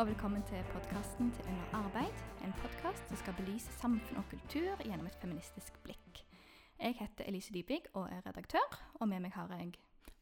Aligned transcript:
og 0.00 0.06
velkommen 0.08 0.40
til 0.48 0.62
podkasten 0.72 1.26
til 1.36 1.44
Under 1.50 1.74
arbeid. 1.76 2.20
En 2.40 2.54
podkast 2.56 3.04
som 3.10 3.18
skal 3.20 3.34
belyse 3.36 3.68
samfunn 3.82 4.16
og 4.16 4.24
kultur 4.30 4.80
gjennom 4.80 5.04
et 5.10 5.18
feministisk 5.20 5.76
blikk. 5.84 6.22
Jeg 6.80 6.96
heter 6.96 7.28
Elise 7.28 7.52
Dybvig 7.52 7.82
og 7.92 8.06
er 8.06 8.22
redaktør, 8.24 8.78
og 8.96 9.10
med 9.10 9.20
meg 9.26 9.36
har 9.36 9.52
jeg 9.58 9.76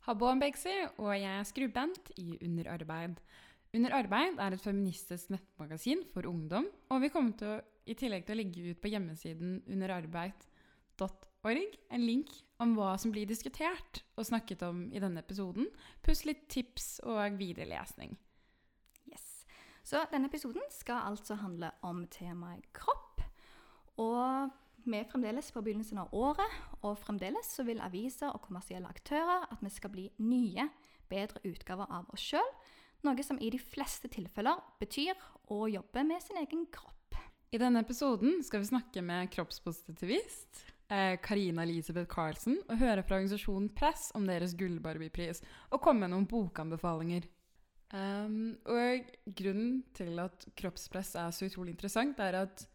Habboam 0.09 0.43
Begsi, 0.43 0.75
og 0.99 1.15
jeg 1.15 1.31
er 1.31 1.47
skribent 1.47 2.11
i 2.19 2.35
Under 2.43 2.75
arbeid. 2.75 3.23
Under 3.71 3.95
arbeid 4.01 4.43
er 4.43 4.59
et 4.59 4.67
feministisk 4.67 5.31
nettmagasin 5.31 6.03
for 6.11 6.27
ungdom, 6.27 6.67
og 6.91 7.07
vi 7.07 7.15
kommer 7.15 7.39
til 7.39 7.55
å, 7.55 7.63
i 7.87 7.95
tillegg 7.95 8.27
til 8.27 8.35
å 8.35 8.43
legge 8.43 8.73
ut 8.73 8.83
på 8.83 8.91
hjemmesiden 8.91 9.63
underarbeid.org 9.63 11.83
en 11.95 12.03
link 12.03 12.35
om 12.59 12.75
hva 12.75 12.99
som 12.99 13.15
blir 13.15 13.31
diskutert 13.31 14.03
og 14.17 14.27
snakket 14.27 14.67
om 14.67 14.91
i 14.91 14.99
denne 14.99 15.23
episoden, 15.23 15.71
pluss 16.03 16.27
litt 16.27 16.51
tips 16.51 16.99
og 17.07 17.39
videre 17.39 17.71
lesning. 17.77 18.19
Så 19.89 20.03
denne 20.13 20.29
episoden 20.29 20.65
skal 20.69 21.07
altså 21.09 21.39
handle 21.41 21.71
om 21.87 22.03
temaet 22.13 22.67
kropp. 22.77 23.23
Og 23.97 24.51
vi 24.85 24.99
er 24.99 25.09
fremdeles 25.09 25.49
på 25.53 25.63
begynnelsen 25.65 26.01
av 26.03 26.13
året, 26.13 26.59
og 26.85 26.99
fremdeles 27.01 27.49
så 27.57 27.65
vil 27.65 27.81
aviser 27.81 28.29
og 28.29 28.43
kommersielle 28.45 28.91
aktører 28.91 29.47
at 29.49 29.63
vi 29.65 29.73
skal 29.73 29.93
bli 29.95 30.05
nye, 30.21 30.69
bedre 31.09 31.41
utgaver 31.49 31.89
av 31.89 32.11
oss 32.13 32.27
sjøl. 32.35 32.53
Noe 33.07 33.25
som 33.25 33.41
i 33.41 33.49
de 33.55 33.61
fleste 33.63 34.11
tilfeller 34.13 34.61
betyr 34.83 35.17
å 35.55 35.65
jobbe 35.71 36.05
med 36.05 36.21
sin 36.21 36.41
egen 36.43 36.67
kropp. 36.75 37.17
I 37.49 37.61
denne 37.61 37.81
episoden 37.81 38.43
skal 38.45 38.61
vi 38.61 38.69
snakke 38.69 39.01
med 39.01 39.31
kroppspositivist 39.33 40.67
eh, 40.93 41.17
Karina 41.25 41.65
Elisabeth 41.65 42.11
Carlsen 42.13 42.59
og 42.67 42.77
høre 42.77 43.07
fra 43.07 43.17
organisasjonen 43.17 43.71
Press 43.73 44.11
om 44.19 44.29
deres 44.29 44.53
Gull-Barbie-pris, 44.59 45.41
og 45.73 45.81
komme 45.81 46.05
med 46.05 46.13
noen 46.13 46.29
bokanbefalinger. 46.29 47.25
Um, 47.89 48.59
og 48.69 49.07
grunnen 49.33 49.79
til 49.97 50.19
at 50.21 50.45
kroppspress 50.61 51.15
er 51.17 51.31
så 51.33 51.47
utrolig 51.49 51.73
interessant, 51.73 52.19
er 52.21 52.43
at 52.43 52.67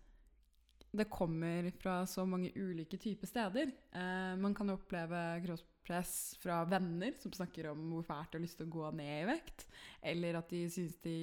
det 0.94 1.10
kommer 1.10 1.70
fra 1.82 2.00
så 2.10 2.26
mange 2.26 2.52
ulike 2.58 2.98
typer 3.02 3.30
steder. 3.30 3.70
Uh, 3.94 4.34
man 4.42 4.58
kan 4.58 4.74
oppleve 4.74 5.22
kroppspress 5.46 6.16
fra 6.42 6.64
venner 6.70 7.14
som 7.22 7.34
snakker 7.34 7.70
om 7.72 7.86
hvor 7.92 8.06
fælt 8.10 8.34
de 8.34 8.40
har 8.40 8.46
lyst 8.46 8.58
til 8.62 8.70
å 8.70 8.74
gå 8.74 8.92
ned 8.98 9.16
i 9.22 9.30
vekt, 9.30 9.68
eller 10.02 10.42
at 10.42 10.54
de 10.54 10.66
syns 10.74 10.98
de 11.06 11.18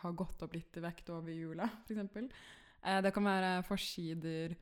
har 0.00 0.16
gått 0.16 0.44
opp 0.44 0.56
litt 0.56 0.80
i 0.80 0.84
vekt 0.84 1.12
over 1.12 1.32
jula, 1.32 1.68
f.eks. 1.84 2.28
Uh, 2.84 3.00
det 3.04 3.12
kan 3.16 3.28
være 3.28 3.56
forsider 3.68 4.56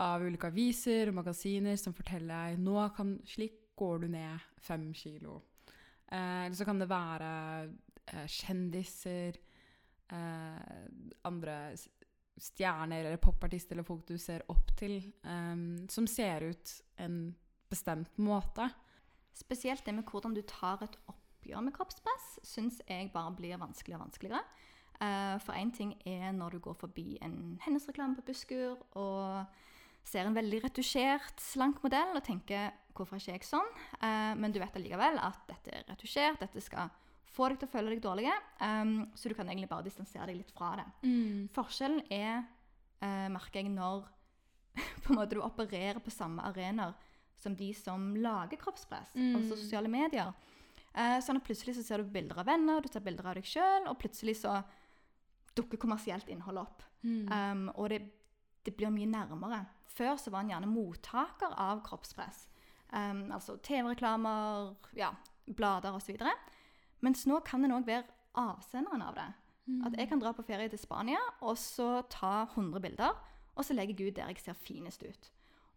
av 0.00 0.24
ulike 0.24 0.48
aviser 0.48 1.08
og 1.08 1.20
magasiner 1.20 1.76
som 1.80 1.96
forteller 1.96 2.52
deg 2.52 2.64
nå 2.64 2.82
kan, 2.96 3.16
slik 3.28 3.56
går 3.80 4.04
du 4.04 4.10
ned 4.12 4.50
fem 4.60 4.90
kilo. 4.92 5.40
Uh, 6.10 6.48
eller 6.48 6.56
så 6.58 6.68
kan 6.68 6.80
det 6.80 6.88
være 6.88 7.30
kjendiser, 8.28 9.38
eh, 10.12 10.84
andre 11.24 11.56
stjerner 12.40 13.04
eller 13.04 13.20
popartister 13.20 13.76
eller 13.76 13.86
folk 13.86 14.06
du 14.08 14.16
ser 14.18 14.44
opp 14.48 14.72
til, 14.76 14.98
eh, 15.24 15.56
som 15.88 16.06
ser 16.06 16.50
ut 16.50 16.76
en 16.98 17.34
bestemt 17.70 18.18
måte. 18.18 18.70
Spesielt 19.36 19.84
det 19.84 19.94
med 19.94 20.04
hvordan 20.04 20.34
du 20.34 20.42
tar 20.42 20.82
et 20.82 20.96
oppgjør 21.08 21.62
med 21.64 21.74
kroppspress, 21.76 22.40
syns 22.42 22.80
jeg 22.88 23.12
bare 23.12 23.32
blir 23.36 23.60
vanskeligere 23.60 24.00
og 24.00 24.08
vanskeligere. 24.08 24.42
Eh, 25.00 25.38
for 25.40 25.56
én 25.56 25.72
ting 25.72 25.94
er 26.04 26.32
når 26.36 26.56
du 26.56 26.58
går 26.66 26.76
forbi 26.76 27.18
en 27.24 27.58
Hennes-reklame 27.64 28.18
på 28.18 28.26
Buskur 28.26 28.76
og 29.00 29.46
ser 30.04 30.26
en 30.26 30.36
veldig 30.36 30.64
retusjert, 30.66 31.40
slank 31.40 31.80
modell 31.84 32.16
og 32.16 32.24
tenker 32.24 32.72
'hvorfor 32.94 33.16
er 33.16 33.20
ikke 33.20 33.32
jeg 33.32 33.48
sånn?' 33.48 33.76
Eh, 34.02 34.34
men 34.34 34.52
du 34.52 34.58
vet 34.58 34.74
allikevel 34.76 35.18
at 35.18 35.40
dette 35.48 35.72
er 35.72 35.84
retusjert, 35.88 36.40
dette 36.40 36.60
skal 36.60 36.90
få 37.30 37.50
deg 37.50 37.60
til 37.60 37.68
å 37.68 37.72
føle 37.72 37.92
deg 37.94 38.02
dårlig, 38.04 38.30
um, 38.60 38.94
så 39.14 39.30
du 39.30 39.36
kan 39.38 39.48
egentlig 39.48 39.70
bare 39.70 39.86
distansere 39.86 40.28
deg 40.30 40.40
litt 40.40 40.50
fra 40.54 40.72
det. 40.80 40.86
Forskjellen 41.54 42.02
er, 42.12 42.42
uh, 43.04 43.28
merker 43.32 43.62
jeg, 43.62 43.70
når 43.74 44.08
på 45.04 45.12
en 45.12 45.20
måte 45.20 45.38
du 45.38 45.44
opererer 45.44 46.00
på 46.02 46.12
samme 46.14 46.44
arenaer 46.50 46.96
som 47.40 47.54
de 47.56 47.70
som 47.72 48.10
lager 48.20 48.60
kroppspress, 48.60 49.14
altså 49.16 49.56
sosiale 49.56 49.88
medier. 49.88 50.34
Uh, 50.90 51.16
sånn 51.22 51.38
at 51.38 51.46
plutselig 51.46 51.76
så 51.78 51.86
ser 51.86 52.02
du 52.02 52.12
bilder 52.12 52.42
av 52.42 52.50
venner, 52.50 52.82
du 52.82 52.90
tar 52.92 53.04
bilder 53.04 53.30
av 53.30 53.38
deg 53.38 53.46
sjøl, 53.48 53.86
og 53.88 53.98
plutselig 54.02 54.40
så 54.42 54.58
dukker 55.56 55.80
kommersielt 55.80 56.28
innhold 56.30 56.60
opp. 56.64 56.84
Um, 57.30 57.68
og 57.76 57.90
det, 57.92 58.02
det 58.66 58.74
blir 58.76 58.92
mye 58.92 59.08
nærmere. 59.08 59.64
Før 59.90 60.18
så 60.20 60.32
var 60.34 60.44
en 60.44 60.52
gjerne 60.52 60.70
mottaker 60.70 61.54
av 61.58 61.82
kroppspress. 61.86 62.44
Um, 62.90 63.28
altså 63.34 63.56
TV-reklamer, 63.62 64.74
ja, 64.98 65.12
blader 65.46 65.96
osv. 65.96 66.18
Mens 67.00 67.26
nå 67.28 67.40
kan 67.46 67.64
en 67.64 67.76
òg 67.78 67.86
være 67.88 68.04
avsenderen 68.38 69.02
av 69.04 69.16
det. 69.16 69.28
At 69.86 69.96
jeg 69.98 70.08
kan 70.10 70.20
dra 70.20 70.32
på 70.34 70.42
ferie 70.42 70.70
til 70.70 70.80
Spania 70.80 71.20
og 71.46 71.58
så 71.58 72.02
ta 72.10 72.42
100 72.56 72.82
bilder, 72.82 73.14
og 73.54 73.64
så 73.64 73.76
legger 73.76 73.98
jeg 73.98 74.10
ut 74.10 74.16
der 74.16 74.32
jeg 74.32 74.42
ser 74.42 74.58
finest 74.58 75.04
ut. 75.04 75.30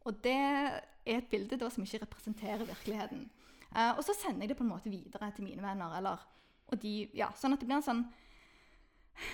Og 0.08 0.18
det 0.24 0.34
er 0.34 0.82
et 1.06 1.30
bilde 1.32 1.60
da 1.60 1.70
som 1.72 1.84
ikke 1.84 2.02
representerer 2.04 2.66
virkeligheten. 2.66 3.28
Uh, 3.74 3.98
og 3.98 4.04
så 4.06 4.16
sender 4.18 4.44
jeg 4.44 4.54
det 4.54 4.58
på 4.58 4.66
en 4.66 4.72
måte 4.74 4.92
videre 4.92 5.32
til 5.36 5.46
mine 5.46 5.64
venner. 5.64 5.98
Eller, 5.98 6.26
og 6.68 6.82
de, 6.82 7.10
ja, 7.18 7.30
sånn 7.38 7.56
at 7.56 7.62
det 7.62 7.70
blir 7.70 7.80
en 7.80 7.86
sånn 7.86 8.04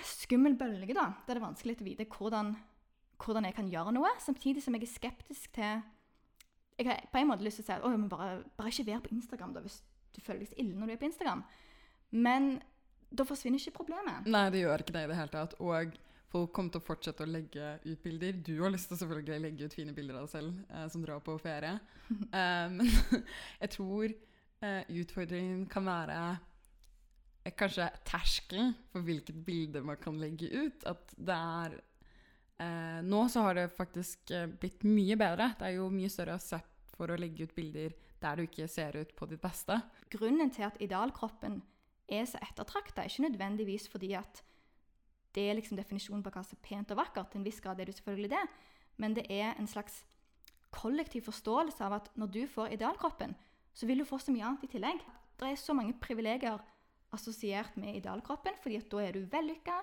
skummel 0.04 0.56
bølge, 0.60 0.94
da, 0.94 1.10
der 1.26 1.38
det 1.38 1.40
er 1.40 1.46
vanskelig 1.46 1.78
å 1.80 1.86
vite 1.86 2.06
hvordan, 2.08 2.52
hvordan 3.22 3.48
jeg 3.48 3.56
kan 3.56 3.70
gjøre 3.72 3.94
noe, 3.96 4.12
samtidig 4.20 4.64
som 4.64 4.76
jeg 4.76 4.84
er 4.84 4.92
skeptisk 4.92 5.56
til 5.56 5.80
Jeg 6.80 6.88
har 6.88 7.00
på 7.12 7.18
en 7.20 7.28
måte 7.28 7.44
lyst 7.44 7.60
til 7.60 7.64
å 7.64 7.68
si 7.68 7.72
at 7.76 8.10
bare, 8.12 8.42
bare 8.56 8.70
ikke 8.72 8.86
vær 8.86 9.02
på 9.04 9.12
Instagram 9.12 9.52
da, 9.52 9.60
hvis 9.60 9.82
du 10.16 10.20
så 10.24 10.32
ille 10.32 10.76
når 10.76 10.86
du 10.86 10.92
er 10.94 11.00
på 11.00 11.08
Instagram. 11.10 11.42
Men 12.10 12.56
da 13.10 13.26
forsvinner 13.26 13.60
ikke 13.60 13.80
problemet. 13.82 14.26
Nei, 14.30 14.46
det 14.54 14.62
gjør 14.62 14.84
ikke 14.84 14.94
det 14.94 15.04
i 15.04 15.10
det 15.10 15.18
hele 15.18 15.32
tatt. 15.34 15.56
Og 15.62 15.96
folk 16.30 16.52
kommer 16.54 16.74
til 16.74 16.82
å 16.82 16.86
fortsette 16.86 17.26
å 17.26 17.30
legge 17.30 17.72
ut 17.84 18.02
bilder. 18.04 18.38
Du 18.46 18.54
har 18.62 18.72
lyst 18.72 18.90
til 18.90 18.98
å 18.98 19.00
selvfølgelig 19.02 19.42
legge 19.44 19.66
ut 19.66 19.76
fine 19.76 19.94
bilder 19.96 20.20
av 20.20 20.26
deg 20.26 20.34
selv 20.34 20.60
eh, 20.70 20.86
som 20.92 21.04
drar 21.04 21.22
på 21.26 21.36
ferie. 21.42 21.74
Men 22.30 22.78
um, 22.86 23.24
jeg 23.62 23.72
tror 23.74 24.06
eh, 24.12 24.92
utfordringen 25.02 25.64
kan 25.70 25.86
være 25.90 26.18
eh, 27.44 27.54
kanskje 27.58 27.90
terskelen 28.06 28.74
for 28.92 29.06
hvilket 29.06 29.40
bilde 29.46 29.82
man 29.86 29.98
kan 30.02 30.18
legge 30.22 30.50
ut. 30.54 30.86
At 30.86 31.16
det 31.18 31.38
er 31.38 31.80
eh, 32.62 33.00
Nå 33.06 33.24
så 33.32 33.48
har 33.48 33.58
det 33.58 33.72
faktisk 33.74 34.30
eh, 34.36 34.46
blitt 34.46 34.86
mye 34.86 35.18
bedre. 35.18 35.50
Det 35.58 35.66
er 35.66 35.80
jo 35.80 35.90
mye 35.94 36.12
større 36.12 36.38
aksept 36.38 36.94
for 36.94 37.10
å 37.10 37.18
legge 37.18 37.48
ut 37.48 37.56
bilder 37.56 37.96
der 38.20 38.36
du 38.36 38.44
ikke 38.44 38.68
ser 38.68 38.98
ut 39.00 39.12
på 39.16 39.26
ditt 39.26 39.40
beste. 39.42 39.80
Grunnen 40.12 40.50
til 40.52 40.66
at 40.68 40.78
idealkroppen 40.84 41.58
er 42.10 42.26
så 42.28 42.40
ettertrakta, 42.42 43.02
er 43.02 43.10
ikke 43.10 43.28
nødvendigvis 43.28 43.88
fordi 43.90 44.12
at 44.18 44.42
det 45.34 45.46
er 45.46 45.54
liksom 45.58 45.78
definisjonen 45.78 46.24
på 46.26 46.32
hva 46.34 46.42
som 46.42 46.58
er 46.58 46.66
pent 46.66 46.90
og 46.90 46.98
vakkert. 46.98 47.30
Til 47.30 47.40
en 47.40 47.46
viss 47.46 47.60
grad 47.62 47.80
er 47.80 47.86
det 47.86 47.94
selvfølgelig 47.98 48.32
det. 48.32 48.42
Men 48.98 49.14
det 49.16 49.26
er 49.30 49.54
en 49.54 49.70
slags 49.70 50.02
kollektiv 50.74 51.28
forståelse 51.28 51.84
av 51.86 51.96
at 52.00 52.10
når 52.18 52.32
du 52.34 52.42
får 52.50 52.74
idealkroppen, 52.76 53.34
så 53.74 53.86
vil 53.86 54.02
du 54.02 54.08
få 54.08 54.18
så 54.18 54.34
mye 54.34 54.46
annet 54.46 54.66
i 54.66 54.72
tillegg. 54.74 55.02
Det 55.38 55.48
er 55.48 55.58
så 55.58 55.74
mange 55.74 55.94
privilegier 56.02 56.58
assosiert 57.14 57.76
med 57.80 57.96
idealkroppen, 57.98 58.58
fordi 58.62 58.78
at 58.78 58.90
da 58.90 59.02
er 59.02 59.16
du 59.16 59.26
vellykka, 59.30 59.78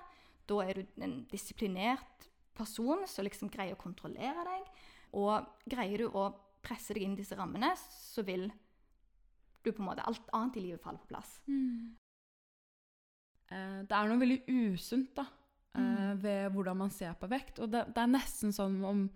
da 0.48 0.60
er 0.64 0.78
du 0.78 1.02
en 1.04 1.18
disiplinert 1.32 2.28
person 2.56 3.04
som 3.08 3.26
liksom 3.26 3.50
greier 3.52 3.76
å 3.76 3.80
kontrollere 3.80 4.44
deg. 4.48 4.70
Og 5.18 5.48
greier 5.68 6.04
du 6.04 6.12
å 6.12 6.28
presse 6.64 6.94
deg 6.96 7.04
inn 7.04 7.16
i 7.16 7.22
disse 7.22 7.36
rammene, 7.38 7.72
så 7.76 8.24
vil 8.26 8.48
du 9.64 9.72
på 9.72 9.82
en 9.82 9.88
måte 9.90 10.06
Alt 10.08 10.28
annet 10.36 10.56
i 10.56 10.64
livet 10.68 10.82
falle 10.84 11.00
på 11.02 11.10
plass. 11.12 11.38
Eh, 13.48 13.80
det 13.88 13.94
er 13.96 14.10
noe 14.10 14.20
veldig 14.20 14.40
usunt 14.48 15.14
da, 15.16 15.24
eh, 15.78 16.12
ved 16.20 16.52
hvordan 16.54 16.82
man 16.84 16.92
ser 16.94 17.16
på 17.18 17.30
vekt. 17.30 17.62
Og 17.64 17.72
det, 17.72 17.86
det 17.94 18.04
er 18.04 18.12
nesten 18.12 18.54
sånn 18.54 18.78
om 18.84 19.06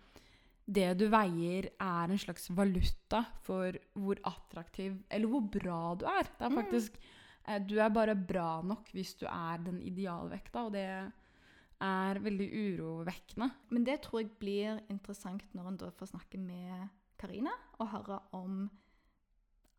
det 0.73 0.93
du 1.01 1.09
veier, 1.11 1.69
er 1.83 2.13
en 2.13 2.21
slags 2.21 2.47
valuta 2.55 3.25
for 3.43 3.77
hvor 3.99 4.21
attraktiv 4.29 4.95
eller 5.11 5.29
hvor 5.29 5.49
bra 5.59 5.81
du 5.99 6.07
er. 6.07 6.31
Det 6.39 6.47
er 6.47 6.55
faktisk 6.55 7.01
eh, 7.47 7.59
Du 7.67 7.79
er 7.81 7.91
bare 7.93 8.17
bra 8.17 8.63
nok 8.63 8.93
hvis 8.95 9.17
du 9.21 9.27
er 9.27 9.65
den 9.67 9.83
idealvekta, 9.83 10.69
og 10.69 10.73
det 10.77 10.87
er 11.83 12.21
veldig 12.23 12.49
urovekkende. 12.55 13.51
Men 13.75 13.85
det 13.85 14.01
tror 14.05 14.23
jeg 14.23 14.37
blir 14.39 14.79
interessant 14.89 15.45
når 15.57 15.73
en 15.73 15.81
da 15.81 15.91
får 15.99 16.13
snakke 16.15 16.39
med 16.39 16.89
Karina 17.19 17.53
og 17.79 17.91
høre 17.91 18.21
om 18.39 18.63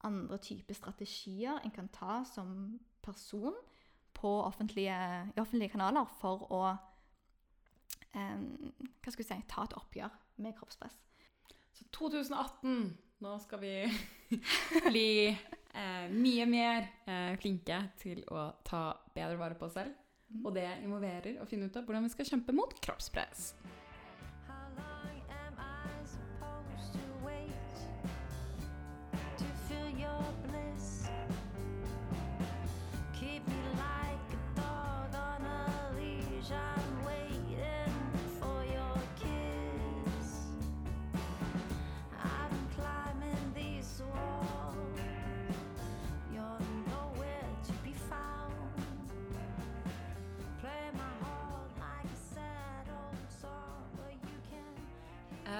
andre 0.03 0.37
typer 0.43 0.75
strategier 0.75 1.63
en 1.63 1.71
kan 1.71 1.87
ta 1.87 2.21
som 2.27 2.75
person 3.03 3.55
offentlige, 4.21 4.97
i 5.35 5.41
offentlige 5.41 5.73
kanaler 5.73 6.05
for 6.19 6.45
å 6.53 6.61
um, 8.13 8.43
hva 9.01 9.13
skal 9.13 9.23
vi 9.23 9.27
si, 9.27 9.39
ta 9.49 9.65
et 9.65 9.75
oppgjør 9.77 10.19
med 10.43 10.55
kroppspress. 10.57 10.95
Så 11.73 11.87
2018, 11.95 12.85
nå 13.23 13.33
skal 13.41 13.61
vi 13.63 13.73
bli 14.89 15.09
eh, 15.29 16.05
mye 16.13 16.45
mer 16.49 16.87
eh, 17.09 17.33
flinke 17.41 17.79
til 18.01 18.21
å 18.29 18.49
ta 18.65 18.91
bedre 19.15 19.39
vare 19.41 19.57
på 19.57 19.67
oss 19.69 19.77
selv. 19.79 19.97
Og 20.43 20.53
det 20.55 20.67
involverer 20.81 21.41
å 21.41 21.47
finne 21.49 21.69
ut 21.69 21.77
av 21.77 21.85
hvordan 21.85 22.07
vi 22.07 22.13
skal 22.13 22.29
kjempe 22.31 22.55
mot 22.55 22.73
kroppspress. 22.81 23.51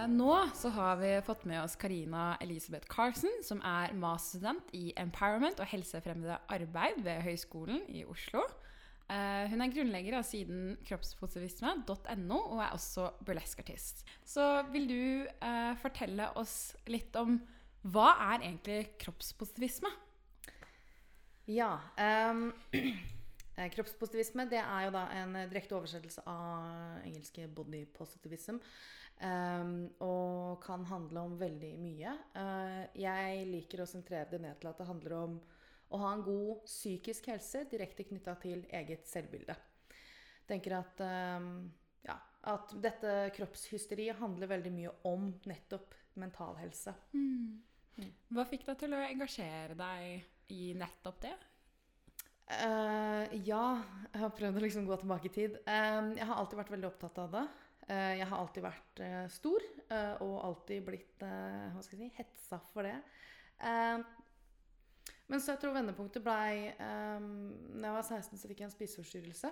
Nå 0.10 0.32
så 0.56 0.70
har 0.74 0.98
vi 1.00 1.12
fått 1.26 1.46
med 1.46 1.62
oss 1.64 1.76
Karina 1.80 2.34
Elisabeth 2.42 2.88
Carlsen, 2.92 3.32
som 3.46 3.62
er 3.66 3.94
masterstudent 3.98 4.74
i 4.76 4.92
empowerment 5.00 5.62
og 5.62 5.70
helsefremmede 5.70 6.40
arbeid 6.52 7.02
ved 7.06 7.24
Høgskolen 7.26 7.84
i 7.92 8.04
Oslo. 8.10 8.44
Eh, 9.12 9.50
hun 9.52 9.62
er 9.62 9.74
grunnlegger 9.74 10.18
av 10.18 10.26
siden 10.28 10.78
kroppspositivisme.no 10.88 12.38
og 12.40 12.62
er 12.64 12.76
også 12.76 13.10
burleskartist. 13.28 14.06
Så 14.26 14.46
vil 14.72 14.88
du 14.90 15.02
eh, 15.28 15.74
fortelle 15.82 16.30
oss 16.40 16.74
litt 16.88 17.16
om 17.20 17.38
hva 17.84 18.14
er 18.32 18.46
egentlig 18.46 18.94
kroppspositivisme? 19.04 19.92
Ja. 21.52 21.76
eh, 22.00 23.70
kroppspositivisme 23.76 24.48
det 24.52 24.62
er 24.64 24.88
jo 24.88 24.96
da 24.96 25.04
en 25.20 25.36
eh, 25.36 25.50
direkte 25.52 25.76
oversettelse 25.76 26.24
av 26.24 27.04
engelske 27.04 27.50
body 27.52 27.84
positivism. 27.92 28.64
Ehm, 29.22 29.76
og 30.04 30.62
kan 30.64 30.86
handle 30.90 31.26
om 31.28 31.36
veldig 31.40 31.74
mye. 31.82 32.14
Uh, 32.36 32.82
jeg 32.98 33.46
liker 33.50 33.84
å 33.84 33.90
sentrere 33.90 34.30
det 34.32 34.42
ned 34.44 34.60
til 34.62 34.72
at 34.72 34.82
det 34.82 34.88
handler 34.90 35.18
om 35.20 35.38
å 35.94 36.00
ha 36.02 36.14
en 36.16 36.26
god 36.26 36.66
psykisk 36.66 37.30
helse 37.30 37.66
direkte 37.72 38.06
knytta 38.08 38.36
til 38.42 38.66
eget 38.74 39.06
selvbilde. 39.10 39.56
Tenker 40.50 40.80
at, 40.80 41.04
um, 41.40 41.70
ja, 42.04 42.18
at 42.52 42.74
dette 42.84 43.14
kroppshysteriet 43.38 44.20
handler 44.20 44.52
veldig 44.52 44.74
mye 44.74 44.96
om 45.08 45.30
nettopp 45.50 45.94
mental 46.20 46.58
helse. 46.60 46.96
Hva 48.34 48.46
fikk 48.50 48.66
deg 48.68 48.80
til 48.82 48.96
å 48.98 49.02
engasjere 49.06 49.78
deg 49.78 50.54
i 50.54 50.74
nettopp 50.78 51.22
det? 51.24 51.34
Uh, 52.44 53.24
ja, 53.48 53.64
jeg 54.12 54.20
har 54.20 54.34
prøvd 54.36 54.60
å 54.60 54.64
liksom 54.66 54.88
gå 54.88 54.98
tilbake 55.00 55.30
i 55.30 55.34
tid. 55.34 55.56
Uh, 55.64 56.12
jeg 56.18 56.28
har 56.28 56.36
alltid 56.38 56.60
vært 56.60 56.74
veldig 56.74 56.90
opptatt 56.90 57.22
av 57.24 57.38
det. 57.38 57.44
Eh, 57.92 58.18
jeg 58.20 58.28
har 58.30 58.40
alltid 58.40 58.64
vært 58.64 59.02
eh, 59.04 59.24
stor, 59.32 59.64
eh, 59.92 60.14
og 60.24 60.38
alltid 60.48 60.86
blitt 60.88 61.24
hva 61.24 61.82
skal 61.84 62.00
jeg 62.00 62.12
si, 62.12 62.18
hetsa 62.20 62.60
for 62.72 62.88
det. 62.88 62.96
Men 65.32 65.40
så 65.40 65.54
jeg 65.54 65.62
tror 65.62 65.76
vendepunktet 65.78 66.24
blei 66.26 66.74
Når 66.76 67.86
jeg 67.86 67.94
var 67.96 68.04
16, 68.04 68.40
så 68.42 68.50
fikk 68.50 68.60
jeg 68.60 68.68
en 68.68 68.74
spiseforstyrrelse. 68.74 69.52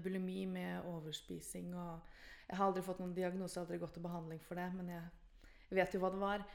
Bulimi 0.00 0.46
med 0.48 0.86
overspising 0.88 1.74
og 1.76 2.06
Jeg 2.48 2.56
har 2.56 2.64
aldri 2.64 2.84
fått 2.86 3.02
noen 3.02 3.12
diagnose, 3.16 3.60
aldri 3.60 3.80
gått 3.82 3.92
til 3.98 4.06
behandling 4.06 4.40
for 4.40 4.56
det, 4.56 4.70
men 4.76 4.88
jeg 4.94 5.76
vet 5.76 5.94
jo 5.94 6.00
hva 6.00 6.10
det 6.14 6.22
var. 6.22 6.46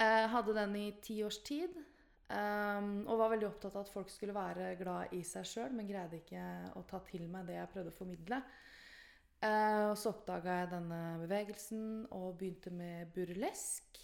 Jeg 0.00 0.32
hadde 0.32 0.56
den 0.56 0.74
i 0.80 0.86
ti 1.04 1.18
års 1.26 1.42
tid. 1.44 1.76
Um, 2.30 3.08
og 3.10 3.18
var 3.18 3.32
veldig 3.32 3.48
opptatt 3.48 3.74
av 3.74 3.82
at 3.82 3.90
folk 3.90 4.10
skulle 4.12 4.34
være 4.36 4.76
glad 4.78 5.14
i 5.18 5.24
seg 5.26 5.48
sjøl, 5.50 5.72
men 5.74 5.88
greide 5.88 6.20
ikke 6.20 6.42
å 6.78 6.84
ta 6.86 7.00
til 7.08 7.24
meg 7.26 7.48
det 7.48 7.56
jeg 7.56 7.70
prøvde 7.72 7.90
å 7.90 7.96
formidle. 7.96 8.38
Eh, 9.40 9.86
og 9.88 9.96
så 9.96 10.12
oppdaga 10.12 10.58
jeg 10.60 10.72
denne 10.74 11.00
bevegelsen 11.22 11.84
og 12.12 12.34
begynte 12.40 12.72
med 12.74 13.08
burlesk. 13.14 14.00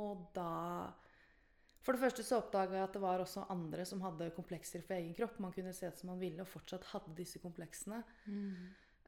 Og 0.00 0.28
da 0.36 0.92
For 1.84 1.96
det 1.96 2.02
første 2.02 2.24
så 2.26 2.40
oppdaga 2.42 2.76
jeg 2.76 2.84
at 2.84 2.96
det 2.96 3.00
var 3.00 3.22
også 3.22 3.46
andre 3.52 3.84
som 3.88 4.02
hadde 4.04 4.30
komplekser 4.36 4.82
for 4.84 4.96
egen 4.98 5.14
kropp. 5.16 5.38
Man 5.40 5.52
kunne 5.54 5.72
se 5.76 5.88
ut 5.88 5.96
som 6.00 6.10
man 6.12 6.20
ville, 6.20 6.42
og 6.42 6.50
fortsatt 6.50 6.84
hadde 6.92 7.14
disse 7.16 7.40
kompleksene. 7.40 8.02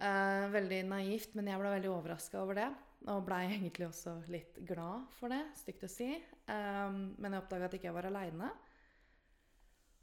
Eh, 0.01 0.47
veldig 0.55 0.79
naivt, 0.89 1.35
men 1.37 1.51
jeg 1.51 1.61
ble 1.61 1.75
veldig 1.75 1.91
overraska 1.93 2.41
over 2.41 2.57
det. 2.57 2.69
Og 3.13 3.25
blei 3.27 3.43
egentlig 3.51 3.89
også 3.89 4.15
litt 4.33 4.57
glad 4.69 5.09
for 5.19 5.33
det, 5.33 5.43
stygt 5.61 5.85
å 5.85 5.91
si. 5.93 6.09
Eh, 6.17 6.89
men 6.93 7.33
jeg 7.37 7.43
oppdaga 7.43 7.69
at 7.69 7.77
jeg 7.77 7.83
ikke 7.83 7.97
var 7.99 8.09
aleine. 8.09 8.49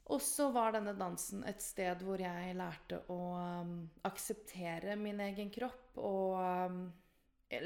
Og 0.08 0.22
så 0.24 0.48
var 0.54 0.72
denne 0.72 0.94
dansen 0.96 1.42
et 1.48 1.60
sted 1.60 2.00
hvor 2.06 2.20
jeg 2.22 2.56
lærte 2.56 3.02
å 3.12 3.20
um, 3.36 3.74
akseptere 4.08 4.96
min 4.96 5.20
egen 5.20 5.50
kropp. 5.52 5.98
Og 6.00 6.38
um, 6.40 6.80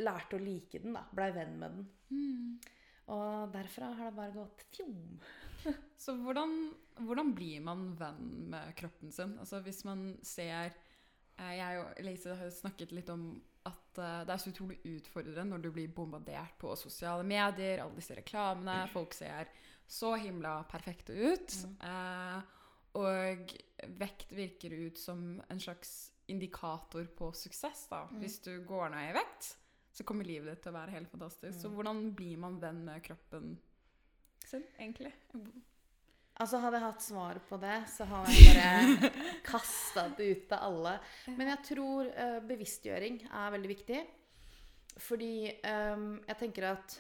lærte 0.03 0.39
å 0.39 0.43
like 0.43 0.83
den, 0.83 0.97
da. 0.97 1.05
Blei 1.15 1.31
venn 1.37 1.55
med 1.61 1.77
den. 1.77 1.87
Og 3.13 3.53
derfra 3.55 3.93
har 3.99 4.11
det 4.11 4.19
bare 4.19 4.35
gått 4.35 4.67
fjom. 4.75 5.21
Så 6.03 6.17
hvordan, 6.19 6.73
hvordan 7.07 7.33
blir 7.37 7.63
man 7.63 7.93
venn 7.99 8.51
med 8.51 8.75
kroppen 8.79 9.15
sin? 9.15 9.37
Altså 9.39 9.63
hvis 9.63 9.85
man 9.87 10.09
ser 10.27 10.73
eh, 10.73 11.53
Jeg 11.59 11.83
og 11.83 12.03
Lise 12.07 12.37
har 12.39 12.55
snakket 12.55 12.95
litt 12.97 13.11
om 13.13 13.37
at 13.69 14.01
eh, 14.03 14.23
det 14.27 14.35
er 14.35 14.43
så 14.43 14.51
utrolig 14.51 14.81
utfordrende 14.97 15.45
når 15.53 15.63
du 15.63 15.71
blir 15.75 15.93
bombardert 15.95 16.57
på 16.59 16.75
sosiale 16.79 17.27
medier, 17.27 17.85
alle 17.85 17.99
disse 17.99 18.17
reklamene, 18.19 18.81
folk 18.91 19.15
ser 19.15 19.51
så 19.93 20.15
himla 20.17 20.63
perfekte 20.71 21.13
ut. 21.13 21.55
Eh, 21.85 22.39
og 22.97 23.53
vekt 24.01 24.33
virker 24.33 24.73
ut 24.87 25.01
som 25.01 25.37
en 25.49 25.61
slags 25.61 26.13
indikator 26.33 27.05
på 27.17 27.29
suksess. 27.37 27.87
da. 27.91 28.07
Hvis 28.21 28.39
du 28.45 28.55
går 28.65 28.89
ned 28.95 29.11
i 29.11 29.19
vekt, 29.19 29.51
så 29.93 30.07
kommer 30.09 30.25
livet 30.25 30.49
ditt 30.49 30.65
til 30.65 30.73
å 30.73 30.79
være 30.79 30.97
helt 30.97 31.13
fantastisk. 31.13 31.59
Så 31.61 31.73
hvordan 31.73 32.07
blir 32.17 32.41
man 32.41 32.57
venn 32.63 32.81
med 32.87 33.05
kroppen 33.05 33.53
sin, 34.47 34.65
egentlig? 34.79 35.13
Altså 36.41 36.63
Hadde 36.63 36.79
jeg 36.79 36.87
hatt 36.87 37.05
svar 37.05 37.41
på 37.49 37.61
det, 37.61 37.77
så 37.93 38.09
hadde 38.09 38.33
jeg 38.33 38.97
bare 38.97 39.13
kasta 39.53 40.09
det 40.17 40.31
ut 40.33 40.49
til 40.49 40.59
alle. 40.71 40.97
Men 41.37 41.53
jeg 41.53 41.65
tror 41.69 42.09
uh, 42.09 42.41
bevisstgjøring 42.49 43.23
er 43.29 43.57
veldig 43.59 43.73
viktig. 43.77 44.03
Fordi 45.05 45.35
um, 45.69 46.15
jeg 46.29 46.41
tenker 46.41 46.73
at 46.73 46.97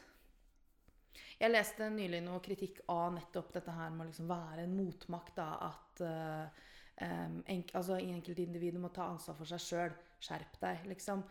Jeg 1.42 1.50
leste 1.50 1.88
nylig 1.90 2.20
noe 2.22 2.38
kritikk 2.42 2.84
av 2.92 3.08
nettopp 3.16 3.48
dette 3.56 3.72
her 3.74 3.90
med 3.90 4.04
å 4.04 4.10
liksom 4.10 4.28
være 4.30 4.62
en 4.62 4.76
motmakt. 4.78 5.34
da, 5.40 5.48
At 5.66 6.02
uh, 6.06 6.68
enk, 7.50 7.72
altså, 7.74 7.98
enkeltindividet 7.98 8.82
må 8.82 8.92
ta 8.94 9.08
ansvar 9.10 9.34
for 9.40 9.50
seg 9.50 9.64
sjøl. 9.64 9.96
Skjerp 10.22 10.60
deg, 10.62 10.86
liksom. 10.92 11.24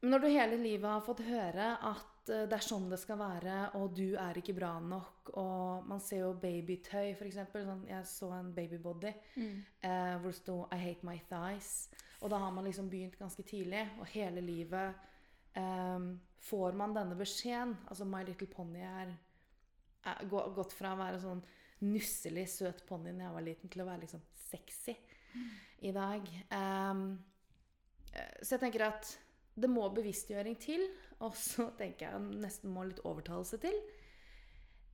Men 0.00 0.14
når 0.14 0.22
du 0.22 0.28
hele 0.32 0.56
livet 0.58 0.88
har 0.88 1.04
fått 1.04 1.20
høre 1.26 1.66
at 1.84 2.30
eh, 2.32 2.46
det 2.48 2.56
er 2.56 2.64
sånn 2.64 2.86
det 2.88 2.98
skal 3.02 3.18
være, 3.20 3.56
og 3.76 3.92
du 3.98 4.16
er 4.18 4.38
ikke 4.40 4.54
bra 4.56 4.70
nok, 4.80 5.28
og 5.38 5.90
man 5.90 6.00
ser 6.00 6.22
jo 6.24 6.30
babytøy, 6.40 7.12
f.eks. 7.12 7.36
Sånn, 7.52 7.84
jeg 7.86 8.06
så 8.08 8.30
en 8.38 8.48
babybody 8.56 9.12
eh, 9.12 10.14
hvor 10.16 10.30
det 10.30 10.38
sto 10.38 10.56
'I 10.64 10.80
hate 10.86 11.06
my 11.06 11.18
thighs'. 11.28 11.90
Og 12.24 12.32
da 12.32 12.40
har 12.40 12.50
man 12.56 12.64
liksom 12.64 12.88
begynt 12.90 13.18
ganske 13.20 13.44
tidlig, 13.44 13.84
og 14.00 14.08
hele 14.14 14.40
livet 14.40 14.96
eh, 15.54 16.08
får 16.46 16.76
man 16.78 16.94
denne 16.96 17.16
beskjeden. 17.18 17.76
Altså 17.88 18.06
My 18.08 18.22
Little 18.26 18.48
Pony 18.50 18.82
er, 18.84 19.14
er 20.08 20.28
gått 20.30 20.74
fra 20.76 20.94
å 20.94 21.00
være 21.00 21.22
sånn 21.22 21.42
nusselig, 21.86 22.46
søt 22.52 22.84
ponni 22.88 23.14
da 23.16 23.26
jeg 23.26 23.36
var 23.36 23.46
liten, 23.46 23.72
til 23.72 23.84
å 23.84 23.88
være 23.88 24.04
liksom 24.04 24.22
sexy 24.50 24.96
i 25.88 25.92
dag. 25.96 26.26
Eh, 26.52 27.02
så 28.42 28.56
jeg 28.56 28.62
tenker 28.64 28.88
at 28.88 29.14
det 29.60 29.70
må 29.70 29.86
bevisstgjøring 29.92 30.56
til, 30.60 30.84
og 31.24 31.34
så 31.36 31.70
tenker 31.78 32.08
jeg 32.08 32.40
nesten 32.40 32.72
må 32.72 32.84
litt 32.88 33.02
overtalelse 33.06 33.60
til. 33.62 33.76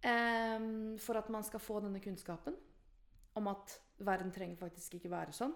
Um, 0.06 0.96
for 1.02 1.18
at 1.18 1.30
man 1.32 1.42
skal 1.46 1.62
få 1.62 1.80
denne 1.82 2.02
kunnskapen 2.04 2.54
om 3.40 3.48
at 3.50 3.72
verden 4.06 4.30
trenger 4.30 4.58
faktisk 4.60 4.98
ikke 4.98 5.10
være 5.10 5.34
sånn. 5.34 5.54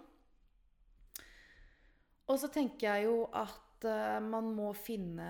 Og 2.31 2.39
så 2.41 2.49
tenker 2.53 2.89
jeg 2.89 3.07
jo 3.09 3.27
at 3.37 3.87
uh, 3.87 4.19
man 4.25 4.51
må 4.57 4.73
finne 4.75 5.29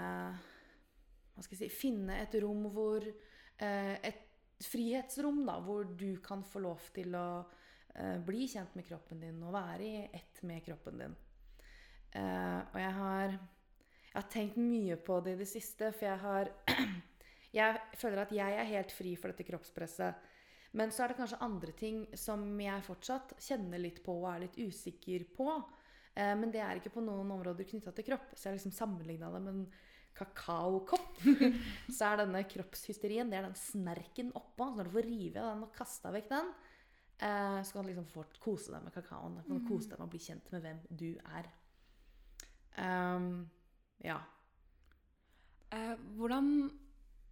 Hva 1.35 1.45
skal 1.45 1.57
jeg 1.57 1.71
si 1.71 1.81
Finne 1.81 2.19
et 2.23 2.35
rom 2.43 2.67
hvor 2.75 3.05
eh, 3.07 3.95
Et 4.09 4.27
frihetsrom, 4.61 5.45
da, 5.47 5.57
hvor 5.65 5.87
du 5.97 6.21
kan 6.25 6.43
få 6.45 6.61
lov 6.61 6.91
til 6.93 7.15
å 7.17 7.29
eh, 7.95 8.19
bli 8.21 8.45
kjent 8.51 8.75
med 8.77 8.85
kroppen 8.85 9.23
din 9.23 9.39
og 9.41 9.55
være 9.57 9.87
i 9.87 10.03
ett 10.13 10.43
med 10.45 10.61
kroppen 10.67 11.01
din. 11.01 11.15
Eh, 12.13 12.59
og 12.67 12.77
jeg 12.77 12.91
har, 12.99 13.37
jeg 14.11 14.19
har 14.19 14.29
tenkt 14.35 14.59
mye 14.61 14.99
på 15.01 15.17
det 15.25 15.39
i 15.39 15.41
det 15.41 15.49
siste, 15.49 15.93
for 15.97 16.11
jeg 16.11 16.21
har 16.27 16.53
Jeg 17.51 17.81
føler 17.99 18.21
at 18.23 18.31
jeg 18.31 18.55
er 18.61 18.69
helt 18.69 18.93
fri 18.95 19.17
for 19.19 19.33
dette 19.33 19.43
kroppspresset. 19.49 20.29
Men 20.79 20.93
så 20.95 21.03
er 21.03 21.11
det 21.11 21.17
kanskje 21.19 21.41
andre 21.43 21.73
ting 21.75 22.05
som 22.15 22.45
jeg 22.63 22.85
fortsatt 22.87 23.33
kjenner 23.43 23.81
litt 23.83 24.05
på 24.05 24.15
og 24.21 24.29
er 24.31 24.45
litt 24.45 24.59
usikker 24.61 25.25
på. 25.35 25.49
Men 26.15 26.53
det 26.55 26.61
er 26.63 26.79
ikke 26.79 26.93
på 26.95 27.03
noen 27.03 27.27
områder 27.35 27.67
knytta 27.67 27.91
til 27.97 28.07
kropp. 28.07 28.37
Så 28.37 28.45
jeg 28.45 28.53
har 28.53 28.61
liksom 28.61 28.77
sammenligna 28.77 29.33
det 29.35 29.41
med 29.43 29.57
en 29.57 29.65
kakaokopp. 30.17 31.23
så 31.97 32.11
er 32.11 32.23
denne 32.23 32.43
kroppshysterien 32.49 33.31
det 33.31 33.40
er 33.40 33.49
den 33.49 33.59
snerken 33.59 34.35
oppå. 34.35 34.69
Så 34.71 34.81
når 34.81 34.90
du 34.90 34.97
får 34.99 35.09
rive 35.09 35.43
av 35.43 35.55
den 35.55 35.64
og 35.69 35.73
kasta 35.76 36.12
vekk 36.14 36.29
den, 36.33 36.52
eh, 37.21 37.61
så 37.62 37.76
kan 37.76 37.87
du 37.87 37.93
liksom 37.93 38.11
få 38.12 38.26
kose 38.43 38.75
deg 38.75 38.85
med 38.85 38.97
kakaoen. 38.97 39.38
Du 39.40 39.49
kan 39.49 39.62
du 39.62 39.71
kose 39.71 39.93
deg 39.93 40.00
med 40.00 40.09
å 40.09 40.12
bli 40.17 40.23
kjent 40.26 40.52
med 40.55 40.67
hvem 40.67 40.85
du 40.90 41.09
er. 41.38 41.50
Um, 42.81 43.33
ja. 44.05 44.21
Eh, 45.71 45.97
hvordan 46.19 46.71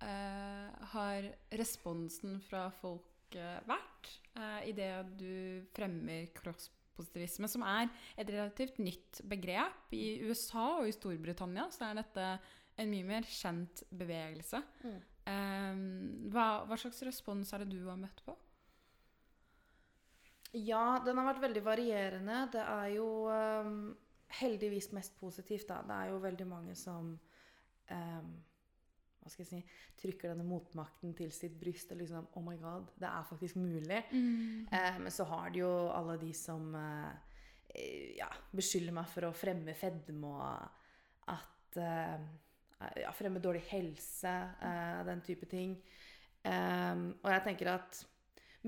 eh, 0.05 0.89
har 0.93 1.29
responsen 1.59 2.39
fra 2.47 2.69
folk 2.81 3.37
eh, 3.39 3.61
vært 3.69 4.11
eh, 4.39 4.69
i 4.71 4.75
det 4.77 4.93
du 5.19 5.65
fremmer 5.75 6.29
kroppspositivisme, 6.37 7.51
som 7.51 7.65
er 7.67 7.91
et 8.17 8.31
relativt 8.31 8.79
nytt 8.83 9.23
begrep? 9.29 9.91
I 9.97 10.21
USA 10.29 10.81
og 10.83 10.89
i 10.91 10.95
Storbritannia 10.95 11.69
så 11.75 11.89
er 11.89 12.01
dette 12.03 12.31
en 12.79 12.91
mye 12.91 13.07
mer 13.07 13.27
kjent 13.29 13.83
bevegelse. 13.91 14.61
Mm. 14.85 14.99
Um, 15.29 15.81
hva, 16.33 16.65
hva 16.69 16.79
slags 16.81 17.03
respons 17.05 17.53
er 17.53 17.65
det 17.65 17.75
du 17.75 17.89
har 17.89 17.99
møtt 18.01 18.23
på? 18.25 18.35
Ja, 20.57 20.99
den 21.05 21.19
har 21.21 21.29
vært 21.29 21.45
veldig 21.45 21.65
varierende. 21.67 22.43
Det 22.55 22.63
er 22.63 22.93
jo 22.95 23.09
um, 23.29 23.81
heldigvis 24.41 24.93
mest 24.97 25.19
positivt, 25.21 25.69
da. 25.69 25.83
Det 25.85 25.97
er 25.97 26.13
jo 26.15 26.23
veldig 26.23 26.47
mange 26.49 26.77
som 26.79 27.13
um, 27.13 28.31
Hva 29.19 29.33
skal 29.33 29.45
jeg 29.45 29.51
si 29.51 29.61
Trykker 29.99 30.33
denne 30.33 30.47
motmakten 30.47 31.13
til 31.19 31.33
sitt 31.35 31.57
bryst 31.61 31.93
og 31.93 32.01
liksom 32.01 32.29
Oh 32.39 32.45
my 32.47 32.57
god, 32.61 32.93
det 32.97 33.09
er 33.11 33.29
faktisk 33.29 33.59
mulig. 33.61 34.03
Eh, 34.71 34.99
men 35.03 35.11
så 35.11 35.27
har 35.27 35.51
det 35.51 35.65
jo 35.65 35.73
alle 35.91 36.15
de 36.21 36.31
som 36.37 36.71
eh, 36.79 38.13
ja, 38.17 38.29
beskylder 38.55 38.95
meg 38.95 39.09
for 39.11 39.27
å 39.27 39.35
fremme 39.35 39.75
fedme 39.77 40.31
og 40.31 41.33
at 41.35 41.81
eh, 41.83 42.29
Ja, 42.79 43.11
fremme 43.17 43.41
dårlig 43.43 43.65
helse, 43.73 44.35
eh, 44.63 45.05
den 45.07 45.23
type 45.27 45.47
ting. 45.51 45.75
Ehm, 46.47 47.09
og 47.23 47.33
jeg 47.33 47.45
tenker 47.45 47.73
at 47.73 48.05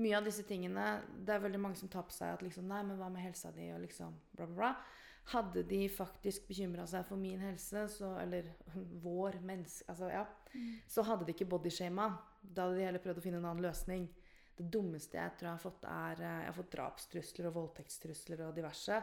mye 0.01 0.17
av 0.17 0.25
disse 0.27 0.43
tingene 0.47 1.01
Det 1.23 1.31
er 1.31 1.43
veldig 1.43 1.59
mange 1.61 1.79
som 1.79 1.89
tar 1.91 2.03
på 2.07 2.11
seg 2.15 2.33
at 2.33 2.43
liksom 2.43 2.67
Nei, 2.67 2.81
men 2.83 2.97
hva 2.99 3.07
med 3.11 3.23
helsa 3.23 3.51
di? 3.55 3.69
Og 3.71 3.79
liksom 3.85 4.11
bla, 4.35 4.45
bla, 4.45 4.55
bla. 4.57 4.71
Hadde 5.31 5.63
de 5.69 5.85
faktisk 5.93 6.47
bekymra 6.49 6.87
seg 6.89 7.05
for 7.07 7.21
min 7.21 7.39
helse, 7.39 7.85
så, 7.93 8.15
eller 8.19 8.49
vår 9.05 9.39
menneske 9.45 9.87
Altså, 9.91 10.09
ja. 10.11 10.25
Så 10.89 11.05
hadde 11.07 11.27
de 11.27 11.35
ikke 11.35 11.47
bodyshama. 11.47 12.09
Da 12.41 12.65
hadde 12.65 12.81
de 12.81 12.87
heller 12.89 13.03
prøvd 13.03 13.21
å 13.21 13.23
finne 13.23 13.39
en 13.39 13.47
annen 13.47 13.63
løsning. 13.63 14.09
Det 14.57 14.67
dummeste 14.73 15.19
jeg 15.19 15.37
tror 15.37 15.47
jeg 15.47 15.55
har 15.55 15.63
fått, 15.63 15.85
er 15.87 16.23
eh, 16.25 16.39
Jeg 16.41 16.49
har 16.49 16.57
fått 16.57 16.73
drapstrusler 16.75 17.47
og 17.49 17.59
voldtektstrusler 17.59 18.43
og 18.47 18.57
diverse. 18.57 18.97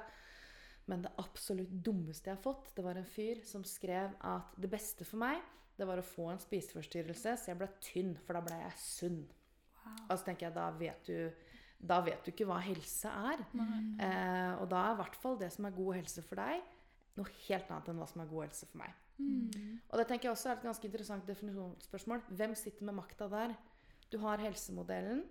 Men 0.89 1.05
det 1.05 1.13
absolutt 1.21 1.73
dummeste 1.85 2.31
jeg 2.31 2.39
har 2.39 2.45
fått, 2.45 2.71
det 2.77 2.85
var 2.85 2.97
en 2.97 3.09
fyr 3.09 3.43
som 3.47 3.65
skrev 3.67 4.15
at 4.25 4.55
det 4.57 4.71
beste 4.73 5.05
for 5.05 5.21
meg, 5.21 5.43
det 5.79 5.87
var 5.87 6.01
å 6.01 6.07
få 6.07 6.31
en 6.33 6.41
spiseforstyrrelse, 6.43 7.37
så 7.39 7.53
jeg 7.53 7.59
ble 7.61 7.69
tynn, 7.85 8.17
for 8.25 8.35
da 8.35 8.43
ble 8.47 8.57
jeg 8.65 8.81
sunn. 8.83 9.21
Og 10.09 10.15
så 10.17 10.25
tenker 10.27 10.49
jeg, 10.49 10.57
da 10.57 10.71
vet 10.75 11.07
du 11.07 11.47
da 11.79 12.01
vet 12.03 12.25
du 12.27 12.33
ikke 12.33 12.47
hva 12.49 12.59
helse 12.59 13.07
er. 13.07 13.45
Eh, 14.03 14.53
og 14.59 14.67
da 14.71 14.81
er 14.83 14.97
i 14.97 14.99
hvert 14.99 15.19
fall 15.23 15.39
det 15.39 15.53
som 15.55 15.69
er 15.69 15.77
god 15.77 16.01
helse 16.01 16.25
for 16.27 16.41
deg, 16.41 16.65
noe 17.19 17.35
helt 17.45 17.71
annet 17.71 17.91
enn 17.93 18.01
hva 18.03 18.09
som 18.11 18.23
er 18.25 18.31
god 18.33 18.49
helse 18.49 18.67
for 18.67 18.81
meg. 18.83 18.97
Og 19.87 19.99
det 20.01 20.07
tenker 20.09 20.29
jeg 20.29 20.35
også 20.35 20.51
er 20.51 20.59
et 20.59 20.67
ganske 20.67 20.89
interessant 20.89 21.31
definisjonsspørsmål. 21.31 22.25
Hvem 22.39 22.57
sitter 22.59 22.89
med 22.89 22.99
makta 22.99 23.29
der? 23.31 23.55
Du 24.11 24.19
har 24.23 24.43
helsemodellen, 24.43 25.25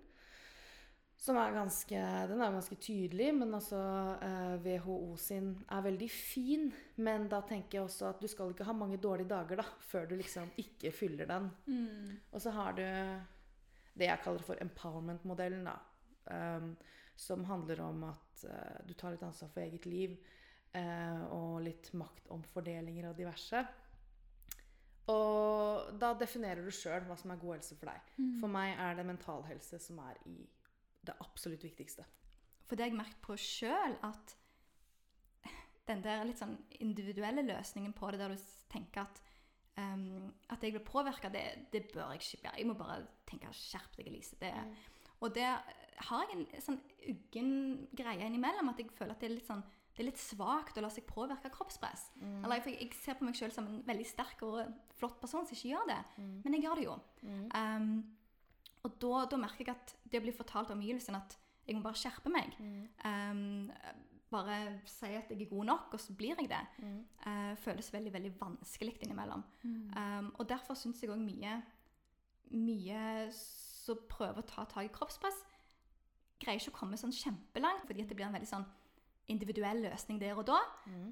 som 1.18 1.36
er 1.40 1.54
ganske 1.56 2.00
Den 2.30 2.42
er 2.42 2.52
ganske 2.54 2.76
tydelig, 2.78 3.32
men 3.34 3.54
altså 3.56 3.78
eh, 4.22 4.54
WHO 4.62 5.16
sin 5.18 5.50
er 5.66 5.82
veldig 5.82 6.10
fin. 6.14 6.68
Men 7.02 7.26
da 7.30 7.40
tenker 7.46 7.80
jeg 7.80 7.88
også 7.88 8.12
at 8.12 8.20
du 8.22 8.28
skal 8.30 8.52
ikke 8.54 8.66
ha 8.68 8.74
mange 8.76 9.00
dårlige 9.02 9.30
dager 9.32 9.58
da, 9.58 9.66
før 9.90 10.06
du 10.06 10.14
liksom 10.20 10.52
ikke 10.62 10.92
fyller 10.94 11.26
den. 11.26 11.50
Og 12.30 12.42
så 12.42 12.54
har 12.54 12.78
du 12.78 12.84
det 13.98 14.06
jeg 14.06 14.22
kaller 14.22 14.44
for 14.46 14.62
empowerment-modellen, 14.62 15.66
da. 15.66 15.76
Um, 16.28 16.76
som 17.18 17.42
handler 17.48 17.80
om 17.82 18.04
at 18.04 18.44
uh, 18.46 18.86
du 18.86 18.92
tar 18.94 19.10
litt 19.14 19.24
ansvar 19.26 19.50
for 19.50 19.64
eget 19.64 19.88
liv. 19.90 20.14
Uh, 20.70 21.24
og 21.34 21.62
litt 21.64 21.90
maktomfordelinger 21.98 23.08
og 23.10 23.18
diverse. 23.18 23.64
Og 25.10 25.88
da 25.98 26.12
definerer 26.20 26.62
du 26.62 26.70
sjøl 26.70 27.08
hva 27.08 27.16
som 27.18 27.32
er 27.32 27.40
god 27.40 27.56
helse 27.56 27.74
for 27.80 27.90
deg. 27.90 28.14
For 28.38 28.52
meg 28.52 28.76
er 28.76 28.98
det 28.98 29.08
mental 29.08 29.42
helse 29.48 29.80
som 29.82 29.98
er 30.04 30.20
i 30.28 30.36
det 31.10 31.16
absolutt 31.24 31.64
viktigste. 31.64 32.04
For 32.68 32.76
det 32.76 32.84
har 32.84 32.92
jeg 32.92 33.00
merket 33.00 33.22
på 33.24 33.36
sjøl, 33.40 33.96
at 34.04 34.36
den 35.88 36.04
der 36.04 36.26
litt 36.28 36.40
sånn 36.40 36.58
individuelle 36.84 37.44
løsningen 37.46 37.94
på 37.96 38.10
det, 38.12 38.20
der 38.20 38.34
du 38.34 38.46
tenker 38.68 39.06
at 39.06 39.22
um, 39.80 40.28
at 40.52 40.62
jeg 40.62 40.74
blir 40.74 40.84
påvirka, 40.84 41.30
det, 41.32 41.44
det 41.72 41.86
bør 41.94 42.12
jeg 42.12 42.22
ikke 42.22 42.42
gjøre. 42.42 42.56
Jeg 42.58 42.68
må 42.68 42.76
bare 42.78 43.00
tenke 43.28 43.52
'skjerp 43.54 43.96
deg, 43.96 44.10
Elise'. 44.12 44.36
Det, 44.40 44.52
Og 45.20 45.34
der 45.34 45.62
har 46.08 46.28
jeg 46.28 46.38
en 46.38 46.62
sånn 46.62 46.80
uggen 47.10 47.88
greie 47.96 48.26
innimellom, 48.26 48.68
at 48.70 48.78
jeg 48.78 48.92
føler 48.94 49.16
at 49.16 49.20
det 49.20 49.30
er 49.30 49.36
litt 49.38 49.48
sånn 49.50 49.64
det 49.98 50.04
er 50.04 50.12
litt 50.12 50.20
svakt 50.22 50.76
å 50.78 50.82
la 50.84 50.88
seg 50.94 51.08
påvirke 51.10 51.48
av 51.48 51.54
kroppspress. 51.56 52.12
Eller 52.44 52.60
jeg, 52.60 52.76
jeg 52.78 52.94
ser 52.94 53.16
på 53.18 53.24
meg 53.26 53.34
sjøl 53.34 53.50
som 53.50 53.66
en 53.66 53.80
veldig 53.82 54.04
sterk 54.06 54.44
og 54.46 54.60
flott 54.94 55.16
person 55.18 55.42
som 55.42 55.56
ikke 55.56 55.72
gjør 55.72 55.88
det. 55.90 55.96
Men 56.44 56.54
jeg 56.54 56.62
gjør 56.62 56.78
det 56.78 56.84
jo. 56.84 56.94
Um, 57.50 57.88
og 58.84 58.98
da, 59.02 59.24
da 59.30 59.38
merker 59.40 59.64
jeg 59.66 59.74
at 59.74 59.94
det 60.08 60.20
å 60.20 60.24
bli 60.26 60.34
fortalt 60.36 60.70
av 60.70 60.76
omgivelsene 60.78 61.18
at 61.18 61.36
jeg 61.68 61.76
må 61.76 61.82
bare 61.84 61.98
skjerpe 62.00 62.30
meg. 62.32 62.54
Um, 63.04 63.70
bare 64.32 64.58
si 64.88 65.08
at 65.16 65.30
jeg 65.32 65.40
er 65.40 65.50
god 65.50 65.64
nok, 65.70 65.94
og 65.96 66.00
så 66.00 66.12
blir 66.16 66.36
jeg 66.36 66.48
det. 66.50 66.60
eh, 67.26 67.54
føles 67.56 67.92
veldig 67.92 68.12
veldig 68.12 68.32
vanskelig 68.40 68.98
innimellom. 69.04 69.44
Um, 69.96 70.30
og 70.38 70.48
derfor 70.48 70.76
syns 70.76 71.00
jeg 71.02 71.10
òg 71.12 71.20
mye 71.24 71.58
mye 72.50 73.28
som 73.36 73.98
prøver 74.08 74.40
å 74.42 74.48
ta 74.48 74.64
tak 74.68 74.86
i 74.88 74.92
kroppspress, 74.92 75.42
greier 76.40 76.60
ikke 76.60 76.72
å 76.74 76.78
komme 76.78 76.96
sånn 77.00 77.12
kjempelangt, 77.12 77.86
fordi 77.88 78.04
at 78.04 78.08
det 78.12 78.16
blir 78.16 78.28
en 78.28 78.36
veldig 78.36 78.48
sånn 78.48 78.64
individuell 79.28 79.82
løsning 79.84 80.20
der 80.22 80.38
og 80.40 80.46
da, 80.48 80.56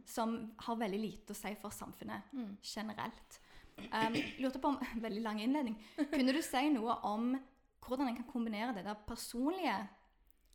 som 0.08 0.36
har 0.64 0.78
veldig 0.80 1.00
lite 1.02 1.34
å 1.34 1.36
si 1.36 1.52
for 1.60 1.74
samfunnet 1.74 2.30
generelt. 2.64 3.40
Um, 3.92 4.14
lurte 4.40 4.60
på 4.62 4.70
om, 4.72 4.78
Veldig 5.04 5.22
lang 5.24 5.40
innledning. 5.44 5.76
Kunne 6.12 6.32
du 6.32 6.40
si 6.42 6.62
noe 6.72 6.94
om 7.04 7.34
hvordan 7.86 8.10
en 8.10 8.18
kan 8.18 8.28
kombinere 8.30 8.74
det 8.74 8.84
der 8.86 8.98
personlige 9.06 9.76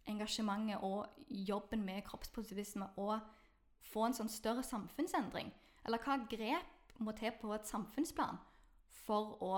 engasjementet 0.10 0.84
og 0.84 1.08
jobben 1.28 1.86
med 1.86 2.04
kroppspositivisme 2.08 2.90
og 3.02 3.20
få 3.92 4.08
en 4.08 4.18
sånn 4.18 4.32
større 4.32 4.64
samfunnsendring? 4.66 5.52
Eller 5.86 6.02
hva 6.04 6.20
grep 6.30 7.00
må 7.02 7.16
til 7.18 7.34
på 7.42 7.54
et 7.56 7.70
samfunnsplan 7.70 8.40
for 9.06 9.38
å 9.42 9.54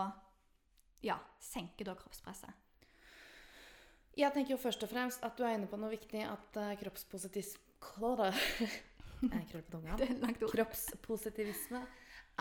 ja, 1.04 1.18
senke 1.42 1.86
da 1.88 1.98
kroppspresset? 2.00 2.62
Jeg 4.14 4.30
tenker 4.36 4.54
jo 4.54 4.62
først 4.62 4.84
og 4.86 4.92
fremst 4.92 5.24
at 5.26 5.36
du 5.38 5.42
er 5.44 5.58
inne 5.58 5.68
på 5.70 5.80
noe 5.82 5.90
viktig, 5.90 6.22
at 6.22 6.60
uh, 6.62 6.74
langt 10.24 10.42
ord. 10.44 10.52
Kroppspositivisme 10.52 11.82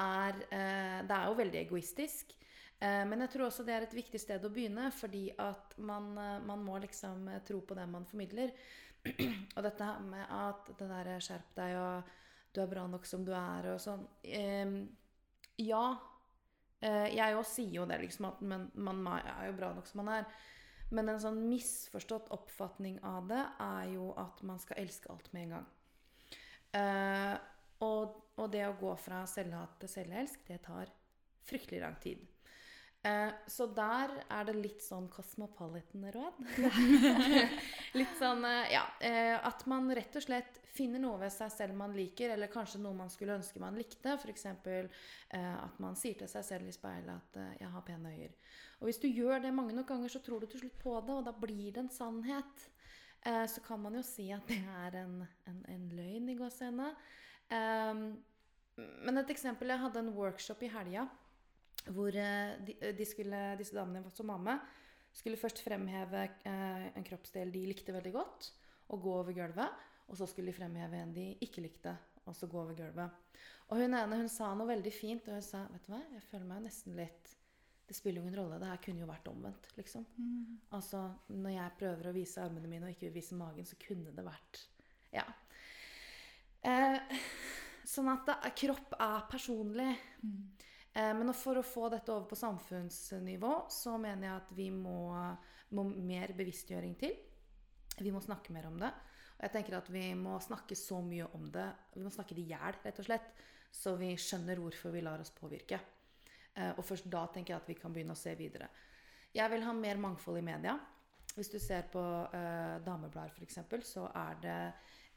er 0.03 0.39
eh, 0.51 1.01
Det 1.07 1.17
er 1.17 1.27
jo 1.29 1.37
veldig 1.39 1.59
egoistisk. 1.61 2.33
Eh, 2.83 3.03
men 3.07 3.21
jeg 3.23 3.31
tror 3.35 3.47
også 3.47 3.65
det 3.67 3.75
er 3.77 3.85
et 3.87 3.95
viktig 3.95 4.19
sted 4.19 4.43
å 4.43 4.51
begynne, 4.51 4.89
fordi 4.95 5.29
at 5.41 5.77
man, 5.79 6.11
eh, 6.19 6.39
man 6.43 6.65
må 6.67 6.81
liksom 6.83 7.29
eh, 7.31 7.43
tro 7.47 7.61
på 7.63 7.77
det 7.79 7.85
man 7.87 8.09
formidler. 8.09 8.55
og 9.57 9.61
dette 9.63 9.87
her 9.87 10.01
med 10.07 10.25
at 10.27 10.73
det 10.79 10.89
derre 10.91 11.21
skjerp 11.23 11.53
deg, 11.59 11.77
og 11.79 12.11
du 12.53 12.63
er 12.63 12.73
bra 12.73 12.87
nok 12.91 13.07
som 13.07 13.27
du 13.27 13.31
er, 13.35 13.71
og 13.75 13.83
sånn 13.83 14.07
eh, 14.23 14.81
Ja. 15.63 15.85
Jeg 16.83 17.37
òg 17.39 17.45
sier 17.47 17.77
jo 17.77 17.85
det, 17.87 18.01
liksom, 18.03 18.25
at 18.27 18.41
man, 18.43 18.65
man 18.75 19.05
er 19.15 19.45
jo 19.47 19.53
bra 19.55 19.69
nok 19.71 19.87
som 19.87 20.01
man 20.01 20.09
er. 20.17 20.25
Men 20.91 21.13
en 21.13 21.21
sånn 21.23 21.39
misforstått 21.47 22.33
oppfatning 22.35 22.97
av 23.07 23.29
det 23.31 23.39
er 23.63 23.93
jo 23.93 24.09
at 24.19 24.43
man 24.43 24.59
skal 24.59 24.81
elske 24.83 25.13
alt 25.15 25.31
med 25.31 25.45
en 25.45 25.55
gang. 25.55 25.69
Og, 27.87 28.19
og 28.35 28.51
det 28.51 28.67
å 28.67 28.75
gå 28.83 28.97
fra 28.99 29.23
selvhat 29.31 29.79
til 29.79 29.95
selvelsk, 29.95 30.43
det 30.51 30.59
tar 30.67 30.91
fryktelig 31.47 31.85
lang 31.87 32.03
tid. 32.03 32.27
Eh, 33.03 33.31
så 33.47 33.67
der 33.67 34.13
er 34.31 34.45
det 34.47 34.55
litt 34.55 34.83
sånn 34.85 35.09
cosmopolitan-råd. 35.11 36.37
litt 37.99 38.13
sånn, 38.21 38.45
eh, 38.47 38.75
ja 38.77 38.85
eh, 39.03 39.35
At 39.43 39.65
man 39.67 39.91
rett 39.91 40.15
og 40.21 40.23
slett 40.23 40.61
finner 40.73 41.03
noe 41.03 41.19
ved 41.25 41.33
seg 41.35 41.51
selv 41.51 41.75
man 41.77 41.97
liker, 41.97 42.31
eller 42.31 42.53
kanskje 42.53 42.79
noe 42.85 42.95
man 42.95 43.11
skulle 43.11 43.35
ønske 43.41 43.61
man 43.63 43.75
likte. 43.75 44.15
F.eks. 44.15 44.47
Eh, 44.47 44.93
at 45.35 45.81
man 45.83 45.99
sier 45.99 46.21
til 46.21 46.31
seg 46.31 46.47
selv 46.47 46.71
i 46.71 46.75
speilet 46.77 47.11
at 47.17 47.41
eh, 47.43 47.57
'jeg 47.59 47.73
har 47.75 47.85
pene 47.89 48.13
øyer'. 48.15 48.37
Og 48.81 48.87
hvis 48.87 49.03
du 49.03 49.09
gjør 49.09 49.43
det 49.43 49.55
mange 49.55 49.75
nok 49.75 49.89
ganger, 49.91 50.09
så 50.09 50.23
tror 50.23 50.41
du 50.41 50.47
til 50.47 50.63
slutt 50.63 50.79
på 50.79 50.95
det, 51.07 51.15
og 51.15 51.27
da 51.27 51.33
blir 51.33 51.73
det 51.73 51.83
en 51.83 51.91
sannhet. 51.91 52.69
Eh, 53.27 53.47
så 53.47 53.61
kan 53.67 53.83
man 53.83 53.95
jo 53.95 54.03
si 54.03 54.31
at 54.31 54.47
det 54.47 54.63
er 54.63 55.03
en, 55.03 55.27
en, 55.47 55.65
en 55.69 55.89
løgn 55.91 56.29
i 56.29 56.39
gåsehendene. 56.39 56.95
Um, 57.53 58.23
men 58.77 59.19
et 59.19 59.31
eksempel 59.31 59.69
Jeg 59.69 59.79
hadde 59.83 59.99
en 59.99 60.15
workshop 60.17 60.63
i 60.63 60.71
helga 60.73 61.03
hvor 61.91 62.15
eh, 62.15 62.55
de, 62.67 62.77
de 62.97 63.07
skulle, 63.09 63.41
disse 63.59 63.77
damene 63.77 64.11
som 64.15 64.31
var 64.31 64.43
med, 64.43 64.73
skulle 65.13 65.41
først 65.41 65.63
fremheve 65.65 66.25
eh, 66.49 66.87
en 66.97 67.07
kroppsdel 67.07 67.53
de 67.53 67.67
likte 67.69 67.95
veldig 67.95 68.13
godt, 68.15 68.53
og 68.93 69.03
gå 69.03 69.17
over 69.21 69.37
gulvet. 69.37 69.85
Og 70.11 70.19
så 70.19 70.27
skulle 70.29 70.53
de 70.53 70.57
fremheve 70.57 70.99
en 70.99 71.13
de 71.15 71.29
ikke 71.45 71.65
likte, 71.65 71.93
og 72.27 72.37
så 72.37 72.49
gå 72.51 72.59
over 72.61 72.77
gulvet. 72.77 73.21
Og 73.71 73.79
hun 73.81 73.95
ene 73.97 74.19
hun 74.21 74.29
sa 74.31 74.51
noe 74.57 74.69
veldig 74.69 74.93
fint, 74.93 75.29
og 75.29 75.39
hun 75.39 75.47
sa 75.47 75.63
vet 75.71 75.87
du 75.87 75.93
hva, 75.95 76.03
jeg 76.17 76.27
føler 76.29 76.49
meg 76.49 76.67
nesten 76.67 76.99
litt 76.99 77.31
Det 77.89 77.97
spiller 77.97 78.21
jo 78.21 78.27
ingen 78.27 78.39
rolle. 78.39 78.59
Det 78.61 78.69
her 78.69 78.81
kunne 78.85 79.03
jo 79.03 79.09
vært 79.09 79.29
omvendt, 79.29 79.71
liksom. 79.77 80.05
Altså, 80.77 81.01
når 81.29 81.55
jeg 81.57 81.79
prøver 81.81 82.09
å 82.09 82.15
vise 82.15 82.41
armene 82.41 82.69
mine 82.71 82.87
og 82.87 82.95
ikke 82.95 83.09
vil 83.09 83.17
vise 83.19 83.37
magen, 83.37 83.67
så 83.69 83.77
kunne 83.81 84.15
det 84.17 84.25
vært 84.25 84.67
Ja. 85.13 85.25
Eh, 86.63 87.19
sånn 87.85 88.09
at 88.13 88.29
det, 88.29 88.53
kropp 88.63 88.95
er 89.01 89.27
personlig. 89.29 89.91
Eh, 90.23 90.72
men 90.93 91.33
for 91.33 91.57
å 91.57 91.65
få 91.65 91.87
dette 91.89 92.13
over 92.13 92.27
på 92.29 92.37
samfunnsnivå, 92.37 93.53
så 93.73 93.95
mener 93.97 94.27
jeg 94.27 94.35
at 94.43 94.51
vi 94.57 94.67
må, 94.75 95.15
må 95.73 95.87
mer 95.89 96.35
bevisstgjøring 96.37 96.99
til. 97.01 97.15
Vi 97.97 98.13
må 98.13 98.21
snakke 98.21 98.53
mer 98.53 98.69
om 98.69 98.77
det. 98.81 98.91
Og 99.43 99.47
jeg 99.47 99.55
tenker 99.57 99.79
at 99.79 99.89
vi 99.91 100.05
må 100.15 100.37
snakke 100.45 100.77
så 100.79 101.01
mye 101.03 101.27
om 101.35 101.49
det. 101.53 101.67
Vi 101.97 102.05
må 102.05 102.13
snakke 102.15 102.37
det 102.37 102.45
i 102.45 102.53
hjel, 102.53 102.77
rett 102.85 103.01
og 103.01 103.09
slett. 103.09 103.33
Så 103.73 103.97
vi 103.97 104.13
skjønner 104.21 104.61
hvorfor 104.61 104.93
vi 104.93 105.03
lar 105.03 105.23
oss 105.25 105.33
påvirke. 105.35 105.81
Eh, 106.55 106.73
og 106.77 106.85
først 106.85 107.09
da 107.11 107.25
tenker 107.33 107.55
jeg 107.55 107.63
at 107.63 107.71
vi 107.73 107.79
kan 107.81 107.95
begynne 107.95 108.17
å 108.17 108.21
se 108.21 108.35
videre. 108.39 108.69
Jeg 109.33 109.49
vil 109.51 109.65
ha 109.65 109.73
mer 109.75 110.01
mangfold 110.01 110.39
i 110.43 110.45
media. 110.45 110.77
Hvis 111.33 111.49
du 111.49 111.57
ser 111.57 111.87
på 111.89 112.01
uh, 112.03 112.77
dameblader 112.85 113.33
f.eks., 113.33 113.57
så 113.89 114.05
er 114.13 114.41
det 114.43 114.57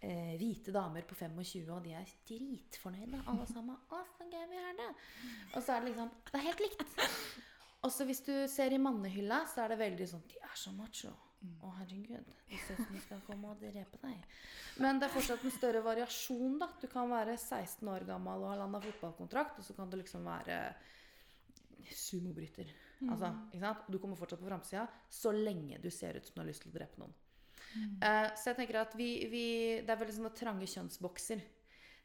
eh, 0.06 0.36
hvite 0.40 0.74
damer 0.76 1.06
på 1.08 1.18
25, 1.18 1.66
og 1.74 1.84
de 1.86 1.96
er 1.98 2.14
dritfornøyde, 2.30 3.24
alle 3.32 3.48
sammen. 3.50 3.78
Å, 3.90 4.02
så 4.18 4.30
gøy 4.30 4.48
vi 4.52 4.62
har 4.62 4.80
det. 4.80 4.90
Og 5.54 5.60
så 5.60 5.76
er 5.76 5.84
det 5.84 5.92
liksom 5.92 6.12
Det 6.32 6.40
er 6.40 6.48
helt 6.48 6.66
likt. 6.66 6.98
Og 7.86 7.94
så 7.94 8.08
hvis 8.08 8.24
du 8.26 8.34
ser 8.50 8.74
i 8.74 8.82
mannehylla, 8.82 9.44
så 9.50 9.66
er 9.66 9.74
det 9.74 9.82
veldig 9.84 10.10
sånn 10.10 10.26
De 10.32 10.40
er 10.42 10.58
så 10.58 10.74
macho. 10.74 11.14
Å, 11.62 11.72
herregud. 11.82 12.32
De 12.50 12.58
ser 12.58 12.80
ut 12.80 12.88
som 12.88 12.96
de 12.96 13.02
skal 13.04 13.22
komme 13.28 13.52
og 13.52 13.62
drepe 13.62 14.00
deg. 14.02 14.24
Men 14.82 14.98
det 14.98 15.08
er 15.08 15.14
fortsatt 15.14 15.44
en 15.46 15.54
større 15.54 15.84
variasjon, 15.86 16.58
da. 16.62 16.72
Du 16.82 16.88
kan 16.92 17.12
være 17.12 17.36
16 17.38 17.92
år 17.92 18.08
gammel 18.08 18.42
og 18.42 18.50
ha 18.50 18.56
landa 18.64 18.82
fotballkontrakt, 18.82 19.60
og 19.62 19.68
så 19.68 19.76
kan 19.78 19.92
du 19.92 20.00
liksom 20.00 20.26
være 20.26 20.58
sumobryter. 21.94 22.72
Altså, 23.06 23.30
ikke 23.52 23.62
sant? 23.62 23.86
Du 23.92 24.00
kommer 24.02 24.18
fortsatt 24.18 24.42
på 24.42 24.50
framsida 24.50 24.88
så 25.12 25.34
lenge 25.36 25.78
du 25.84 25.92
ser 25.94 26.18
ut 26.18 26.26
som 26.26 26.40
du 26.40 26.42
har 26.42 26.50
lyst 26.50 26.66
til 26.66 26.74
å 26.74 26.78
drepe 26.80 27.02
noen. 27.02 27.14
Eh, 27.76 28.30
så 28.38 28.52
jeg 28.52 28.60
tenker 28.60 28.80
at 28.82 28.96
vi, 28.98 29.10
vi 29.32 29.46
Det 29.84 29.92
er 29.92 30.00
veldig 30.00 30.16
sånne 30.18 30.34
trange 30.38 30.70
kjønnsbokser. 30.70 31.44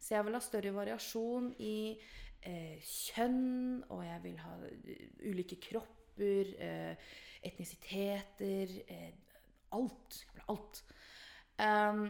Så 0.00 0.14
jeg 0.14 0.26
vil 0.26 0.36
ha 0.36 0.40
større 0.42 0.72
variasjon 0.72 1.50
i 1.60 1.74
uh, 2.46 2.76
kjønn, 2.80 3.82
og 3.92 3.98
jeg 4.06 4.22
vil 4.22 4.38
ha 4.40 4.54
eh, 4.64 5.02
ulike 5.28 5.58
kropper, 5.60 6.54
uh, 6.56 7.10
etnisiteter 7.44 8.72
Alt. 9.76 10.22
Alt. 10.48 10.80
Um, 11.60 12.06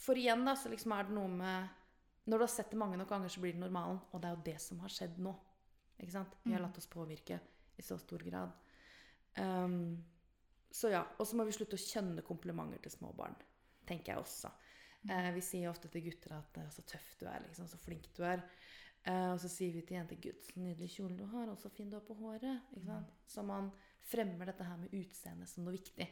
for 0.00 0.18
igjen, 0.18 0.42
da, 0.44 0.56
så 0.58 0.72
liksom 0.72 0.96
er 0.96 1.06
det 1.06 1.14
noe 1.14 1.30
med 1.30 2.26
Når 2.26 2.40
du 2.40 2.44
har 2.44 2.52
sett 2.52 2.74
det 2.74 2.80
mange 2.80 2.98
nok 2.98 3.08
ganger, 3.14 3.30
så 3.32 3.40
blir 3.42 3.54
det 3.54 3.62
normalen. 3.62 4.02
Og 4.10 4.20
det 4.20 4.28
er 4.28 4.34
jo 4.34 4.44
det 4.50 4.58
som 4.62 4.82
har 4.82 4.92
skjedd 4.92 5.22
nå. 5.22 5.32
Ikke 6.00 6.14
sant? 6.14 6.34
Vi 6.42 6.52
har 6.54 6.62
latt 6.62 6.78
oss 6.80 6.90
påvirke 6.90 7.38
i 7.78 7.84
så 7.84 7.96
stor 8.00 8.22
grad. 8.24 8.52
Ehm, 9.40 9.96
så 10.70 10.90
ja. 10.92 11.04
Og 11.18 11.26
så 11.26 11.38
må 11.38 11.46
vi 11.48 11.54
slutte 11.54 11.78
å 11.78 11.82
kjønne 11.82 12.24
komplimenter 12.26 12.82
til 12.84 12.94
små 12.94 13.12
barn. 13.16 13.36
Tenker 13.88 14.14
jeg 14.14 14.22
også. 14.22 14.50
Eh, 15.08 15.30
vi 15.34 15.42
sier 15.44 15.70
ofte 15.70 15.88
til 15.88 16.04
gutter 16.04 16.36
at 16.36 16.58
eh, 16.60 16.68
'så 16.70 16.84
tøff 16.86 17.14
du 17.20 17.26
er', 17.26 17.42
liksom, 17.46 17.68
'så 17.68 17.78
flink 17.80 18.10
du 18.16 18.22
er'. 18.22 18.42
Eh, 19.04 19.32
og 19.32 19.40
så 19.40 19.48
sier 19.48 19.72
vi 19.72 19.80
til 19.80 19.96
jenter 19.96 20.16
'gud, 20.16 20.42
så 20.44 20.60
nydelig 20.60 20.90
kjole 20.96 21.16
du 21.16 21.24
har', 21.26 21.48
og 21.48 21.58
'så 21.58 21.70
fin 21.70 21.90
du 21.90 21.96
er 21.96 22.04
på 22.04 22.14
håret'. 22.14 22.84
Sant? 22.84 23.12
Så 23.26 23.42
man 23.42 23.70
fremmer 24.00 24.44
dette 24.46 24.64
her 24.64 24.76
med 24.76 24.92
utseende 24.92 25.46
som 25.46 25.64
noe 25.64 25.72
viktig. 25.72 26.08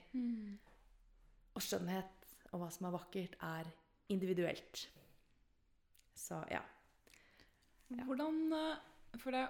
Og 1.54 1.62
skjønnhet 1.62 2.18
og 2.52 2.60
hva 2.60 2.70
som 2.72 2.86
er 2.86 2.96
vakkert, 2.96 3.36
er 3.42 3.68
individuelt. 4.08 4.88
Så 6.14 6.40
ja. 6.50 6.62
Hvordan 7.88 8.52
eh, 8.52 9.18
For 9.18 9.32
det, 9.32 9.48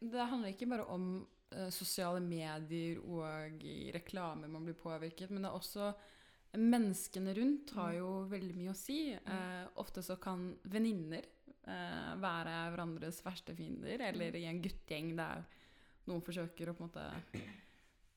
det 0.00 0.26
handler 0.26 0.52
ikke 0.52 0.68
bare 0.70 0.86
om 0.86 1.28
sosiale 1.74 2.20
medier 2.22 3.00
og 3.02 3.62
i 3.66 3.90
reklamer 3.94 4.50
man 4.50 4.64
blir 4.68 4.78
påvirket, 4.78 5.32
men 5.32 5.42
det 5.42 5.50
er 5.50 5.58
også 5.58 5.92
Menneskene 6.58 7.30
rundt 7.36 7.70
har 7.76 7.92
jo 7.94 8.08
veldig 8.26 8.56
mye 8.58 8.72
å 8.72 8.78
si. 8.78 9.12
Eh, 9.14 9.66
ofte 9.78 10.02
så 10.02 10.16
kan 10.18 10.48
venninner 10.66 11.22
eh, 11.22 12.08
være 12.18 12.54
hverandres 12.72 13.20
verste 13.22 13.54
fiender, 13.54 14.02
eller 14.08 14.34
i 14.34 14.48
en 14.50 14.58
guttegjeng 14.64 15.12
der 15.18 15.44
noen 16.08 16.24
forsøker 16.26 16.72
å 16.72 16.74
på 16.74 16.82
en 16.82 16.90
måte 16.90 17.04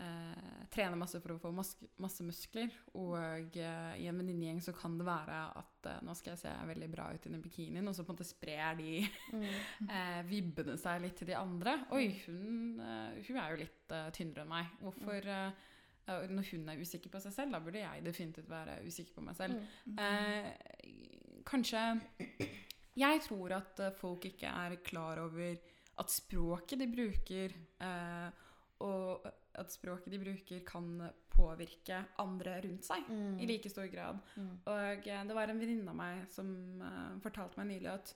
eh, 0.03 0.63
trene 0.73 0.97
masse 0.99 1.19
for 1.23 1.35
å 1.35 1.39
få 1.41 1.51
maske, 1.55 1.87
masse 2.01 2.25
muskler. 2.25 2.73
Og 2.99 3.57
eh, 3.59 3.93
i 4.01 4.07
en 4.09 4.19
venninnegjeng 4.19 4.61
så 4.65 4.73
kan 4.75 4.97
det 4.99 5.07
være 5.07 5.39
at 5.59 5.89
eh, 5.89 5.99
nå 6.05 6.15
skal 6.17 6.33
jeg 6.33 6.43
se 6.43 6.53
veldig 6.69 6.89
bra 6.93 7.09
ut 7.13 7.27
i 7.27 7.33
den 7.33 7.43
bikinien, 7.43 7.87
og 7.89 7.95
så 7.95 8.05
på 8.05 8.13
en 8.13 8.17
måte 8.17 8.27
sprer 8.27 8.79
de 8.79 9.03
eh, 9.93 10.21
vibbene 10.29 10.77
seg 10.81 11.03
litt 11.03 11.17
til 11.21 11.31
de 11.31 11.37
andre. 11.39 11.77
Oi, 11.95 12.07
hun, 12.25 12.81
eh, 12.83 13.21
hun 13.27 13.39
er 13.43 13.53
jo 13.53 13.61
litt 13.63 13.95
eh, 13.95 14.09
tynnere 14.15 14.45
enn 14.45 14.53
meg. 14.53 14.73
Hvorfor 14.83 15.29
eh, 15.37 15.69
Når 16.33 16.49
hun 16.51 16.71
er 16.73 16.81
usikker 16.83 17.13
på 17.13 17.21
seg 17.23 17.35
selv, 17.35 17.55
da 17.55 17.63
burde 17.63 17.83
jeg 17.83 18.03
definitivt 18.05 18.49
være 18.51 18.81
usikker 18.83 19.15
på 19.15 19.23
meg 19.23 19.37
selv. 19.39 19.61
Eh, 19.95 20.49
kanskje 21.47 21.85
Jeg 22.99 23.21
tror 23.25 23.55
at 23.55 23.79
folk 23.97 24.25
ikke 24.27 24.51
er 24.51 24.75
klar 24.85 25.21
over 25.23 25.55
at 26.01 26.09
språket 26.09 26.81
de 26.81 26.89
bruker, 26.89 27.53
eh, 27.85 28.29
og 28.83 29.27
at 29.59 29.73
språket 29.73 30.13
de 30.13 30.19
bruker, 30.21 30.63
kan 30.65 30.89
påvirke 31.33 31.99
andre 32.21 32.57
rundt 32.65 32.87
seg 32.87 33.07
i 33.41 33.47
like 33.49 33.69
stor 33.71 33.87
grad. 33.91 34.19
Og 34.69 35.07
eh, 35.07 35.23
det 35.27 35.37
var 35.37 35.49
en 35.49 35.61
venninne 35.61 35.93
av 35.93 35.97
meg 35.97 36.25
som 36.33 36.49
uh, 36.81 37.13
fortalte 37.23 37.61
meg 37.61 37.71
nylig 37.73 37.91
at 37.93 38.13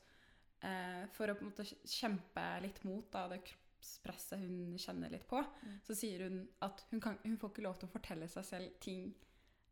uh, 0.66 1.04
for 1.16 1.30
å 1.30 1.38
på 1.38 1.46
en 1.46 1.52
måte 1.52 1.68
kjempe 1.68 2.46
litt 2.66 2.84
mot 2.88 3.10
da, 3.14 3.28
det 3.32 3.42
kroppspresset 3.46 4.42
hun 4.42 4.76
kjenner 4.82 5.14
litt 5.14 5.28
på, 5.30 5.44
så 5.86 5.96
sier 5.96 6.26
hun 6.26 6.42
at 6.66 6.84
hun, 6.92 7.02
kan, 7.02 7.18
hun 7.24 7.38
får 7.40 7.54
ikke 7.54 7.66
lov 7.66 7.80
til 7.80 7.90
å 7.90 7.94
fortelle 7.94 8.28
seg 8.32 8.46
selv 8.46 8.78
ting 8.84 9.12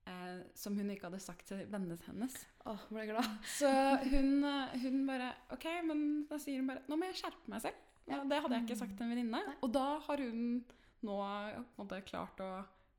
eh, 0.06 0.44
som 0.58 0.78
hun 0.78 0.92
ikke 0.94 1.10
hadde 1.10 1.22
sagt 1.24 1.48
til 1.50 1.64
vennene 1.72 1.98
hennes. 2.06 2.38
Åh, 2.70 2.86
ble 2.94 3.08
glad. 3.10 3.34
Så 3.60 3.72
hun, 4.12 4.46
hun 4.84 5.02
bare 5.10 5.34
OK, 5.56 5.68
men 5.90 6.06
da 6.30 6.40
sier 6.42 6.62
hun 6.62 6.70
bare 6.70 6.86
Nå 6.90 7.00
må 7.00 7.10
jeg 7.10 7.22
skjerpe 7.24 7.52
meg 7.52 7.66
selv. 7.66 7.84
Ja, 8.06 8.22
det 8.22 8.42
hadde 8.44 8.60
jeg 8.60 8.68
ikke 8.68 8.82
sagt 8.84 8.98
til 8.98 9.08
en 9.08 9.16
venninne. 9.16 9.42
Og 9.66 9.72
da 9.74 9.88
har 10.06 10.22
hun 10.22 10.60
nå 11.06 11.18
måte 11.78 12.02
klart 12.08 12.42
å 12.44 12.52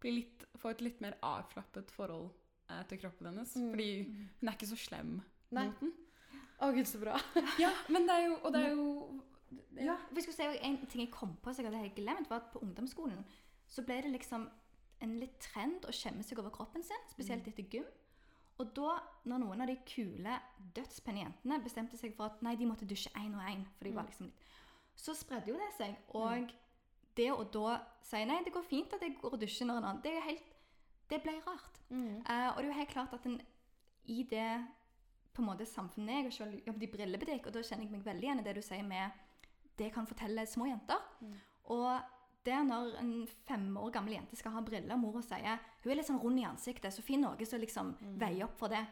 bli 0.03 0.13
litt, 0.21 0.45
få 0.61 0.73
et 0.73 0.83
litt 0.85 1.01
mer 1.05 1.17
avslappet 1.25 1.93
forhold 1.95 2.29
eh, 2.71 2.83
til 2.91 3.01
kroppen 3.03 3.31
hennes. 3.31 3.55
Fordi 3.57 3.89
hun 4.41 4.51
er 4.51 4.59
ikke 4.59 4.71
så 4.71 4.79
slem 4.81 5.17
Nei. 5.55 5.67
mot 5.69 5.81
den. 5.83 5.95
Å, 6.57 6.71
gud, 6.73 6.87
så 6.89 7.01
bra. 7.03 7.17
Ja, 7.63 7.73
men 7.93 8.07
det 8.09 8.15
er 8.17 8.23
jo 8.31 8.37
Og 8.41 8.53
det 8.55 8.63
er 8.65 8.71
jo 8.73 8.87
Ja, 9.77 9.99
vi 10.09 10.23
skulle 10.25 10.37
si 10.39 10.61
En 10.65 10.79
ting 10.89 11.03
jeg 11.03 11.11
kom 11.13 11.35
på 11.43 11.53
som 11.53 11.65
jeg 11.65 11.69
hadde 11.69 11.83
helt 11.83 11.99
glemt, 11.99 12.31
var 12.31 12.41
at 12.41 12.49
på 12.55 12.63
ungdomsskolen 12.65 13.27
så 13.67 13.83
ble 13.83 13.99
det 14.05 14.13
liksom 14.15 14.47
en 15.03 15.15
litt 15.21 15.41
trend 15.43 15.85
å 15.91 15.93
skjemme 15.93 16.23
seg 16.25 16.39
over 16.39 16.53
kroppen 16.55 16.85
sin, 16.87 17.09
spesielt 17.11 17.49
etter 17.51 17.67
gym. 17.69 17.89
Og 18.63 18.71
da, 18.79 18.93
når 19.29 19.43
noen 19.43 19.65
av 19.65 19.69
de 19.69 19.75
kule, 19.91 20.37
dødspenne 20.77 21.25
jentene 21.25 21.59
bestemte 21.65 21.99
seg 22.01 22.15
for 22.17 22.31
at 22.31 22.45
nei, 22.47 22.55
de 22.57 22.69
måtte 22.69 22.89
dusje 22.89 23.11
én 23.19 23.35
og 23.37 23.43
én, 23.43 23.67
for 23.77 23.89
de 23.89 23.93
var 23.97 24.07
liksom 24.09 24.31
litt 24.31 24.47
Så 24.97 25.13
spredde 25.19 25.51
jo 25.51 25.59
det 25.61 25.69
seg. 25.77 25.99
Og 26.17 26.55
det 27.17 27.31
å 27.33 27.45
da 27.53 27.81
si 28.05 28.23
nei, 28.29 28.43
det 28.45 28.53
går 28.55 28.65
fint 28.67 28.93
at 28.95 29.03
jeg 29.03 29.17
går 29.21 29.35
og 29.35 29.41
dusjer 29.43 29.69
når 29.69 29.81
en 29.81 29.89
annen, 29.91 30.03
det 30.05 30.15
er 30.17 30.27
helt 30.31 30.53
Det 31.07 31.21
ble 31.23 31.37
rart. 31.47 31.77
Eh, 32.27 32.49
og 32.51 32.57
det 32.59 32.65
er 32.65 32.73
jo 32.73 32.79
helt 32.81 32.91
klart 32.91 33.13
at 33.15 33.27
en 33.29 33.37
i 34.11 34.23
det 34.27 34.49
på 35.35 35.43
en 35.43 35.47
måte 35.51 35.67
samfunnet 35.67 36.17
jeg 36.17 36.27
og 36.27 36.33
selv 36.35 36.67
jobbet 36.67 36.83
i 36.83 36.91
brillebutikk, 36.91 37.47
og 37.47 37.55
da 37.55 37.63
kjenner 37.63 37.85
jeg 37.85 37.93
meg 37.93 38.05
veldig 38.07 38.27
igjen 38.27 38.41
i 38.41 38.45
det 38.47 38.55
du 38.57 38.63
sier 38.65 38.83
med 38.87 39.11
det 39.79 39.91
kan 39.95 40.07
fortelle 40.09 40.47
små 40.49 40.67
jenter. 40.71 41.03
Og 41.75 42.01
det 42.47 42.59
når 42.67 42.95
en 43.03 43.13
fem 43.47 43.77
år 43.77 43.91
gammel 43.95 44.15
jente 44.17 44.39
skal 44.39 44.55
ha 44.55 44.63
briller, 44.65 44.95
og 44.95 45.03
mora 45.03 45.23
sier 45.27 45.59
hun 45.83 45.91
er 45.93 45.99
litt 46.01 46.09
sånn 46.09 46.23
rund 46.23 46.41
i 46.41 46.47
ansiktet, 46.49 46.95
så 46.95 47.05
finn 47.05 47.23
noe 47.27 47.47
som 47.47 47.61
liksom 47.61 47.95
veier 48.19 48.47
opp 48.47 48.57
for 48.59 48.73
det, 48.73 48.83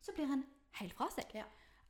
så 0.00 0.14
blir 0.16 0.30
en 0.30 0.44
helt 0.80 0.96
fra 0.96 1.08
seg. 1.12 1.32
Ja. 1.34 1.46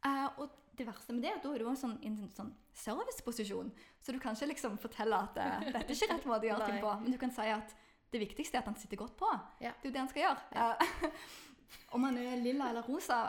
Eh, 0.07 0.41
og 0.41 0.57
det 0.81 0.87
verste 0.89 1.13
med 1.13 1.27
det, 1.27 1.35
da 1.43 1.53
er 1.53 1.61
du 1.61 1.69
også 1.69 1.85
sånn, 1.85 1.99
i 2.01 2.09
en 2.09 2.33
sånn 2.33 2.55
serviceposisjon, 2.81 3.69
så 4.01 4.15
du 4.15 4.19
kan 4.23 4.37
ikke 4.37 4.53
liksom 4.55 4.79
fortelle 4.81 5.19
at 5.27 5.37
uh, 5.37 5.59
dette 5.67 5.85
er 5.85 5.97
ikke 5.97 6.15
rett 6.15 6.29
måte 6.31 6.47
å 6.47 6.51
gjøre 6.53 6.69
ting 6.71 6.81
på, 6.81 6.95
men 7.03 7.13
du 7.13 7.19
kan 7.21 7.35
si 7.37 7.49
at 7.53 7.75
det 8.11 8.23
viktigste 8.23 8.57
er 8.57 8.65
at 8.65 8.71
han 8.71 8.79
sitter 8.81 8.99
godt 8.99 9.15
på. 9.21 9.29
Ja. 9.63 9.75
Det 9.79 9.89
er 9.89 9.91
jo 9.91 9.95
det 9.95 10.03
han 10.03 10.11
skal 10.11 10.25
gjøre. 10.25 10.41
Ja. 10.57 11.19
om 11.95 12.07
han 12.09 12.17
er 12.19 12.41
lilla 12.41 12.71
eller 12.73 12.87
rosa, 12.89 13.21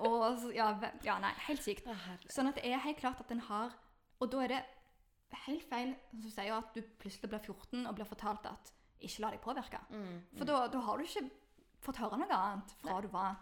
og 0.00 0.46
ja, 0.54 0.70
ja 1.04 1.18
nei, 1.20 1.32
helt 1.48 1.64
sykt. 1.64 1.88
Sånn 2.32 2.48
at 2.48 2.60
det 2.60 2.70
er 2.70 2.80
helt 2.86 3.00
klart 3.00 3.20
at 3.20 3.32
en 3.34 3.42
har 3.50 3.74
Og 4.22 4.30
da 4.32 4.44
er 4.44 4.52
det 4.54 4.62
helt 5.46 5.64
feil 5.66 5.92
som 6.06 6.20
du 6.22 6.28
sier 6.30 6.54
at 6.54 6.76
du 6.76 6.80
plutselig 7.02 7.28
blir 7.32 7.42
14 7.42 7.86
og 7.88 7.94
blir 7.96 8.06
fortalt 8.06 8.46
at 8.46 8.70
ikke 9.02 9.24
la 9.24 9.30
deg 9.34 9.42
påvirke. 9.42 9.80
Mm, 9.90 10.18
For 10.38 10.48
da, 10.48 10.58
da 10.70 10.82
har 10.86 11.00
du 11.00 11.06
ikke 11.08 11.24
fått 11.82 11.98
høre 11.98 12.20
noe 12.20 12.36
annet 12.36 12.74
fra 12.78 13.00
du 13.02 13.08
var 13.10 13.40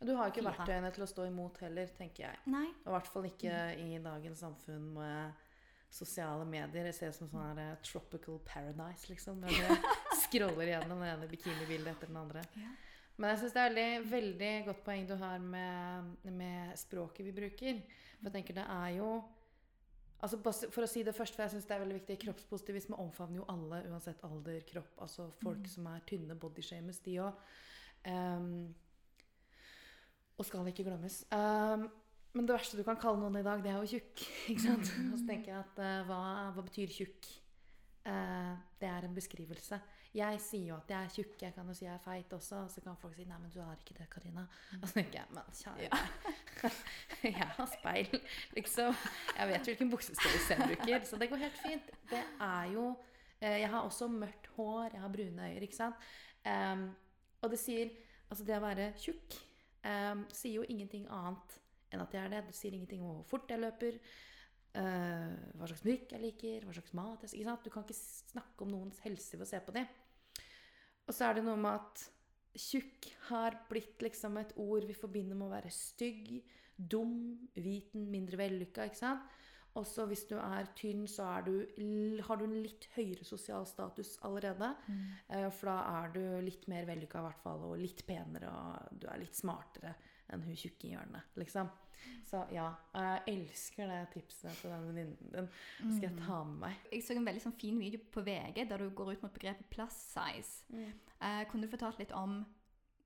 Du 0.00 0.12
har 0.18 0.28
ikke 0.28 0.42
Fire. 0.42 0.50
verktøyene 0.52 0.90
til 0.94 1.04
å 1.04 1.08
stå 1.08 1.26
imot 1.30 1.58
heller, 1.64 1.90
tenker 1.96 2.26
jeg. 2.26 2.40
Nei. 2.50 2.66
Og 2.84 2.90
i 2.90 2.94
hvert 2.96 3.10
fall 3.12 3.28
ikke 3.28 3.58
i 3.80 3.98
dagens 4.04 4.42
samfunn 4.44 4.88
med 4.96 5.44
sosiale 5.94 6.44
medier. 6.48 6.88
Det 6.88 6.94
ser 6.96 7.12
ut 7.12 7.18
som 7.20 7.30
sånn 7.30 7.44
her 7.44 7.60
eh, 7.62 7.76
tropical 7.86 8.40
paradise, 8.46 9.06
liksom. 9.10 9.44
Når 9.44 9.54
du 9.54 9.92
scroller 10.24 10.72
gjennom 10.72 11.04
det 11.04 11.12
ene 11.12 11.30
bikinibildet 11.30 11.94
etter 11.94 12.10
den 12.10 12.18
andre. 12.20 12.42
Ja. 12.58 12.72
Men 13.14 13.30
jeg 13.30 13.44
syns 13.44 13.54
det 13.54 13.62
er 13.62 13.70
veldig, 13.70 14.10
veldig 14.10 14.52
godt 14.66 14.82
poeng 14.86 15.06
du 15.06 15.14
har 15.20 15.38
med, 15.38 16.14
med 16.34 16.74
språket 16.78 17.28
vi 17.28 17.34
bruker. 17.36 17.80
For 18.18 18.28
jeg 18.28 18.36
tenker 18.40 18.62
det 18.62 18.68
er 18.80 18.98
jo 18.98 19.14
Altså 20.24 20.38
For 20.40 20.86
å 20.86 20.88
si 20.88 21.02
det 21.04 21.12
først, 21.12 21.34
for 21.36 21.44
jeg 21.44 21.52
synes 21.52 21.66
det 21.68 21.74
er 21.74 21.82
veldig 21.82 21.96
viktig 21.98 22.14
Kroppspositivisme 22.22 22.96
omfavner 22.96 23.42
jo 23.42 23.48
alle, 23.52 23.82
uansett 23.90 24.22
alder, 24.24 24.62
kropp. 24.64 24.94
Altså 25.04 25.26
folk 25.42 25.66
som 25.68 25.88
er 25.90 26.00
tynne, 26.08 26.36
bodyshames, 26.40 27.02
de 27.04 27.18
òg. 27.20 27.42
Og 30.38 30.46
skal 30.48 30.66
ikke 30.70 30.86
glemmes. 30.86 31.22
Um, 31.32 31.86
men 32.34 32.46
det 32.48 32.56
verste 32.56 32.78
du 32.78 32.82
kan 32.86 32.98
kalle 32.98 33.20
noen 33.22 33.38
i 33.38 33.46
dag, 33.46 33.62
det 33.62 33.70
er 33.70 33.78
jo 33.78 33.94
tjukk. 33.94 34.22
ikke 34.50 34.64
sant? 34.64 34.92
Og 35.12 35.18
så 35.20 35.26
tenker 35.28 35.52
jeg 35.52 35.60
at 35.60 35.82
uh, 35.82 36.06
hva, 36.08 36.20
hva 36.56 36.64
betyr 36.66 36.90
tjukk? 36.90 37.28
Uh, 38.04 38.54
det 38.80 38.88
er 38.90 39.06
en 39.06 39.14
beskrivelse. 39.16 39.78
Jeg 40.14 40.38
sier 40.42 40.68
jo 40.68 40.74
at 40.76 40.90
jeg 40.90 41.06
er 41.06 41.14
tjukk, 41.14 41.38
jeg 41.42 41.54
kan 41.56 41.70
jo 41.70 41.74
si 41.74 41.86
jeg 41.86 41.94
er 41.94 42.02
feit 42.02 42.34
også. 42.36 42.64
Og 42.66 42.70
så 42.70 42.82
kan 42.82 42.98
folk 42.98 43.14
si 43.16 43.24
'nei, 43.26 43.38
men 43.42 43.50
du 43.54 43.60
har 43.62 43.78
ikke 43.78 43.96
det, 43.98 44.06
Karina'. 44.10 44.44
Og 44.80 44.84
så 44.86 44.98
tenker 44.98 45.20
jeg 45.20 45.30
'men 45.30 45.56
kjære 45.60 46.70
Jeg 47.38 47.48
har 47.56 47.70
speil', 47.72 48.20
liksom. 48.58 48.94
Jeg 49.38 49.48
vet 49.48 49.70
hvilken 49.70 49.90
buksestørrelse 49.90 50.54
jeg 50.54 50.68
bruker, 50.68 51.04
så 51.04 51.18
det 51.18 51.30
går 51.30 51.42
helt 51.46 51.58
fint. 51.62 51.90
Det 52.10 52.22
er 52.40 52.64
jo 52.74 52.90
uh, 52.90 53.58
Jeg 53.62 53.70
har 53.70 53.80
også 53.80 54.08
mørkt 54.08 54.46
hår, 54.56 54.90
jeg 54.92 55.00
har 55.00 55.08
brune 55.08 55.50
øyne, 55.50 55.60
ikke 55.62 55.76
sant. 55.76 55.94
Um, 56.46 56.90
og 57.42 57.50
det 57.50 57.58
sier 57.58 57.90
Altså, 58.30 58.44
det 58.44 58.56
å 58.56 58.62
være 58.64 58.92
tjukk 58.98 59.34
em, 59.86 60.24
sier 60.34 60.60
jo 60.60 60.68
ingenting 60.68 61.08
annet 61.12 61.58
enn 61.94 62.02
at 62.04 62.14
jeg 62.14 62.24
er 62.24 62.32
det. 62.32 62.44
Det 62.48 62.56
sier 62.58 62.76
ingenting 62.76 63.04
om 63.04 63.18
hvor 63.20 63.28
fort 63.34 63.52
jeg 63.52 63.62
løper, 63.62 64.00
uh, 64.80 65.34
hva 65.58 65.68
slags 65.68 65.84
musikk 65.84 66.16
jeg 66.16 66.24
liker, 66.24 66.66
hva 66.66 66.74
slags 66.76 66.96
mat 66.98 67.26
jeg 67.26 67.46
sant? 67.46 67.62
Du 67.62 67.70
kan 67.70 67.86
ikke 67.86 68.00
snakke 68.00 68.66
om 68.66 68.74
noens 68.74 68.98
helse 69.04 69.38
ved 69.38 69.46
å 69.46 69.52
se 69.52 69.62
på 69.62 69.76
dem. 69.76 69.86
Og 71.04 71.14
så 71.14 71.28
er 71.28 71.38
det 71.38 71.46
noe 71.46 71.60
med 71.60 71.78
at 71.78 72.04
tjukk 72.54 73.08
har 73.28 73.56
blitt 73.70 74.02
liksom 74.04 74.38
et 74.40 74.54
ord 74.62 74.86
vi 74.88 74.96
forbinder 74.96 75.38
med 75.38 75.48
å 75.48 75.54
være 75.54 75.72
stygg, 75.74 76.36
dum, 76.74 77.34
viten, 77.54 78.06
mindre 78.10 78.38
vellykka, 78.40 78.88
ikke 78.88 79.02
sant? 79.02 79.34
Også 79.74 80.04
hvis 80.06 80.24
du 80.30 80.36
er 80.38 80.68
tynn, 80.78 81.06
så 81.10 81.26
er 81.36 81.46
du, 81.48 81.54
har 82.22 82.38
du 82.38 82.44
en 82.46 82.58
litt 82.62 82.86
høyere 82.94 83.26
sosial 83.26 83.66
status 83.66 84.12
allerede. 84.26 84.68
Mm. 84.86 85.48
For 85.56 85.70
da 85.70 85.78
er 86.02 86.12
du 86.14 86.20
litt 86.46 86.68
mer 86.70 86.86
vellykka 86.86 87.18
i 87.18 87.26
hvert 87.26 87.42
fall, 87.42 87.64
og 87.66 87.80
litt 87.82 88.04
penere, 88.06 88.52
og 88.54 89.00
du 89.02 89.08
er 89.10 89.18
litt 89.18 89.34
smartere 89.34 89.96
enn 90.30 90.44
hun 90.46 90.56
tjukke 90.56 90.86
i 90.88 90.92
hjørnet, 90.94 91.34
liksom. 91.42 91.72
Så 92.24 92.40
ja, 92.52 92.66
jeg 92.96 93.34
elsker 93.34 93.88
det 93.88 94.00
tipset 94.14 94.56
til 94.60 94.72
den 94.72 94.86
venninnen 94.88 95.32
din. 95.32 95.48
Skal 95.78 96.08
jeg 96.08 96.16
ta 96.18 96.40
med 96.48 96.60
meg. 96.66 96.86
Jeg 96.92 97.04
så 97.04 97.16
en 97.16 97.28
veldig 97.28 97.44
sånn 97.44 97.56
fin 97.60 97.78
video 97.80 98.00
på 98.12 98.24
VG 98.26 98.64
der 98.70 98.82
du 98.82 98.90
går 98.96 99.14
ut 99.14 99.24
mot 99.24 99.34
begrepet 99.34 99.68
plus 99.72 99.98
size. 100.14 100.64
Eh, 100.74 101.42
kunne 101.50 101.64
du 101.64 101.72
fortalt 101.72 102.00
litt 102.02 102.14
om 102.16 102.42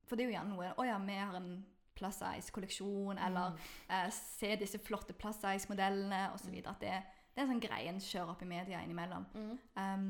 For 0.09 0.17
det 0.17 0.25
er 0.25 0.31
jo 0.31 0.35
gjerne 0.35 0.55
noe 0.55 0.71
Å 0.81 0.85
ja, 0.89 0.97
vi 1.05 1.19
har 1.21 1.37
en 1.37 1.51
plus 1.99 2.21
size-kolleksjon, 2.23 3.19
eller 3.27 3.59
eh, 3.91 4.09
se 4.15 4.55
disse 4.61 4.81
flotte 4.83 5.17
plus 5.19 5.41
size-modellene 5.43 6.29
osv. 6.35 6.55
At 6.63 6.85
det, 6.85 6.95
det 7.35 7.43
er 7.43 7.47
en 7.47 7.53
sånn 7.55 7.65
greie 7.65 7.91
en 7.91 8.03
kjører 8.03 8.35
opp 8.35 8.45
i 8.47 8.51
media 8.51 8.83
innimellom. 8.85 9.27
Um, 9.75 10.09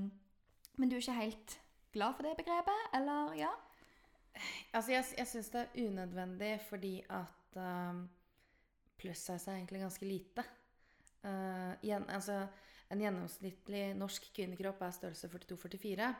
men 0.79 0.91
du 0.91 0.99
er 0.99 1.03
ikke 1.03 1.19
helt 1.19 1.59
glad 1.95 2.15
for 2.15 2.29
det 2.29 2.37
begrepet, 2.39 2.85
eller 2.95 3.35
ja? 3.39 3.51
Altså, 4.73 4.93
jeg, 4.93 5.05
jeg 5.19 5.27
syns 5.27 5.51
det 5.51 5.65
er 5.65 5.89
unødvendig 5.89 6.53
fordi 6.69 6.95
at 7.11 7.59
um, 7.59 8.05
plus 8.99 9.19
size 9.19 9.51
er 9.51 9.59
egentlig 9.59 9.83
ganske 9.83 10.07
lite. 10.07 10.45
Uh, 11.25 11.75
igjen, 11.83 12.05
altså, 12.15 12.45
en 12.93 13.03
gjennomsnittlig 13.03 13.83
norsk 13.99 14.31
kvinnekropp 14.37 14.83
er 14.87 14.95
størrelse 14.97 15.31
42-44. 15.33 16.13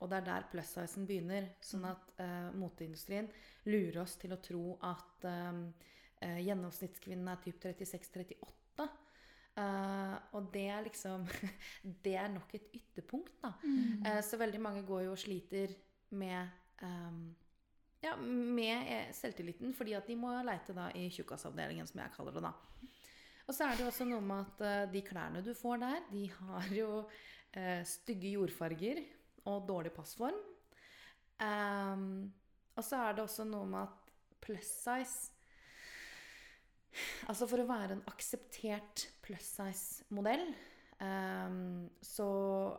Og 0.00 0.10
det 0.10 0.18
er 0.18 0.26
der 0.26 0.48
pluss-sizen 0.52 1.06
begynner. 1.08 1.48
Sånn 1.64 1.86
at 1.88 2.10
uh, 2.20 2.52
moteindustrien 2.58 3.30
lurer 3.70 4.02
oss 4.02 4.16
til 4.20 4.34
å 4.36 4.40
tro 4.44 4.76
at 4.84 5.24
um, 5.30 5.62
uh, 6.20 6.38
gjennomsnittskvinnen 6.44 7.32
er 7.32 7.40
typ 7.44 7.62
36-38. 7.64 8.88
Uh, 9.56 10.12
og 10.36 10.50
det 10.52 10.66
er 10.68 10.82
liksom 10.84 11.22
Det 12.04 12.12
er 12.20 12.28
nok 12.28 12.52
et 12.58 12.68
ytterpunkt, 12.76 13.32
da. 13.40 13.54
Eh, 13.64 14.20
så 14.24 14.36
veldig 14.36 14.60
mange 14.60 14.82
går 14.84 15.06
jo 15.06 15.14
og 15.14 15.20
sliter 15.20 15.72
med 16.16 16.50
um, 16.84 17.22
ja, 18.02 18.12
med 18.20 19.14
selvtilliten, 19.16 19.72
fordi 19.74 19.94
at 19.96 20.06
de 20.06 20.18
må 20.20 20.34
leite 20.44 20.76
da 20.76 20.90
i 20.94 21.08
tjukkasavdelingen, 21.08 21.88
som 21.88 22.02
jeg 22.02 22.12
kaller 22.14 22.36
det. 22.36 22.44
da. 22.44 22.52
Og 23.46 23.56
så 23.56 23.64
er 23.64 23.78
det 23.78 23.86
jo 23.86 23.88
også 23.88 24.06
noe 24.10 24.20
med 24.26 24.44
at 24.44 24.92
de 24.92 25.02
klærne 25.06 25.42
du 25.42 25.54
får 25.56 25.80
der, 25.82 26.04
de 26.12 26.26
har 26.36 26.70
jo 26.76 26.90
eh, 27.56 27.82
stygge 27.88 28.34
jordfarger 28.36 29.00
og 29.46 29.64
dårlig 29.68 29.92
passform. 29.96 30.36
Um, 31.40 32.32
og 32.76 32.84
så 32.84 33.00
er 33.04 33.16
det 33.16 33.24
også 33.26 33.44
noe 33.48 33.68
med 33.68 33.82
at 33.84 34.12
plus 34.40 34.68
size 34.84 35.32
Altså 37.28 37.44
for 37.44 37.60
å 37.60 37.68
være 37.68 37.92
en 37.92 38.04
akseptert 38.08 39.02
plus 39.20 39.44
size-modell, 39.58 40.46
um, 40.96 41.82
så 42.00 42.28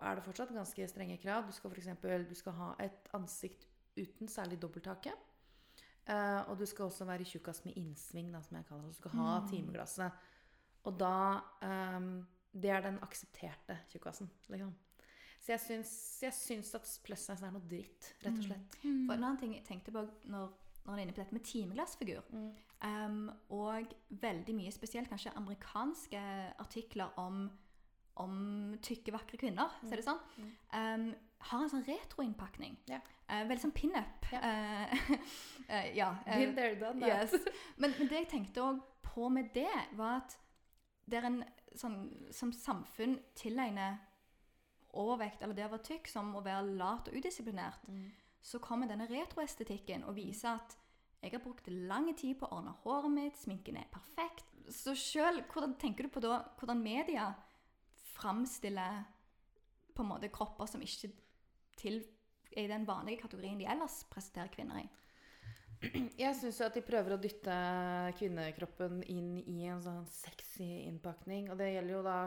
er 0.02 0.18
det 0.18 0.24
fortsatt 0.26 0.56
ganske 0.56 0.88
strenge 0.90 1.20
krav. 1.22 1.46
Du 1.46 1.54
skal 1.54 1.70
f.eks. 1.70 1.92
du 2.26 2.34
skal 2.40 2.56
ha 2.58 2.72
et 2.82 3.12
ansikt 3.14 3.68
uten 3.98 4.32
særlig 4.32 4.58
dobbelthake. 4.64 5.14
Uh, 6.08 6.48
og 6.48 6.58
du 6.58 6.66
skal 6.66 6.88
også 6.88 7.06
være 7.06 7.28
tjukkas 7.28 7.62
med 7.68 7.78
innsving, 7.78 8.32
da, 8.34 8.42
som 8.42 8.58
jeg 8.58 8.68
kaller 8.70 8.88
det. 8.88 8.96
Du 8.96 9.02
skal 9.04 9.16
ha 9.20 9.38
timeglasset. 9.52 10.28
Og 10.88 10.98
da 10.98 11.16
um, 11.62 12.12
Det 12.58 12.72
er 12.74 12.82
den 12.88 12.98
aksepterte 13.06 13.82
tjukkasen, 13.92 14.32
liksom. 14.50 14.74
Så 15.48 15.54
jeg 15.54 15.64
syns, 15.64 15.92
jeg 16.26 16.36
syns 16.36 16.74
at 16.76 16.88
plus 17.06 17.22
size 17.24 17.46
er 17.48 17.52
noe 17.56 17.64
dritt, 17.72 18.10
rett 18.20 18.36
og 18.36 18.48
slett. 18.50 18.74
For 18.82 19.14
en 19.14 19.22
annen 19.22 19.38
ting 19.40 19.54
jeg 19.56 19.64
tenkte 19.64 19.94
på 19.96 20.02
når, 20.28 20.50
når 20.84 20.90
jeg 20.90 20.98
er 20.98 21.04
inne 21.06 21.14
på 21.16 21.22
dette 21.22 21.36
med 21.38 21.46
timeglassfigur, 21.48 22.26
um, 22.84 23.22
og 23.56 23.94
veldig 24.10 24.56
mye 24.58 24.74
spesielt 24.76 25.08
kanskje 25.08 25.32
amerikanske 25.40 26.24
artikler 26.60 27.16
om, 27.24 27.46
om 28.20 28.34
tykke, 28.84 29.14
vakre 29.16 29.40
kvinner, 29.40 29.72
så 29.86 29.94
er 29.94 30.02
det 30.02 30.08
sånn, 30.10 30.20
um, 30.76 31.08
har 31.48 31.64
en 31.64 31.72
sånn 31.72 31.88
retroinnpakning. 31.88 32.76
Yeah. 32.92 33.08
Uh, 33.30 33.46
veldig 33.48 33.64
sånn 33.70 33.76
pin-up. 33.78 34.28
Uh, 34.34 34.44
uh, 34.44 35.16
eh, 35.78 35.94
ja. 35.96 36.10
eh, 36.26 36.42
Been 36.44 36.58
there, 36.60 36.76
done 36.82 37.00
that. 37.08 37.32
Yes. 37.32 37.56
Men, 37.80 37.96
men 38.02 38.12
det 38.12 38.26
jeg 38.26 38.30
tenkte 38.36 38.68
òg 38.68 38.84
på 39.08 39.32
med 39.32 39.54
det, 39.56 39.72
var 39.96 40.26
at 40.26 40.36
det 41.08 41.22
er 41.22 41.30
en 41.32 41.40
sånn 41.78 42.02
som 42.36 42.52
samfunn 42.52 43.16
tilegner 43.40 44.02
overvekt, 44.94 45.42
eller 45.42 45.58
det 45.58 45.66
å 45.68 45.72
være 45.74 45.88
tykk, 45.90 46.10
som 46.12 46.36
å 46.38 46.44
være 46.46 46.76
lat 46.80 47.10
og 47.10 47.18
udisiplinert, 47.18 47.88
så 48.42 48.60
kommer 48.64 48.88
denne 48.88 49.08
retroestetikken 49.10 50.06
og 50.08 50.16
viser 50.16 50.56
at 50.56 50.78
jeg 51.22 51.34
har 51.34 51.42
brukt 51.44 51.68
lang 51.68 52.12
tid 52.16 52.38
på 52.38 52.48
å 52.48 52.60
ordne 52.60 52.76
håret 52.84 53.12
mitt, 53.12 53.40
sminken 53.40 53.80
er 53.80 53.90
perfekt. 53.92 54.46
Så 54.70 54.94
sjøl, 54.98 55.42
hvordan 55.52 55.74
tenker 55.82 56.06
du 56.06 56.14
på 56.14 56.22
da 56.24 56.44
hvordan 56.60 56.84
media 56.84 57.32
framstiller 58.14 59.02
på 59.96 60.06
en 60.06 60.12
måte 60.12 60.30
kropper 60.34 60.70
som 60.70 60.84
ikke 60.84 61.10
til, 61.78 62.04
er 62.54 62.68
i 62.68 62.72
den 62.72 62.86
vanlige 62.88 63.24
kategorien 63.24 63.58
de 63.60 63.68
ellers 63.70 64.04
presenterer 64.12 64.54
kvinner 64.54 64.84
i? 64.84 64.88
Jeg 66.22 66.38
syns 66.38 66.62
at 66.66 66.78
de 66.78 66.86
prøver 66.86 67.14
å 67.16 67.22
dytte 67.22 67.56
kvinnekroppen 68.18 69.02
inn 69.14 69.34
i 69.46 69.68
en 69.70 69.82
sånn 69.84 70.06
sexy 70.10 70.86
innpakning. 70.88 71.52
Og 71.52 71.60
det 71.60 71.74
gjelder 71.74 71.94
jo 71.94 72.06
da 72.06 72.20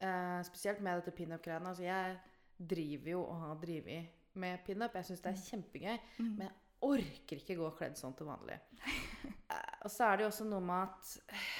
eh, 0.00 0.40
spesielt 0.46 0.80
med 0.84 1.00
dette 1.00 1.14
pinup-greiene. 1.16 1.72
Altså 1.72 1.86
jeg 1.86 2.16
driver 2.58 3.10
jo 3.14 3.24
og 3.24 3.40
har 3.42 3.60
drevet 3.62 4.14
med 4.38 4.64
pinup. 4.66 4.94
Jeg 4.94 5.08
syns 5.08 5.24
det 5.24 5.32
er 5.32 5.42
kjempegøy. 5.46 5.96
Men 6.18 6.46
jeg 6.46 6.56
orker 6.88 7.42
ikke 7.42 7.58
gå 7.58 7.70
kledd 7.78 7.98
sånn 7.98 8.14
til 8.18 8.28
vanlig. 8.28 8.58
uh, 9.50 9.74
og 9.84 9.90
så 9.90 10.08
er 10.08 10.18
det 10.18 10.26
jo 10.26 10.30
også 10.32 10.46
noe 10.48 10.64
med 10.64 10.84
at 10.86 11.34
eh, 11.34 11.50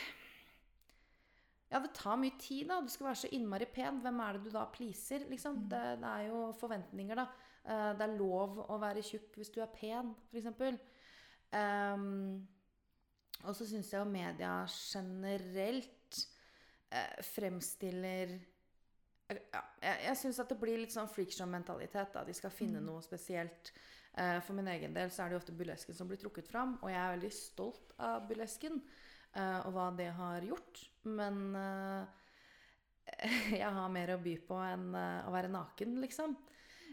Ja, 1.69 1.83
det 1.85 1.91
tar 1.97 2.17
mye 2.17 2.37
tid, 2.41 2.69
da. 2.71 2.81
Du 2.81 2.89
skal 2.89 3.11
være 3.11 3.23
så 3.25 3.33
innmari 3.37 3.67
pen. 3.69 3.99
Hvem 4.05 4.21
er 4.25 4.37
det 4.37 4.47
du 4.47 4.55
da 4.55 4.65
pleaser? 4.73 5.27
Liksom? 5.29 5.65
Det, 5.69 5.83
det 6.01 6.13
er 6.15 6.29
jo 6.31 6.47
forventninger, 6.61 7.19
da. 7.19 7.27
Uh, 7.69 7.91
det 7.99 8.07
er 8.07 8.15
lov 8.17 8.63
å 8.65 8.79
være 8.81 9.05
tjukk 9.05 9.37
hvis 9.37 9.53
du 9.53 9.61
er 9.61 9.75
pen, 9.75 10.15
f.eks. 10.31 10.79
Um, 11.49 12.47
og 13.47 13.55
så 13.57 13.67
syns 13.69 13.93
jeg 13.93 14.01
jo 14.01 14.09
media 14.11 14.53
generelt 14.67 15.98
eh, 16.91 17.23
fremstiller 17.35 18.35
eh, 19.29 19.41
ja, 19.53 19.63
Jeg, 19.83 20.01
jeg 20.07 20.21
syns 20.23 20.41
at 20.43 20.53
det 20.53 20.59
blir 20.61 20.81
litt 20.81 20.95
sånn 20.95 21.11
freakshow-mentalitet. 21.11 22.13
da 22.15 22.25
De 22.27 22.37
skal 22.37 22.55
finne 22.55 22.83
noe 22.85 23.03
spesielt. 23.05 23.73
Eh, 24.19 24.39
for 24.45 24.57
min 24.59 24.71
egen 24.75 24.95
del 24.97 25.13
så 25.15 25.25
er 25.25 25.31
det 25.31 25.39
jo 25.39 25.43
ofte 25.43 25.57
burlesken 25.57 25.97
som 25.97 26.09
blir 26.11 26.21
trukket 26.21 26.49
fram. 26.51 26.77
Og 26.83 26.93
jeg 26.93 27.01
er 27.01 27.17
veldig 27.17 27.35
stolt 27.35 27.93
av 28.03 28.29
burlesken 28.29 28.81
eh, 28.81 29.59
og 29.67 29.75
hva 29.77 29.91
det 29.99 30.11
har 30.19 30.47
gjort. 30.49 30.85
Men 31.09 31.43
eh, 31.59 32.25
jeg 33.63 33.75
har 33.79 33.93
mer 33.93 34.15
å 34.17 34.23
by 34.23 34.39
på 34.49 34.63
enn 34.65 34.89
eh, 34.97 35.29
å 35.29 35.35
være 35.35 35.53
naken, 35.53 36.01
liksom. 36.05 36.39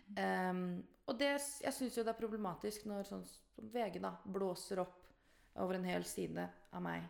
Um, 0.05 0.84
og 1.10 1.17
det, 1.17 1.31
jeg 1.63 1.73
syns 1.73 1.95
jo 1.97 2.03
det 2.05 2.12
er 2.13 2.19
problematisk 2.19 2.84
når 2.86 3.08
sånn 3.08 3.23
som 3.25 3.69
VG 3.73 3.97
da 4.03 4.12
blåser 4.29 4.84
opp 4.84 5.01
over 5.63 5.79
en 5.79 5.88
hel 5.88 6.05
side 6.05 6.45
av 6.45 6.84
meg 6.86 7.08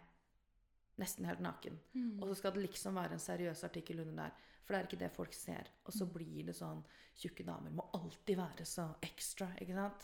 nesten 1.02 1.28
helt 1.28 1.44
naken. 1.44 1.80
Og 2.22 2.28
så 2.30 2.36
skal 2.40 2.54
det 2.56 2.66
liksom 2.68 2.96
være 2.96 3.18
en 3.18 3.24
seriøs 3.24 3.64
artikkel 3.68 4.00
under 4.04 4.26
der. 4.26 4.44
For 4.66 4.74
det 4.74 4.80
er 4.80 4.88
ikke 4.88 5.02
det 5.04 5.12
folk 5.14 5.34
ser. 5.38 5.70
Og 5.86 5.94
så 5.94 6.08
blir 6.10 6.48
det 6.48 6.58
sånn 6.58 6.84
Tjukke 7.16 7.46
damer 7.48 7.72
må 7.72 7.86
alltid 7.96 8.36
være 8.36 8.66
så 8.68 8.90
ekstra, 9.08 9.48
ikke 9.64 9.76
sant? 9.78 10.02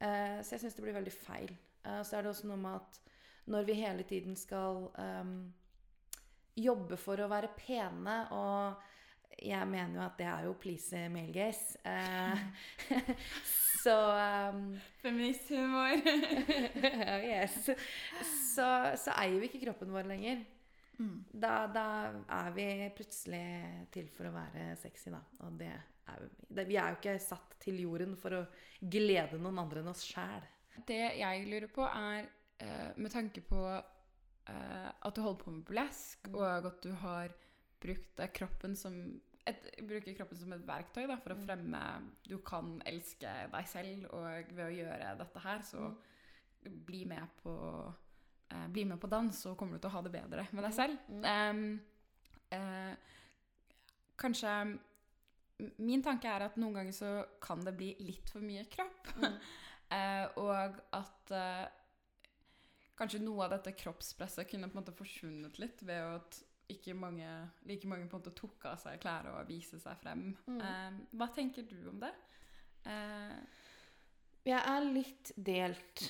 Eh, 0.00 0.38
så 0.40 0.54
jeg 0.54 0.62
syns 0.62 0.76
det 0.78 0.84
blir 0.86 0.96
veldig 0.96 1.12
feil. 1.12 1.50
Eh, 1.84 1.98
så 2.00 2.16
er 2.16 2.24
det 2.24 2.30
også 2.30 2.48
noe 2.48 2.56
med 2.62 2.78
at 2.78 3.00
når 3.52 3.66
vi 3.68 3.74
hele 3.76 4.06
tiden 4.08 4.36
skal 4.36 4.86
um, 4.96 5.34
jobbe 6.56 6.96
for 7.00 7.20
å 7.20 7.28
være 7.28 7.52
pene 7.56 8.16
og 8.36 8.88
jeg 9.42 9.68
mener 9.70 9.94
jo 9.98 10.04
at 10.04 10.18
det 10.18 10.26
er 10.26 10.44
jo 10.48 10.54
please 10.60 11.02
male 11.12 11.32
gaze. 11.34 11.78
Uh, 11.84 12.38
så 13.84 13.94
um, 14.52 14.62
Feministhumor. 15.02 15.98
yes. 17.32 17.58
så, 18.54 18.68
så 18.98 19.14
eier 19.22 19.38
vi 19.42 19.50
ikke 19.50 19.64
kroppen 19.66 19.92
vår 19.94 20.08
lenger. 20.10 20.44
Da, 21.30 21.52
da 21.70 21.84
er 22.40 22.48
vi 22.56 22.64
plutselig 22.96 23.42
til 23.94 24.08
for 24.10 24.26
å 24.26 24.34
være 24.34 24.72
sexy, 24.80 25.12
da. 25.14 25.20
Og 25.46 25.54
det 25.60 25.70
er, 25.70 26.24
vi- 26.50 26.64
vi 26.72 26.78
er 26.80 26.90
jo 26.90 26.98
ikke 26.98 27.14
satt 27.22 27.54
til 27.62 27.78
jorden 27.84 28.16
for 28.18 28.34
å 28.34 28.46
glede 28.82 29.38
noen 29.38 29.60
andre 29.62 29.84
enn 29.84 29.92
oss 29.92 30.02
sjæl. 30.08 30.42
Det 30.88 30.98
jeg 31.20 31.46
lurer 31.46 31.70
på, 31.70 31.86
er 31.86 32.26
uh, 32.64 32.90
med 32.98 33.14
tanke 33.14 33.42
på 33.46 33.62
uh, 33.62 34.90
at 34.90 35.14
du 35.14 35.22
holder 35.22 35.40
på 35.44 35.54
med 35.54 35.64
burlesk, 35.70 36.26
og 36.34 36.66
at 36.72 36.82
du 36.82 36.90
har 37.04 37.30
brukt 37.78 38.24
kroppen 38.34 38.74
som 38.74 38.94
et, 39.48 39.68
bruker 39.88 40.16
kroppen 40.16 40.38
som 40.40 40.52
et 40.54 40.66
verktøy 40.66 41.06
da, 41.08 41.16
for 41.22 41.34
å 41.34 41.40
fremme 41.40 41.80
Du 42.26 42.36
kan 42.44 42.76
elske 42.88 43.30
deg 43.52 43.70
selv, 43.70 44.08
og 44.12 44.52
ved 44.52 44.64
å 44.66 44.74
gjøre 44.74 45.14
dette 45.20 45.44
her, 45.44 45.64
så 45.66 45.88
bli 46.88 47.04
med 47.08 47.38
på 47.42 47.54
eh, 48.50 48.66
bli 48.74 48.84
med 48.88 49.00
på 49.00 49.10
dans, 49.10 49.32
så 49.32 49.54
kommer 49.56 49.76
du 49.76 49.84
til 49.84 49.92
å 49.92 49.96
ha 49.96 50.02
det 50.04 50.12
bedre 50.14 50.44
med 50.52 50.66
deg 50.66 50.74
selv. 50.76 51.08
Mm. 51.08 51.24
Um, 51.24 52.28
eh, 52.58 53.16
kanskje 54.18 54.58
Min 55.82 56.04
tanke 56.06 56.30
er 56.30 56.44
at 56.46 56.54
noen 56.60 56.76
ganger 56.76 56.94
så 56.94 57.08
kan 57.42 57.64
det 57.66 57.72
bli 57.74 57.88
litt 58.06 58.30
for 58.30 58.44
mye 58.44 58.68
kropp. 58.70 59.16
Mm. 59.18 59.40
Eh, 59.88 60.26
og 60.36 60.74
at 60.92 61.30
eh, 61.32 61.62
kanskje 62.98 63.22
noe 63.22 63.46
av 63.46 63.54
dette 63.54 63.72
kroppspresset 63.72 64.50
kunne 64.50 64.68
på 64.68 64.76
en 64.76 64.82
måte 64.82 64.92
forsvunnet 64.92 65.56
litt 65.62 65.80
ved 65.88 66.18
at 66.18 66.40
ikke 66.68 66.94
mange, 66.96 67.28
like 67.68 67.88
mange 67.88 68.08
på 68.08 68.18
en 68.18 68.22
måte 68.22 68.34
tok 68.36 68.66
av 68.70 68.78
seg 68.80 68.98
klær 69.02 69.30
og 69.32 69.48
viste 69.48 69.80
seg 69.80 69.96
frem. 70.02 70.30
Mm. 70.46 70.58
Eh, 70.60 70.98
hva 71.16 71.28
tenker 71.34 71.64
du 71.68 71.78
om 71.90 72.00
det? 72.02 72.12
Eh, 72.88 73.38
Jeg 74.48 74.60
er 74.60 74.88
litt 74.88 75.32
delt. 75.36 76.04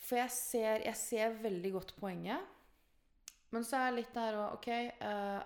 For 0.00 0.18
jeg 0.18 0.34
ser, 0.34 0.82
jeg 0.86 0.98
ser 0.98 1.38
veldig 1.42 1.72
godt 1.76 1.94
poenget. 1.98 2.42
Men 3.54 3.66
så 3.66 3.78
er 3.78 3.88
jeg 3.88 3.98
litt 4.00 4.14
der 4.14 4.38
òg 4.38 4.58
OK 4.58 4.68
eh, 4.70 5.40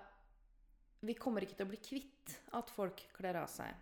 Vi 1.05 1.15
kommer 1.17 1.45
ikke 1.45 1.57
til 1.57 1.65
å 1.65 1.71
bli 1.71 1.79
kvitt 1.81 2.35
at 2.57 2.69
folk 2.73 3.01
kler 3.17 3.41
av 3.41 3.49
seg. 3.49 3.73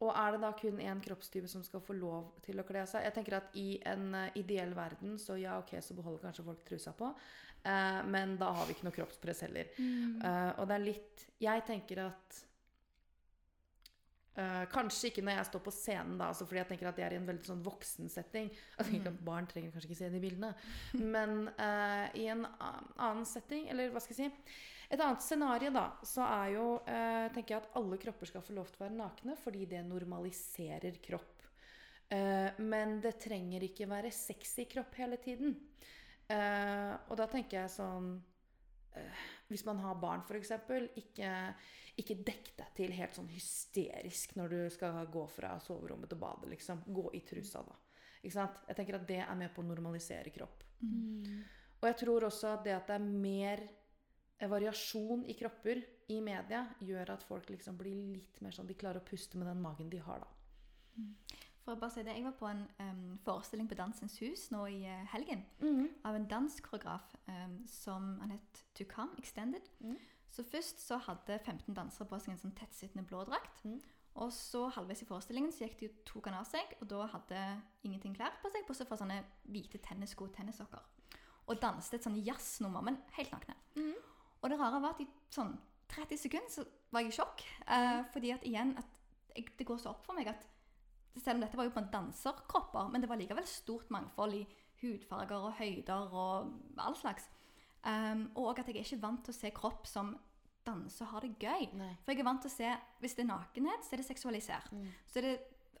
Og 0.00 0.10
er 0.16 0.32
det 0.32 0.40
da 0.40 0.50
kun 0.56 0.80
én 0.80 1.00
kroppstype 1.04 1.48
som 1.50 1.64
skal 1.64 1.82
få 1.84 1.92
lov 1.98 2.30
til 2.44 2.60
å 2.60 2.64
kle 2.64 2.86
seg? 2.88 3.04
Jeg 3.04 3.16
tenker 3.18 3.36
at 3.36 3.56
I 3.60 3.68
en 3.90 4.14
eh, 4.16 4.38
ideell 4.40 4.72
verden 4.76 5.18
så 5.20 5.36
ja, 5.36 5.58
ok, 5.60 5.74
så 5.84 5.96
beholder 5.98 6.24
kanskje 6.24 6.46
folk 6.46 6.62
trusa 6.64 6.94
på. 6.96 7.10
Eh, 7.62 7.98
men 8.08 8.38
da 8.40 8.52
har 8.56 8.68
vi 8.68 8.76
ikke 8.76 8.88
noe 8.88 8.96
kroppspress 8.96 9.44
heller. 9.44 9.74
Eh, 9.76 10.52
og 10.56 10.70
det 10.70 10.78
er 10.78 10.86
litt 10.86 11.26
Jeg 11.44 11.66
tenker 11.68 12.00
at 12.06 12.40
eh, 14.40 14.64
Kanskje 14.72 15.10
ikke 15.10 15.26
når 15.26 15.36
jeg 15.36 15.50
står 15.50 15.64
på 15.68 15.76
scenen, 15.76 16.16
da, 16.16 16.30
altså 16.32 16.48
fordi 16.48 16.62
jeg 16.62 16.70
tenker 16.72 16.88
at 16.88 16.96
det 16.96 17.04
er 17.04 17.18
i 17.18 17.20
en 17.20 17.28
veldig 17.28 17.52
sånn 17.52 17.62
voksensetting. 17.68 18.50
Jeg 18.78 18.88
tenker 18.88 19.12
at 19.12 19.22
Barn 19.28 19.52
trenger 19.52 19.76
kanskje 19.76 19.92
ikke 19.92 20.00
se 20.00 20.12
de 20.16 20.24
bildene. 20.24 20.54
Men 20.96 21.44
eh, 21.52 22.20
i 22.24 22.28
en 22.32 22.46
annen 22.64 23.26
setting, 23.28 23.68
eller 23.68 23.92
hva 23.92 24.00
skal 24.00 24.16
jeg 24.16 24.32
si 24.32 24.78
Et 24.90 24.98
annet 24.98 25.22
scenario, 25.22 25.70
da, 25.70 25.84
så 26.02 26.24
er 26.26 26.48
jo 26.56 26.64
eh, 26.82 27.28
tenker 27.30 27.54
jeg 27.54 27.62
at 27.62 27.76
alle 27.78 27.98
kropper 28.02 28.26
skal 28.26 28.42
få 28.42 28.56
lov 28.56 28.72
til 28.72 28.80
å 28.80 28.84
være 28.88 28.96
nakne 28.98 29.36
fordi 29.38 29.68
det 29.70 29.84
normaliserer 29.86 30.98
kropp. 31.04 31.44
Eh, 32.10 32.58
men 32.58 32.96
det 33.04 33.12
trenger 33.22 33.62
ikke 33.68 33.86
være 33.90 34.10
sexy 34.10 34.66
kropp 34.72 34.98
hele 34.98 35.20
tiden. 35.22 35.54
Eh, 36.30 36.94
og 37.06 37.14
da 37.18 37.28
tenker 37.30 37.60
jeg 37.60 37.72
sånn 37.74 38.12
eh, 38.98 39.22
Hvis 39.50 39.64
man 39.66 39.80
har 39.82 39.96
barn, 39.98 40.24
f.eks., 40.26 40.52
ikke, 40.98 41.30
ikke 42.02 42.18
dekk 42.26 42.52
deg 42.58 42.74
til 42.76 42.94
helt 42.98 43.14
sånn 43.14 43.30
hysterisk 43.30 44.34
når 44.38 44.54
du 44.56 44.60
skal 44.74 45.00
gå 45.10 45.24
fra 45.30 45.56
soverommet 45.62 46.10
til 46.10 46.18
badet. 46.18 46.50
liksom. 46.56 46.82
Gå 46.90 47.12
i 47.14 47.22
trusa, 47.26 47.62
da. 47.62 47.78
Ikke 48.24 48.36
sant? 48.40 48.58
Jeg 48.66 48.78
tenker 48.78 48.98
at 48.98 49.06
det 49.06 49.22
er 49.22 49.38
med 49.38 49.54
på 49.54 49.62
å 49.62 49.70
normalisere 49.70 50.34
kropp. 50.34 50.66
Og 51.80 51.86
jeg 51.88 51.96
tror 52.02 52.26
også 52.26 52.56
at 52.56 52.66
det 52.66 52.74
at 52.74 52.90
det 52.90 52.98
er 52.98 53.06
mer 53.22 53.62
variasjon 54.48 55.24
i 55.28 55.34
kropper 55.34 55.82
i 56.08 56.20
media, 56.20 56.64
gjør 56.80 57.10
at 57.10 57.22
folk 57.22 57.50
liksom 57.50 57.76
blir 57.78 58.14
litt 58.16 58.40
mer 58.40 58.50
sånn 58.52 58.66
De 58.66 58.74
klarer 58.74 59.00
å 59.00 59.04
puste 59.04 59.36
med 59.38 59.46
den 59.46 59.60
magen 59.60 59.90
de 59.90 59.98
har, 59.98 60.18
da. 60.20 60.26
For 61.64 61.74
å 61.74 61.78
bare 61.80 61.90
si 61.92 62.02
det, 62.02 62.14
Jeg 62.16 62.24
var 62.24 62.32
på 62.32 62.46
en 62.48 62.62
um, 62.80 63.18
forestilling 63.24 63.68
på 63.68 63.76
Dansens 63.76 64.18
Hus 64.20 64.50
nå 64.50 64.66
i 64.68 64.84
eh, 64.88 65.04
helgen 65.12 65.44
Mhm. 65.60 65.88
av 66.04 66.14
en 66.14 66.26
danskoreograf 66.26 67.14
um, 67.28 67.66
som 67.66 68.18
han 68.20 68.30
het 68.30 68.64
Tukam 68.74 69.14
Extended. 69.18 69.62
Mm. 69.80 69.96
Så 70.30 70.42
først 70.44 70.80
så 70.80 70.96
hadde 70.98 71.38
15 71.44 71.74
dansere 71.74 72.06
på 72.08 72.18
seg 72.20 72.30
en 72.32 72.38
sånn 72.38 72.54
tettsittende 72.56 73.06
blå 73.06 73.24
drakt. 73.26 73.64
Mm. 73.64 73.80
Og 74.16 74.32
så 74.32 74.68
halvveis 74.70 75.02
i 75.02 75.06
forestillingen 75.06 75.52
så 75.52 75.64
gikk 75.66 75.78
de 75.80 75.88
tok 76.06 76.26
han 76.26 76.34
av 76.40 76.44
seg, 76.44 76.74
og 76.80 76.88
da 76.88 77.06
hadde 77.06 77.62
ingenting 77.84 78.14
klær 78.16 78.32
på 78.42 78.50
seg, 78.50 78.66
bortsett 78.66 78.88
fra 78.88 78.96
sånne 78.96 79.20
hvite 79.46 79.78
tennissko 79.78 80.26
tennissokker. 80.34 80.82
Og 81.48 81.60
danset 81.60 81.94
et 81.94 82.04
sånn 82.06 82.18
jazznummer, 82.24 82.82
men 82.82 82.98
helt 83.16 83.30
nakne. 83.30 83.54
Mhm. 83.76 83.94
Og 84.40 84.50
det 84.50 84.58
rare 84.60 84.80
var 84.82 84.94
at 84.94 85.02
i 85.04 85.08
sånn 85.32 85.52
30 85.90 86.22
sekunder 86.22 86.52
så 86.52 86.64
var 86.94 87.04
jeg 87.04 87.12
i 87.12 87.18
sjokk. 87.18 87.44
eh, 87.66 88.00
fordi 88.12 88.32
at 88.34 88.46
igjen 88.46 88.72
at 88.78 88.86
jeg, 89.34 89.50
det 89.58 89.66
går 89.66 89.78
så 89.78 89.92
opp 89.92 90.04
for 90.06 90.16
meg 90.18 90.30
at 90.30 90.46
selv 91.18 91.36
om 91.36 91.44
dette 91.44 91.58
var 91.58 91.66
jo 91.66 91.74
på 91.74 91.82
en 91.82 91.92
danserkropper, 91.92 92.88
men 92.90 93.02
det 93.02 93.10
var 93.10 93.18
likevel 93.18 93.46
stort 93.46 93.90
mangfold 93.90 94.34
i 94.38 94.46
hudfarger 94.80 95.46
og 95.50 95.56
høyder 95.58 96.14
og 96.14 96.52
all 96.78 96.96
slags. 96.96 97.28
Um, 97.84 98.28
og 98.36 98.58
at 98.58 98.68
jeg 98.68 98.76
er 98.76 98.84
ikke 98.84 99.02
vant 99.02 99.24
til 99.24 99.34
å 99.34 99.38
se 99.38 99.50
kropp 99.56 99.88
som 99.88 100.12
danser 100.66 101.06
og 101.06 101.14
har 101.14 101.24
det 101.24 101.32
gøy. 101.40 101.66
Nei. 101.80 101.92
For 102.04 102.12
jeg 102.12 102.22
er 102.22 102.28
vant 102.28 102.44
til 102.44 102.52
å 102.52 102.54
se, 102.54 102.70
hvis 103.00 103.16
det 103.16 103.24
er 103.24 103.30
nakenhet, 103.32 103.86
så 103.86 103.94
er 103.94 104.02
det 104.02 104.08
seksualisert. 104.08 104.72
Mm. 104.72 104.86
Så 105.08 105.20
er 105.20 105.26
det 105.26 105.36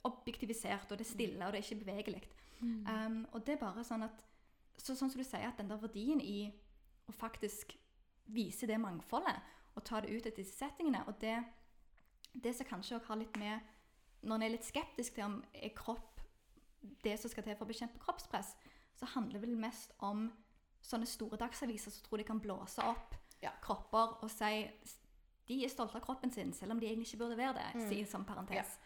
objektivisert, 0.08 0.88
og 0.88 0.98
det 0.98 1.04
er 1.06 1.10
stille, 1.10 1.44
og 1.44 1.52
det 1.52 1.60
er 1.60 1.66
ikke 1.66 1.84
bevegelig. 1.84 2.22
Um, 2.60 3.22
og 3.32 3.44
det 3.46 3.54
er 3.54 3.62
bare 3.62 3.84
sånn 3.86 4.04
at 4.04 4.26
så, 4.80 4.94
Sånn 4.96 5.10
som 5.12 5.20
du 5.20 5.24
sier, 5.24 5.44
at 5.44 5.58
den 5.60 5.68
der 5.68 5.80
verdien 5.80 6.22
i 6.24 6.48
å 7.08 7.12
faktisk 7.12 7.74
vise 8.34 8.66
det 8.66 8.78
mangfoldet, 8.80 9.40
og 9.74 9.84
ta 9.86 10.00
det 10.00 10.10
ut 10.10 10.26
etter 10.26 10.42
disse 10.42 10.58
settingene, 10.58 11.02
og 11.06 11.20
det, 11.22 11.36
det 12.34 12.54
som 12.56 12.66
kanskje 12.68 12.96
også 12.98 13.12
har 13.12 13.20
litt 13.22 13.36
med 13.38 13.60
Når 14.22 14.36
en 14.36 14.42
er 14.42 14.52
litt 14.52 14.66
skeptisk 14.66 15.14
til 15.14 15.24
om 15.24 15.38
er 15.54 15.70
kropp 15.72 16.20
det 17.04 17.14
som 17.20 17.30
skal 17.30 17.44
til 17.44 17.56
for 17.56 17.64
å 17.64 17.70
bekjempe 17.70 18.00
kroppspress, 18.00 18.54
så 18.96 19.08
handler 19.14 19.38
det 19.38 19.46
vel 19.46 19.56
mest 19.56 19.92
om 20.04 20.26
sånne 20.84 21.08
store 21.08 21.38
dagsaviser 21.40 21.92
som 21.92 22.04
tror 22.04 22.20
de 22.20 22.26
kan 22.28 22.40
blåse 22.40 22.84
opp 22.84 23.16
Ja. 23.40 23.50
kropper 23.62 24.18
og 24.20 24.30
si 24.30 24.70
de 25.48 25.64
er 25.64 25.72
stolte 25.72 25.96
av 25.96 26.04
kroppen 26.04 26.30
sin, 26.30 26.52
selv 26.52 26.72
om 26.72 26.80
de 26.80 26.86
egentlig 26.86 27.08
ikke 27.08 27.24
burde 27.24 27.36
være 27.36 27.54
det. 27.54 27.68
Mm. 27.74 27.88
Si 27.88 28.04
som 28.04 28.24
parentes. 28.24 28.76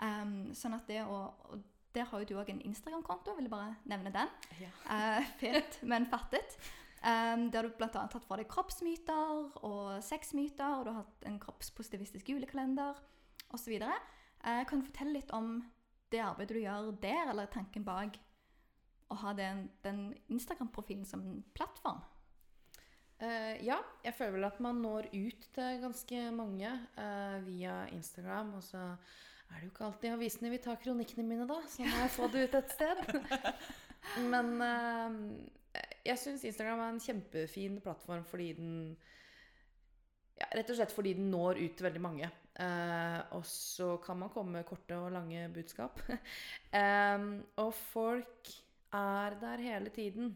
Um, 0.00 0.54
sånn 0.54 0.76
at 0.76 0.86
det 0.88 1.02
å 1.04 1.32
og 1.50 1.64
Der 1.96 2.04
har 2.04 2.20
jo 2.20 2.26
du 2.28 2.34
òg 2.36 2.50
en 2.52 2.60
Instagram-konto, 2.60 3.32
vil 3.34 3.46
jeg 3.46 3.50
bare 3.50 3.76
nevne 3.88 4.10
den. 4.12 4.28
Ja. 4.60 4.68
Uh, 4.84 5.28
fet, 5.40 5.78
men 5.82 6.04
fattet. 6.06 6.58
Um, 7.06 7.50
der 7.54 7.62
du 7.62 7.70
bl.a. 7.78 7.86
har 7.92 8.08
tatt 8.10 8.24
for 8.26 8.40
deg 8.40 8.48
kroppsmyter 8.50 9.60
og 9.62 10.02
sexmyter, 10.02 10.80
og 10.80 10.86
du 10.86 10.90
har 10.90 11.04
hatt 11.04 11.26
en 11.28 11.38
kroppspositivistisk 11.38 12.32
julekalender 12.32 12.98
osv. 13.54 13.76
Uh, 13.78 14.62
kan 14.66 14.80
du 14.80 14.88
fortelle 14.88 15.14
litt 15.14 15.30
om 15.36 15.60
det 16.10 16.24
arbeidet 16.24 16.56
du 16.56 16.64
gjør 16.64 16.90
der, 17.02 17.30
eller 17.30 17.52
tanken 17.52 17.86
bak 17.86 18.18
å 19.06 19.20
ha 19.22 19.36
den, 19.38 19.68
den 19.86 20.08
Instagram-profilen 20.34 21.06
som 21.06 21.22
en 21.22 21.44
plattform? 21.54 22.02
Uh, 23.22 23.54
ja, 23.62 23.78
jeg 24.02 24.16
føler 24.18 24.34
vel 24.40 24.48
at 24.50 24.58
man 24.66 24.82
når 24.82 25.06
ut 25.14 25.46
til 25.54 25.80
ganske 25.84 26.26
mange 26.34 26.72
uh, 26.98 27.38
via 27.46 27.84
Instagram. 27.94 28.56
Og 28.58 28.66
så 28.66 28.82
er 28.82 29.60
det 29.60 29.68
jo 29.68 29.72
ikke 29.76 29.86
alltid 29.92 30.16
avisene 30.16 30.50
vil 30.52 30.64
ta 30.64 30.74
kronikkene 30.80 31.28
mine, 31.28 31.46
da. 31.46 31.62
Så 31.70 31.86
må 31.86 32.02
jeg 32.02 32.14
få 32.18 32.28
det 32.34 32.48
ut 32.48 32.58
et 32.58 32.74
sted. 32.74 33.06
Men 34.32 34.52
eh, 34.62 35.14
jeg 36.06 36.20
syns 36.22 36.46
Instagram 36.46 36.82
er 36.82 36.94
en 36.94 37.02
kjempefin 37.02 37.78
plattform 37.84 38.24
fordi 38.28 38.52
den 38.58 38.72
ja, 40.36 40.50
Rett 40.52 40.68
og 40.68 40.76
slett 40.76 40.92
fordi 40.92 41.14
den 41.16 41.30
når 41.32 41.62
ut 41.62 41.78
til 41.78 41.86
veldig 41.86 42.02
mange. 42.04 42.26
Eh, 42.60 43.20
og 43.36 43.44
så 43.48 43.94
kan 44.04 44.18
man 44.20 44.32
komme 44.32 44.58
med 44.58 44.66
korte 44.68 44.96
og 45.00 45.14
lange 45.14 45.46
budskap. 45.52 46.02
eh, 46.80 47.28
og 47.62 47.70
folk 47.76 48.50
er 48.96 49.38
der 49.40 49.64
hele 49.64 49.92
tiden. 49.94 50.34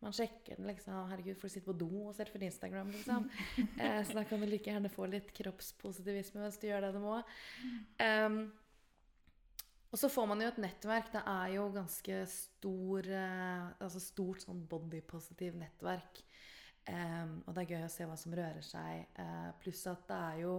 Man 0.00 0.14
sjekker 0.16 0.56
den 0.56 0.66
liksom. 0.70 0.96
Herregud, 1.10 1.36
folk 1.40 1.52
sitter 1.52 1.68
på 1.68 1.76
do 1.78 1.90
og 2.08 2.14
surfe 2.16 2.40
Instagram, 2.40 2.90
liksom. 2.94 3.28
Eh, 3.82 4.00
så 4.06 4.16
da 4.16 4.24
kan 4.24 4.40
du 4.40 4.48
like 4.48 4.70
gjerne 4.70 4.90
få 4.92 5.06
litt 5.12 5.30
kroppspositivisme 5.36 6.42
hvis 6.44 6.58
du 6.60 6.66
gjør 6.70 6.86
det 6.86 6.94
du 6.96 7.00
må. 7.04 7.20
Em, 8.02 8.42
og 9.90 9.98
så 9.98 10.10
får 10.12 10.26
man 10.30 10.42
jo 10.42 10.48
et 10.50 10.60
nettverk. 10.62 11.10
Det 11.12 11.22
er 11.26 11.54
jo 11.56 11.66
ganske 11.74 12.18
stor 12.30 13.06
eh, 13.10 13.64
Altså 13.82 14.02
stort 14.02 14.44
sånn 14.44 14.62
bodypositiv 14.70 15.56
nettverk. 15.58 16.22
Um, 16.90 17.40
og 17.44 17.54
det 17.54 17.62
er 17.62 17.72
gøy 17.74 17.82
å 17.86 17.90
se 17.92 18.06
hva 18.08 18.16
som 18.18 18.34
rører 18.34 18.64
seg. 18.64 19.02
Uh, 19.18 19.50
pluss 19.62 19.82
at 19.90 20.06
det 20.08 20.20
er 20.30 20.38
jo 20.44 20.54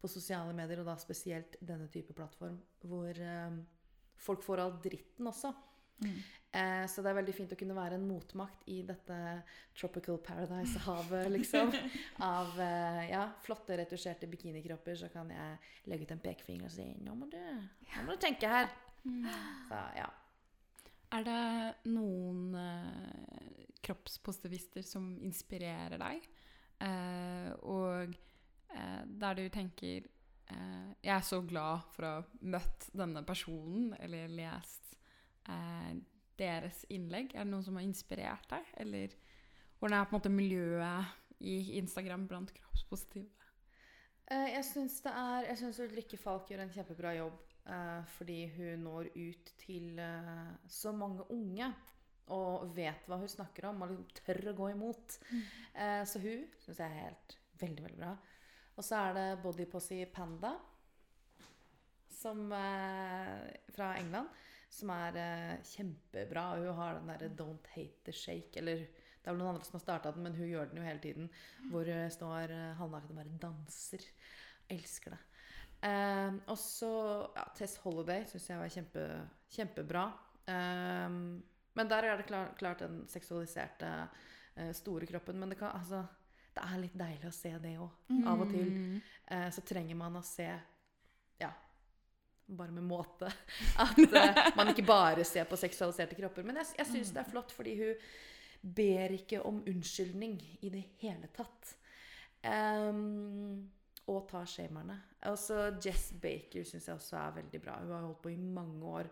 på 0.00 0.08
sosiale 0.08 0.54
medier, 0.56 0.80
og 0.80 0.88
da 0.88 0.94
spesielt 1.00 1.58
denne 1.60 1.88
type 1.92 2.14
plattform, 2.16 2.56
hvor 2.86 3.18
um, 3.20 3.58
folk 4.20 4.44
får 4.46 4.62
all 4.62 4.76
dritten 4.80 5.28
også. 5.28 5.52
Eh, 6.52 6.86
så 6.90 7.02
det 7.02 7.12
er 7.12 7.18
veldig 7.20 7.34
fint 7.34 7.52
å 7.54 7.58
kunne 7.58 7.76
være 7.76 7.94
en 7.94 8.06
motmakt 8.08 8.64
i 8.72 8.80
dette 8.86 9.16
tropical 9.78 10.18
paradise-havet, 10.24 11.28
liksom. 11.30 11.70
Av 12.26 12.56
eh, 12.58 13.04
ja, 13.12 13.28
flotte, 13.44 13.76
retusjerte 13.78 14.26
bikinikropper, 14.30 14.98
så 14.98 15.10
kan 15.12 15.30
jeg 15.30 15.60
legge 15.92 16.08
ut 16.08 16.14
en 16.16 16.24
pekefinger 16.24 16.66
og 16.66 16.74
si 16.74 16.88
nå 17.06 17.14
må 17.14 17.30
du, 17.30 17.38
nå 17.38 18.06
må 18.08 18.18
du 18.18 18.24
tenke 18.24 18.50
her. 18.50 18.72
Så 19.68 19.84
ja. 19.96 20.08
Er 21.14 21.26
det 21.26 21.90
noen 21.90 22.58
eh, 22.58 23.64
kroppspositivister 23.86 24.82
som 24.86 25.12
inspirerer 25.22 26.02
deg? 26.02 26.26
Eh, 26.82 27.54
og 27.62 28.18
der 28.70 29.34
du 29.34 29.48
tenker 29.50 30.04
eh, 30.06 30.90
Jeg 31.02 31.10
er 31.12 31.24
så 31.26 31.40
glad 31.42 31.88
for 31.92 32.06
å 32.06 32.12
ha 32.18 32.44
møtt 32.46 32.86
denne 32.96 33.22
personen, 33.26 33.90
eller 33.98 34.30
lest 34.30 34.80
eh, 35.50 35.90
deres 36.40 36.84
innlegg. 36.94 37.34
Er 37.34 37.44
det 37.44 37.50
noen 37.52 37.66
som 37.66 37.76
har 37.76 37.84
inspirert 37.86 38.46
deg? 38.52 38.70
Eller 38.80 39.14
hvordan 39.80 39.98
er 39.98 40.08
på 40.08 40.14
en 40.14 40.20
måte 40.20 40.32
miljøet 40.32 41.40
i 41.40 41.76
Instagram 41.80 42.26
blant 42.30 42.52
kroppspositive? 42.56 43.28
Eh, 44.30 44.48
jeg 44.54 44.64
syns 44.68 45.00
det 45.02 45.12
Jeg 45.48 45.58
syns 45.58 45.80
Ulrikke 45.84 46.18
Falk 46.20 46.50
gjør 46.52 46.64
en 46.66 46.74
kjempebra 46.74 47.14
jobb. 47.18 47.38
eh, 47.66 48.02
fordi 48.16 48.40
hun 48.56 48.84
når 48.86 49.10
ut 49.16 49.52
til 49.60 49.98
eh, 49.98 50.50
så 50.68 50.92
mange 50.92 51.26
unge. 51.30 51.72
Og 52.30 52.70
vet 52.76 53.08
hva 53.10 53.16
hun 53.18 53.28
snakker 53.28 53.64
om, 53.72 53.80
og 53.82 53.90
liksom 53.90 54.20
tør 54.22 54.52
å 54.52 54.56
gå 54.58 54.68
imot. 54.70 55.16
Eh, 55.74 56.04
så 56.06 56.20
hun 56.22 56.44
syns 56.62 56.78
jeg 56.78 56.86
er 56.86 57.00
helt 57.08 57.38
veldig, 57.58 57.82
veldig 57.88 57.98
bra. 57.98 58.12
Og 58.78 58.84
så 58.86 59.00
er 59.00 59.16
det 59.16 59.42
Body 59.42 59.66
Posse 59.66 60.06
Panda 60.14 60.52
som, 62.20 62.52
eh, 62.52 63.50
fra 63.74 63.94
England, 63.98 64.28
som 64.70 64.92
er 64.94 65.18
eh, 65.18 65.62
kjempebra. 65.66 66.44
Hun 66.60 66.74
har 66.78 66.98
den 66.98 67.10
derre 67.10 67.30
'Don't 67.34 67.70
hate 67.74 68.04
the 68.06 68.12
shake', 68.12 68.56
eller 68.56 68.86
det 69.20 69.28
er 69.28 69.34
vel 69.34 69.42
noen 69.42 69.54
andre 69.54 69.66
som 69.66 69.76
har 69.76 69.84
starta 69.84 70.12
den, 70.14 70.22
men 70.24 70.36
hun 70.38 70.48
gjør 70.48 70.70
den 70.70 70.80
jo 70.80 70.86
hele 70.86 71.02
tiden. 71.02 71.28
Hvor 71.70 71.84
hun 71.84 72.10
står 72.10 72.54
eh, 72.54 72.76
halvnaken 72.78 73.10
og 73.10 73.20
bare 73.20 73.40
danser. 73.42 74.06
Elsker 74.70 75.16
det. 75.16 75.20
Eh, 75.82 76.38
og 76.46 76.58
så 76.60 76.92
ja, 77.36 77.44
Tess 77.56 77.76
Holiday 77.84 78.24
syns 78.28 78.48
jeg 78.48 78.60
var 78.60 78.72
kjempe, 78.72 79.06
kjempebra. 79.52 80.06
Eh, 80.46 81.18
men 81.80 81.90
der 81.90 82.08
er 82.08 82.16
det 82.16 82.26
klart, 82.30 82.56
klart 82.58 82.80
den 82.84 83.04
seksualiserte, 83.08 84.08
eh, 84.56 84.72
store 84.72 85.06
kroppen. 85.06 85.38
Men 85.38 85.52
det, 85.52 85.58
kan, 85.58 85.76
altså, 85.76 86.04
det 86.54 86.64
er 86.64 86.80
litt 86.80 86.96
deilig 86.98 87.28
å 87.28 87.34
se 87.34 87.52
det 87.62 87.76
òg, 87.78 87.90
av 88.26 88.46
og 88.46 88.54
til. 88.54 88.72
Mm. 88.72 89.00
Eh, 89.36 89.48
så 89.52 89.64
trenger 89.66 90.00
man 90.00 90.16
å 90.16 90.24
se 90.26 90.48
Ja, 91.40 91.52
bare 92.56 92.74
med 92.74 92.86
måte. 92.86 93.30
At 93.84 93.98
uh, 93.98 94.40
man 94.56 94.72
ikke 94.72 94.86
bare 94.88 95.24
ser 95.28 95.48
på 95.48 95.58
seksualiserte 95.60 96.18
kropper. 96.18 96.46
Men 96.46 96.60
jeg, 96.62 96.72
jeg 96.80 96.90
syns 96.92 97.12
det 97.14 97.22
er 97.24 97.30
flott, 97.30 97.52
fordi 97.54 97.76
hun 97.80 98.72
ber 98.76 99.16
ikke 99.16 99.42
om 99.46 99.62
unnskyldning 99.68 100.40
i 100.60 100.72
det 100.72 100.84
hele 101.00 101.30
tatt. 101.36 101.76
Um, 102.44 103.70
og 104.10 104.26
tar 104.28 104.48
shamerne. 104.48 104.96
Altså 105.28 105.70
Jess 105.84 106.10
Baker 106.20 106.64
syns 106.66 106.88
jeg 106.88 106.96
også 106.96 107.18
er 107.20 107.36
veldig 107.40 107.60
bra. 107.62 107.78
Hun 107.82 107.92
har 107.94 108.06
holdt 108.06 108.22
på 108.24 108.32
i 108.32 108.40
mange 108.40 108.86
år 108.86 109.10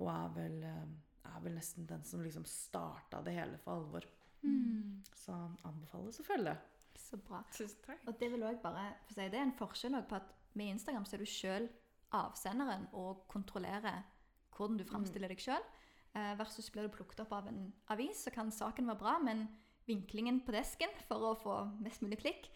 og 0.00 0.08
er 0.12 0.34
vel, 0.36 0.56
eh, 0.64 1.30
er 1.34 1.40
vel 1.44 1.56
nesten 1.58 1.86
den 1.88 2.04
som 2.08 2.22
liksom 2.24 2.46
starta 2.48 3.20
det 3.26 3.34
hele 3.36 3.58
for 3.60 3.76
alvor. 3.76 4.06
Mm. 4.42 5.02
Så 5.12 5.36
anbefales 5.68 6.22
å 6.22 6.26
følge. 6.26 6.56
Så 6.96 7.18
bra. 7.20 7.42
Tusen 7.52 7.82
takk. 7.84 8.06
Og 8.08 8.16
det 8.20 8.30
vil 8.32 8.42
også 8.46 8.62
bare 8.62 8.86
for 9.06 9.18
si, 9.18 9.28
det 9.28 9.40
er 9.40 9.48
en 9.48 9.58
forskjell 9.58 9.98
på 10.08 10.20
at 10.20 10.32
med 10.58 10.74
Instagram 10.76 11.04
så 11.06 11.16
er 11.16 11.22
du 11.22 11.30
sjøl 11.30 11.68
avsenderen 12.12 12.88
og 12.92 13.26
kontrollerer 13.28 14.02
hvordan 14.56 14.76
du 14.80 14.84
framstiller 14.84 15.28
deg 15.32 15.38
sjøl. 15.40 15.62
Eh, 16.14 16.32
versus 16.36 16.70
blir 16.74 16.88
du 16.88 16.94
plukket 16.96 17.20
opp 17.22 17.32
av 17.32 17.46
en 17.48 17.72
avis, 17.94 18.24
så 18.26 18.32
kan 18.34 18.50
saken 18.50 18.86
være 18.90 18.98
bra, 18.98 19.18
men 19.22 19.44
vinklingen 19.86 20.40
på 20.44 20.52
desken 20.52 20.90
for 21.08 21.22
å 21.30 21.36
få 21.38 21.54
mest 21.80 22.02
mulig 22.02 22.18
klikk 22.20 22.48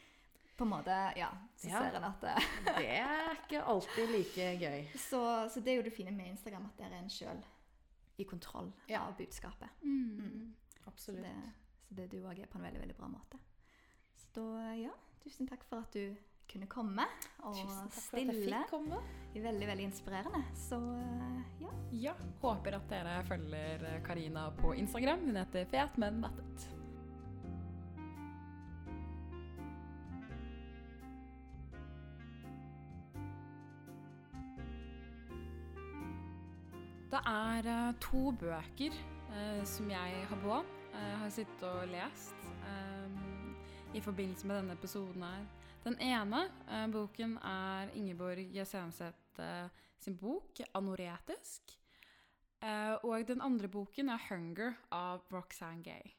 på 0.56 0.62
en 0.66 0.70
måte, 0.70 0.96
ja, 1.18 1.30
så 1.58 1.68
Ja. 1.68 1.80
ser 1.82 1.96
en 1.98 2.04
at 2.04 2.20
det, 2.20 2.34
Det 2.78 2.86
er 2.98 3.32
ikke 3.34 3.62
alltid 3.64 4.10
like 4.10 4.44
gøy. 4.60 4.84
så, 4.98 5.48
så 5.50 5.60
det 5.60 5.72
er 5.72 5.76
jo 5.80 5.82
det 5.88 5.92
fine 5.96 6.12
med 6.14 6.26
Instagram, 6.34 6.66
at 6.66 6.76
der 6.78 6.92
er 6.94 6.98
en 7.02 7.10
sjøl 7.10 7.40
i 8.18 8.24
kontroll 8.24 8.72
Ja. 8.88 9.00
av 9.08 9.16
budskapet. 9.18 9.68
Mm. 9.82 10.20
Mm. 10.20 10.54
Så 10.84 10.90
Absolutt. 10.90 11.24
det, 11.24 11.34
så 11.82 11.94
det 11.94 12.10
du 12.12 12.20
òg 12.22 12.38
er 12.38 12.46
på 12.46 12.58
en 12.58 12.64
veldig, 12.68 12.80
veldig 12.84 12.96
bra 12.96 13.08
måte. 13.08 13.38
Så 14.14 14.26
da, 14.34 14.74
ja, 14.78 14.90
tusen 15.24 15.48
takk 15.48 15.64
for 15.64 15.78
at 15.82 15.92
du 15.92 16.14
kunne 16.50 16.68
komme 16.70 17.06
og 17.42 17.56
Tusen 17.56 17.88
takk 17.90 17.94
for 17.96 18.18
at 18.18 18.22
jeg 18.22 18.36
stille. 18.36 18.60
fikk 18.62 18.70
komme. 18.70 19.00
Veldig, 19.34 19.66
veldig 19.66 19.86
inspirerende. 19.88 20.42
Så 20.54 20.78
eh, 21.00 21.64
ja. 21.64 21.72
Ja, 22.04 22.14
håper 22.42 22.78
at 22.78 22.86
dere 22.90 23.16
følger 23.28 23.84
Karina 24.06 24.48
på 24.60 24.72
Instagram. 24.78 25.26
Hun 25.28 25.40
heter 25.42 25.66
Fet, 25.70 25.98
men 25.98 26.20
mettet. 26.22 26.68
Det 37.10 37.20
er 37.30 37.66
eh, 37.70 37.94
to 38.02 38.30
bøker 38.40 38.94
eh, 39.34 39.64
som 39.64 39.90
jeg 39.90 40.24
har 40.28 40.40
på. 40.42 40.62
Jeg 40.94 41.18
har 41.20 41.30
sittet 41.34 41.62
og 41.68 41.88
lest 41.90 42.48
eh, 42.66 43.20
i 43.94 44.00
forbindelse 44.02 44.46
med 44.46 44.56
denne 44.60 44.72
episoden 44.74 45.22
her. 45.22 45.44
Den 45.84 45.98
ene 46.00 46.46
eh, 46.64 46.86
boken 46.88 47.36
er 47.44 47.90
Ingeborg 47.98 48.48
Jesenseth 48.56 49.40
eh, 49.40 49.68
sin 50.00 50.16
bok 50.16 50.62
'Anoretisk'. 50.72 51.76
Eh, 52.64 52.94
og 53.04 53.26
den 53.28 53.42
andre 53.44 53.68
boken 53.68 54.08
er 54.08 54.22
'Hunger' 54.28 54.78
av 54.90 55.26
Roxanne 55.32 55.84
Gay. 55.84 56.14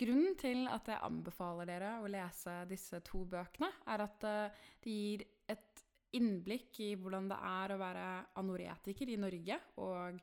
Grunnen 0.00 0.36
til 0.40 0.64
at 0.66 0.88
jeg 0.88 1.04
anbefaler 1.04 1.68
dere 1.68 1.90
å 2.00 2.08
lese 2.08 2.54
disse 2.70 3.02
to 3.04 3.26
bøkene, 3.28 3.68
er 3.86 4.06
at 4.06 4.24
eh, 4.24 4.62
de 4.82 4.94
gir 4.96 5.24
et 5.52 5.84
innblikk 6.16 6.80
i 6.80 6.94
hvordan 6.96 7.28
det 7.28 7.36
er 7.36 7.72
å 7.72 7.80
være 7.80 8.06
anoretiker 8.40 9.12
i 9.12 9.20
Norge, 9.20 9.58
og 9.76 10.22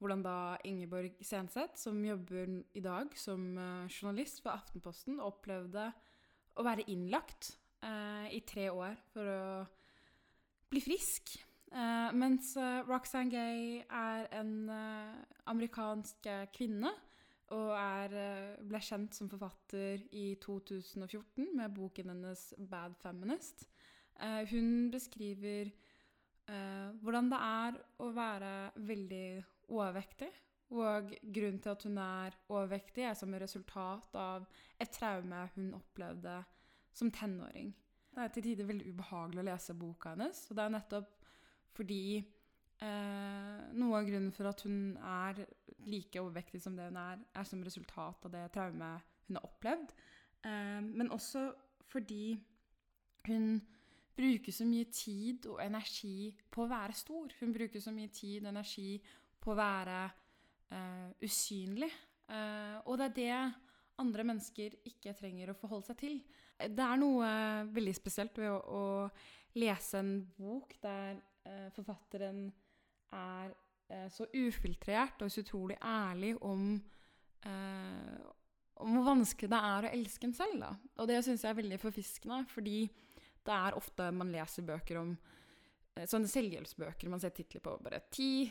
hvordan 0.00 0.24
da 0.24 0.38
Ingeborg 0.64 1.20
Senseth, 1.20 1.76
som 1.76 2.00
jobber 2.04 2.62
i 2.72 2.80
dag 2.80 3.12
som 3.12 3.44
eh, 3.58 3.92
journalist 3.92 4.40
for 4.40 4.56
Aftenposten, 4.56 5.20
opplevde 5.20 5.90
å 6.56 6.64
være 6.64 6.88
innlagt 6.88 7.58
eh, 7.82 8.28
i 8.36 8.40
tre 8.46 8.68
år 8.70 8.98
for 9.12 9.28
å 9.28 9.46
bli 10.72 10.82
frisk. 10.82 11.34
Eh, 11.72 12.10
mens 12.12 12.54
eh, 12.60 12.82
Roxanne 12.88 13.32
Gay 13.32 13.80
er 13.88 14.26
en 14.36 14.68
eh, 14.68 15.22
amerikansk 15.48 16.28
eh, 16.28 16.44
kvinne 16.52 16.92
og 17.52 17.72
er, 17.76 18.14
ble 18.64 18.78
kjent 18.80 19.12
som 19.12 19.28
forfatter 19.28 20.00
i 20.16 20.38
2014 20.40 21.50
med 21.52 21.74
boken 21.76 22.08
hennes 22.08 22.46
'Bad 22.56 22.94
Feminist'. 22.96 23.66
Hun 24.48 24.88
beskriver 24.88 25.68
hvordan 27.02 27.28
det 27.28 27.40
er 27.44 27.76
å 28.00 28.08
være 28.16 28.54
veldig 28.88 29.26
overvektig. 29.68 30.30
Og 30.72 31.12
grunnen 31.20 31.60
til 31.60 31.74
at 31.74 31.84
hun 31.84 31.98
er 32.00 32.38
overvektig, 32.48 33.04
er 33.04 33.20
som 33.20 33.36
resultat 33.36 34.16
av 34.16 34.48
et 34.80 34.96
traume 34.96 35.44
hun 35.52 35.74
opplevde 35.76 36.38
som 36.92 37.10
tenåring. 37.14 37.72
Det 38.12 38.20
er 38.20 38.32
til 38.34 38.44
tider 38.44 38.68
veldig 38.68 38.92
ubehagelig 38.92 39.40
å 39.40 39.48
lese 39.48 39.76
boka 39.78 40.12
hennes, 40.12 40.44
og 40.50 40.58
det 40.58 40.64
er 40.64 40.74
nettopp 40.74 41.12
fordi 41.72 42.02
eh, 42.20 43.60
noe 43.80 43.98
av 43.98 44.08
grunnen 44.08 44.32
for 44.36 44.50
at 44.50 44.64
hun 44.66 44.98
er 45.00 45.44
like 45.88 46.20
overvektig 46.20 46.60
som 46.60 46.76
det 46.76 46.90
hun 46.90 47.00
er, 47.00 47.22
er 47.32 47.48
som 47.48 47.62
resultat 47.64 48.28
av 48.28 48.34
det 48.34 48.44
traumet 48.52 49.08
hun 49.28 49.38
har 49.38 49.48
opplevd. 49.48 49.94
Eh, 50.44 50.80
men 50.84 51.12
også 51.14 51.46
fordi 51.92 52.36
hun 53.26 53.62
bruker 54.16 54.52
så 54.52 54.64
mye 54.68 54.90
tid 54.92 55.46
og 55.48 55.60
energi 55.64 56.32
på 56.52 56.64
å 56.64 56.70
være 56.70 56.96
stor. 56.96 57.32
Hun 57.40 57.52
bruker 57.54 57.80
så 57.80 57.92
mye 57.94 58.12
tid 58.12 58.44
og 58.44 58.52
energi 58.52 58.96
på 59.40 59.52
å 59.52 59.58
være 59.58 59.98
eh, 60.04 61.08
usynlig. 61.24 61.90
Eh, 62.28 62.78
og 62.84 62.98
det 63.00 63.08
er 63.08 63.16
det 63.16 63.36
andre 64.02 64.26
mennesker 64.26 64.76
ikke 64.88 65.16
trenger 65.16 65.52
å 65.52 65.58
forholde 65.58 65.90
seg 65.90 66.00
til. 66.02 66.20
Det 66.70 66.84
er 66.84 67.00
noe 67.00 67.28
veldig 67.74 67.94
spesielt 67.96 68.38
ved 68.38 68.50
å, 68.52 68.58
å 68.62 69.58
lese 69.58 70.00
en 70.00 70.14
bok 70.38 70.76
der 70.82 71.18
eh, 71.44 71.68
forfatteren 71.74 72.46
er 73.12 73.52
eh, 73.92 74.08
så 74.12 74.26
ufiltrert 74.32 75.22
og 75.24 75.32
så 75.32 75.42
utrolig 75.44 75.76
ærlig 75.84 76.34
om, 76.46 76.76
eh, 77.44 78.16
om 78.82 78.96
hvor 78.96 79.08
vanskelig 79.10 79.50
det 79.52 79.62
er 79.72 79.86
å 79.88 79.92
elske 79.92 80.28
en 80.28 80.36
selv. 80.36 80.58
Da. 80.62 80.72
Og 81.02 81.10
det 81.10 81.20
syns 81.26 81.44
jeg 81.44 81.52
er 81.52 81.60
veldig 81.60 81.80
forfiskende, 81.82 82.42
fordi 82.50 82.78
det 83.42 83.54
er 83.54 83.78
ofte 83.78 84.08
man 84.14 84.32
leser 84.32 84.66
bøker 84.66 85.00
om 85.02 85.12
eh, 85.96 86.06
sånne 86.08 86.30
selvhjelpsbøker 86.30 87.12
man 87.12 87.22
ser 87.22 87.34
titler 87.36 87.64
på. 87.64 87.76
bare 87.82 88.04
ti, 88.10 88.46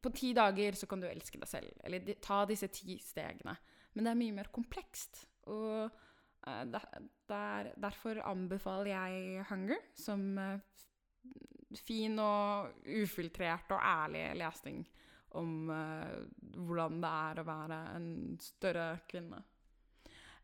På 0.00 0.10
ti 0.10 0.32
dager 0.36 0.78
så 0.78 0.88
kan 0.90 1.02
du 1.02 1.08
elske 1.10 1.38
deg 1.38 1.50
selv. 1.50 1.78
Eller 1.84 2.16
ta 2.20 2.44
disse 2.48 2.70
ti 2.72 2.98
stegene. 3.02 3.54
Men 3.94 4.06
det 4.06 4.10
er 4.10 4.22
mye 4.24 4.36
mer 4.40 4.50
komplekst. 4.54 5.26
Og 5.52 6.02
der, 6.44 6.84
der, 7.28 7.70
derfor 7.80 8.20
anbefaler 8.28 8.90
jeg 8.92 9.44
'Hunger' 9.48 9.86
som 9.94 10.38
eh, 10.38 10.58
fin 11.86 12.18
og 12.18 12.70
ufiltrert 12.84 13.72
og 13.74 13.80
ærlig 13.80 14.26
lesning 14.36 14.84
om 15.34 15.70
eh, 15.70 16.14
hvordan 16.66 17.00
det 17.02 17.10
er 17.10 17.40
å 17.40 17.48
være 17.48 17.80
en 17.96 18.08
større 18.42 18.88
kvinne. 19.10 19.42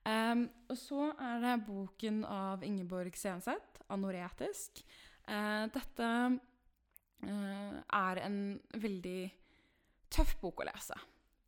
Um, 0.01 0.47
og 0.73 0.79
så 0.81 1.11
er 1.21 1.43
det 1.43 1.67
boken 1.67 2.23
av 2.25 2.65
Ingeborg 2.65 3.17
Senseth, 3.21 3.83
'Anoretisk'. 3.91 4.81
Uh, 5.29 5.69
dette 5.71 6.09
uh, 7.29 7.75
er 7.93 8.23
en 8.25 8.39
veldig 8.81 9.21
tøff 10.11 10.39
bok 10.41 10.65
å 10.65 10.71
lese. 10.71 10.97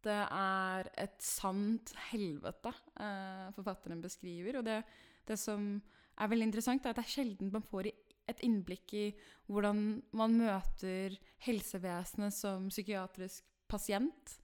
Det 0.02 0.20
er 0.34 0.88
et 0.98 1.18
sant 1.22 1.92
helvete 2.10 2.72
eh, 3.00 3.48
forfatteren 3.56 4.02
beskriver. 4.02 4.60
Og 4.60 4.66
det, 4.66 4.80
det 5.28 5.38
som 5.40 5.76
er 6.18 6.30
veldig 6.30 6.50
interessant, 6.50 6.84
er 6.84 6.94
at 6.94 7.00
det 7.00 7.06
er 7.06 7.14
sjelden 7.14 7.52
man 7.54 7.66
får 7.66 7.90
et 8.30 8.42
innblikk 8.46 8.94
i 8.94 9.06
hvordan 9.50 10.00
man 10.18 10.36
møter 10.38 11.16
helsevesenet 11.46 12.34
som 12.34 12.68
psykiatrisk 12.70 13.46
pasient. 13.70 14.38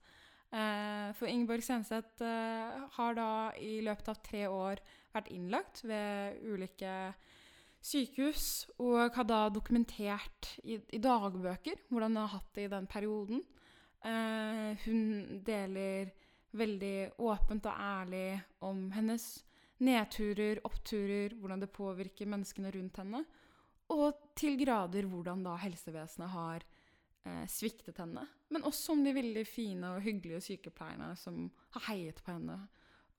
Eh, 0.49 1.09
for 1.13 1.29
Ingeborg 1.29 1.61
Senseth 1.61 2.23
eh, 2.25 2.79
har 2.95 3.17
da 3.17 3.31
i 3.61 3.79
løpet 3.85 4.09
av 4.09 4.23
tre 4.25 4.47
år 4.49 4.81
vært 5.13 5.29
innlagt 5.33 5.83
ved 5.85 6.39
ulike 6.49 6.93
sykehus 7.79 8.65
og 8.81 9.13
har 9.15 9.27
da 9.29 9.43
dokumentert 9.53 10.49
i, 10.65 10.79
i 10.79 10.99
dagbøker 10.99 11.85
hvordan 11.87 12.17
hun 12.17 12.23
har 12.23 12.33
hatt 12.33 12.49
det 12.57 12.65
i 12.65 12.71
den 12.73 12.89
perioden. 12.89 13.43
Eh, 14.05 14.85
hun 14.85 15.41
deler 15.45 16.11
veldig 16.55 17.19
åpent 17.21 17.67
og 17.69 17.75
ærlig 17.83 18.39
om 18.65 18.87
hennes 18.95 19.25
nedturer, 19.83 20.61
oppturer, 20.67 21.35
hvordan 21.39 21.63
det 21.63 21.71
påvirker 21.75 22.29
menneskene 22.29 22.71
rundt 22.75 22.99
henne, 22.99 23.23
og 23.89 24.33
til 24.37 24.57
grader 24.59 25.07
hvordan 25.09 25.43
da 25.45 25.55
helsevesenet 25.59 26.31
har 26.33 26.65
eh, 27.25 27.45
sviktet 27.49 28.01
henne. 28.01 28.25
Men 28.49 28.65
også 28.67 28.93
om 28.93 29.03
de 29.05 29.15
veldig 29.15 29.45
fine 29.47 29.95
og 29.95 30.03
hyggelige 30.05 30.41
sykepleierne 30.49 31.13
som 31.19 31.47
har 31.75 31.87
heiet 31.89 32.21
på 32.23 32.35
henne 32.35 32.59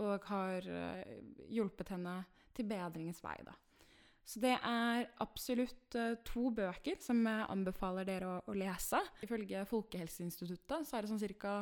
og 0.00 0.28
har 0.30 0.64
eh, 0.64 1.16
hjulpet 1.52 1.92
henne 1.92 2.20
til 2.56 2.68
bedringens 2.70 3.22
vei. 3.24 3.36
Da. 3.44 3.56
Så 4.24 4.40
det 4.42 4.52
er 4.54 5.06
absolutt 5.24 5.96
eh, 5.98 6.18
to 6.26 6.50
bøker 6.54 7.00
som 7.02 7.22
jeg 7.26 7.46
anbefaler 7.50 8.06
dere 8.06 8.28
å, 8.28 8.34
å 8.46 8.56
lese. 8.56 9.00
Ifølge 9.26 9.64
Folkehelseinstituttet 9.66 10.86
så 10.86 10.96
er 10.96 11.06
det 11.06 11.10
sånn 11.10 11.38
ca. 11.40 11.54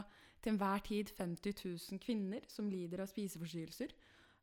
til 0.43 0.53
enhver 0.55 0.85
tid 0.85 1.13
50 1.17 1.55
000 1.65 2.03
kvinner 2.03 2.45
som 2.51 2.69
lider 2.69 3.05
av 3.05 3.11
spiseforstyrrelser. 3.11 3.95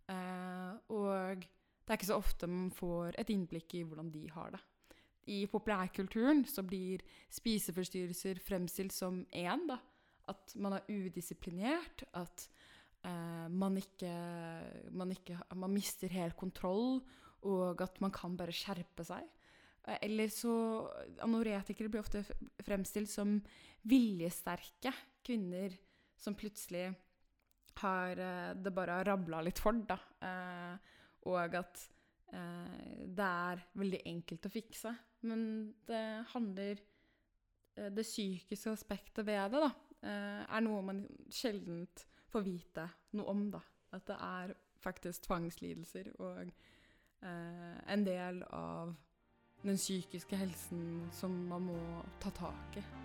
Eh, 0.10 0.72
og 0.96 1.46
det 1.46 1.94
er 1.94 2.00
ikke 2.00 2.10
så 2.10 2.18
ofte 2.18 2.50
man 2.50 2.72
får 2.74 3.20
et 3.22 3.30
innblikk 3.34 3.78
i 3.78 3.84
hvordan 3.86 4.10
de 4.14 4.26
har 4.34 4.56
det. 4.56 4.62
I 5.26 5.46
populærkulturen 5.50 6.44
så 6.50 6.62
blir 6.66 7.02
spiseforstyrrelser 7.34 8.42
fremstilt 8.46 8.94
som 8.94 9.24
én, 9.34 9.68
da. 9.70 9.80
At 10.30 10.56
man 10.58 10.74
er 10.78 10.88
udisiplinert, 10.90 12.08
at 12.18 12.48
eh, 13.06 13.46
man 13.50 13.78
ikke, 13.78 14.14
man 14.92 15.14
ikke 15.14 15.38
Man 15.54 15.74
mister 15.74 16.10
helt 16.10 16.38
kontroll, 16.38 17.04
og 17.46 17.82
at 17.86 18.00
man 18.04 18.14
kan 18.14 18.36
bare 18.38 18.56
skjerpe 18.56 19.06
seg. 19.06 19.26
Eh, 19.86 19.98
Eller 20.08 20.32
så 20.34 20.54
Anoretikere 21.26 21.92
blir 21.92 22.04
ofte 22.04 22.24
fremstilt 22.66 23.12
som 23.12 23.38
viljesterke 23.86 24.94
kvinner 25.26 25.76
som 26.18 26.38
plutselig 26.38 26.88
har 27.82 28.18
eh, 28.18 28.54
Det 28.56 28.74
bare 28.74 29.04
rabla 29.04 29.44
litt 29.46 29.60
for, 29.62 29.78
da. 29.88 30.00
Eh, 30.22 30.94
og 31.32 31.62
at 31.62 31.90
det 32.36 33.26
er 33.26 33.62
veldig 33.80 34.00
enkelt 34.10 34.48
å 34.50 34.52
fikse. 34.52 34.90
Men 35.30 35.40
det 35.88 36.26
handler 36.34 36.82
Det 37.96 38.04
psykiske 38.04 38.74
aspektet 38.74 39.24
ved 39.28 39.54
det, 39.54 39.62
da, 39.62 39.70
er 40.04 40.64
noe 40.66 40.82
man 40.84 41.00
sjelden 41.32 41.86
får 42.34 42.44
vite 42.44 42.86
noe 43.16 43.32
om, 43.32 43.46
da. 43.54 43.62
At 43.96 44.10
det 44.10 44.18
er 44.20 44.56
faktisk 44.84 45.30
tvangslidelser 45.30 46.12
og 46.18 46.52
en 47.96 48.04
del 48.04 48.44
av 48.52 48.94
den 49.64 49.78
psykiske 49.80 50.36
helsen 50.36 51.10
som 51.16 51.32
man 51.48 51.70
må 51.72 51.80
ta 52.20 52.30
tak 52.36 52.80
i. 52.82 53.05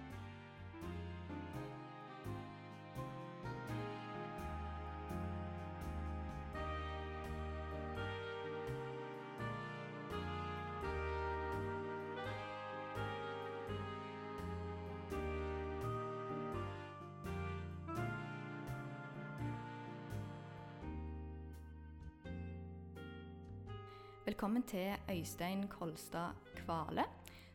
Øystein 25.20 25.68
Kolstad 25.68 26.32
Kvale, 26.56 27.04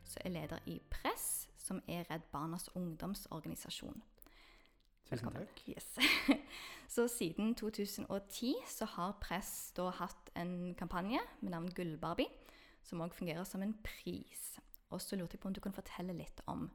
som 0.04 0.22
er 0.26 0.30
leder 0.30 0.58
i 0.66 0.82
Press, 0.92 1.50
som 1.58 1.82
er 1.88 2.04
Redd 2.12 2.28
Barnas 2.32 2.70
ungdomsorganisasjon. 2.76 4.04
Tusen 5.10 5.32
takk. 5.34 5.64
Yes. 5.70 5.88
så 6.96 7.08
siden 7.08 7.56
2010 7.56 8.54
så 8.70 8.86
har 8.86 9.18
Press 9.22 9.72
da 9.78 9.88
hatt 9.98 10.30
en 10.38 10.76
kampanje 10.78 11.24
med 11.42 11.56
navn 11.56 11.72
Gullbarbie, 11.74 12.30
som 12.84 13.02
òg 13.02 13.18
fungerer 13.18 13.44
som 13.50 13.66
en 13.66 13.74
pris. 13.82 14.60
Og 14.94 15.02
så 15.02 15.18
lurte 15.18 15.40
jeg 15.40 15.42
på 15.42 15.50
om 15.50 15.58
du 15.58 15.64
kunne 15.64 15.80
fortelle 15.80 16.14
litt 16.14 16.46
om 16.46 16.68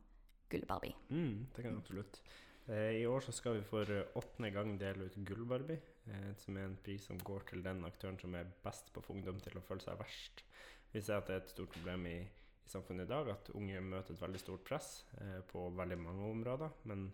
Gullbarbie. 0.50 0.96
Mm, 1.14 1.46
det 1.54 1.62
kan 1.62 1.70
jeg 1.70 1.84
absolutt. 1.84 2.22
Eh, 2.66 2.98
I 2.98 3.06
år 3.06 3.22
så 3.28 3.36
skal 3.36 3.60
vi 3.60 3.62
for 3.70 3.94
åttende 4.18 4.50
gang 4.50 4.74
dele 4.80 5.06
ut 5.06 5.22
Gullbarbie, 5.22 5.78
eh, 6.10 6.34
som 6.34 6.58
er 6.58 6.66
en 6.66 6.78
pris 6.82 7.06
som 7.06 7.22
går 7.22 7.46
til 7.54 7.62
den 7.62 7.86
aktøren 7.86 8.18
som 8.18 8.34
er 8.34 8.50
best 8.64 8.90
på 8.90 8.98
å 8.98 9.06
få 9.06 9.20
ungdom 9.20 9.38
til 9.38 9.54
å 9.54 9.66
føle 9.70 9.86
seg 9.86 10.02
verst. 10.02 10.44
Vi 10.92 11.02
ser 11.02 11.20
at 11.20 11.28
det 11.30 11.36
er 11.36 11.42
et 11.44 11.52
stort 11.52 11.72
problem 11.74 12.06
i, 12.10 12.18
i 12.24 12.70
samfunnet 12.70 13.06
i 13.06 13.12
dag 13.12 13.30
at 13.32 13.50
unge 13.54 13.82
møter 13.84 14.16
et 14.16 14.22
veldig 14.22 14.42
stort 14.42 14.64
press 14.66 14.90
eh, 15.20 15.40
på 15.50 15.68
veldig 15.78 15.98
mange 16.02 16.30
områder. 16.30 16.74
Men 16.90 17.10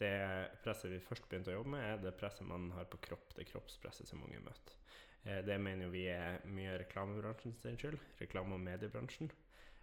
det 0.00 0.14
presset 0.64 0.94
vi 0.94 1.02
først 1.04 1.28
begynte 1.28 1.52
å 1.52 1.58
jobbe 1.58 1.74
med, 1.74 1.84
er 1.84 2.00
det 2.00 2.16
presset 2.16 2.48
man 2.48 2.70
har 2.72 2.88
på 2.88 3.00
kropp, 3.04 3.34
det 3.36 3.48
kroppspresset 3.50 4.08
som 4.08 4.22
unge 4.24 4.40
møter. 4.44 4.78
Eh, 5.24 5.42
det 5.44 5.58
mener 5.60 5.86
jo 5.86 5.92
vi 5.92 6.06
er 6.12 6.40
mye 6.48 6.78
reklamebransjen 6.80 7.56
sin 7.60 7.78
skyld, 7.80 8.00
reklame- 8.22 8.56
og 8.56 8.64
mediebransjen. 8.64 9.30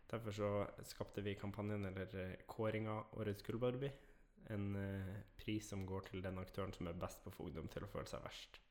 Derfor 0.08 0.32
så 0.32 0.52
skapte 0.88 1.22
vi 1.22 1.36
kampanjen, 1.38 1.86
eller 1.86 2.14
eh, 2.18 2.38
kåringa 2.50 2.98
Årets 3.20 3.46
Gullbarbie. 3.46 3.92
En 4.54 4.72
eh, 4.80 5.18
pris 5.38 5.70
som 5.70 5.86
går 5.86 6.10
til 6.10 6.24
den 6.24 6.40
aktøren 6.42 6.74
som 6.74 6.88
er 6.88 6.98
best 6.98 7.22
på 7.24 7.34
å 7.34 7.38
få 7.38 7.50
ungdom 7.50 7.68
til 7.72 7.86
å 7.86 7.92
føle 7.92 8.10
seg 8.10 8.24
verst. 8.24 8.62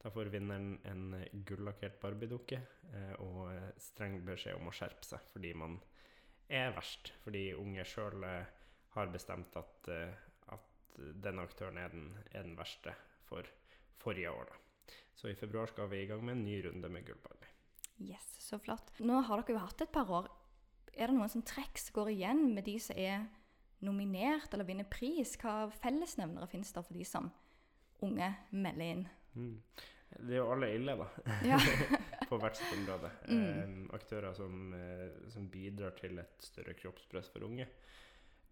Da 0.00 0.10
får 0.10 0.30
vinneren 0.32 0.78
en 0.88 1.10
gullakkert 1.44 1.98
Barbie-dukke 2.00 2.60
eh, 2.94 3.12
og 3.20 3.50
eh, 3.52 3.66
streng 3.80 4.16
beskjed 4.24 4.56
om 4.56 4.70
å 4.70 4.72
skjerpe 4.72 5.04
seg 5.04 5.26
fordi 5.28 5.52
man 5.60 5.76
er 6.48 6.72
verst. 6.72 7.12
Fordi 7.24 7.50
unge 7.58 7.84
sjøl 7.84 8.24
eh, 8.24 8.48
har 8.96 9.12
bestemt 9.12 9.54
at, 9.60 9.90
at 10.50 10.96
denne 10.96 11.44
aktøren 11.44 11.78
er 11.78 11.92
den, 11.92 12.08
er 12.32 12.48
den 12.48 12.56
verste 12.58 12.96
for 13.28 13.46
forrige 14.00 14.32
år. 14.32 14.48
Da. 14.48 14.96
Så 15.14 15.28
i 15.28 15.36
februar 15.36 15.68
skal 15.70 15.90
vi 15.92 16.00
i 16.02 16.08
gang 16.08 16.24
med 16.24 16.38
en 16.38 16.44
ny 16.48 16.56
runde 16.64 16.88
med 16.90 17.04
Gullbarbie. 17.06 17.52
Yes, 18.00 18.24
så 18.40 18.58
flott. 18.58 18.88
Nå 19.04 19.20
har 19.28 19.42
dere 19.42 19.58
jo 19.58 19.62
hatt 19.62 19.84
et 19.84 19.92
par 19.92 20.08
år. 20.08 20.32
Er 20.96 21.10
det 21.10 21.18
noen 21.18 21.30
som 21.30 21.44
trekk 21.46 21.76
som 21.78 22.00
går 22.00 22.14
igjen 22.14 22.42
med 22.56 22.64
de 22.66 22.78
som 22.80 22.96
er 22.98 23.28
nominert 23.84 24.48
eller 24.56 24.66
vinner 24.66 24.88
pris? 24.88 25.36
Hva 25.38 25.68
fellesnevnere 25.84 26.48
finnes 26.48 26.72
det 26.72 26.88
for 26.88 26.96
de 26.96 27.04
som 27.06 27.28
unge 28.00 28.32
melder 28.50 28.94
inn? 28.96 29.08
Mm. 29.34 29.56
Det 30.10 30.34
er 30.34 30.40
jo 30.40 30.50
alle 30.52 30.72
ille, 30.74 30.96
da. 30.98 31.06
Ja. 31.46 31.58
på 32.30 32.38
hvert 32.38 32.58
sitt 32.58 32.74
område. 32.76 33.10
Mm. 33.30 33.46
Um, 33.62 33.86
aktører 33.96 34.34
som, 34.34 34.72
eh, 34.74 35.08
som 35.30 35.48
bidrar 35.50 35.96
til 35.98 36.18
et 36.22 36.46
større 36.46 36.74
kroppspress 36.78 37.30
for 37.32 37.46
unge. 37.46 37.66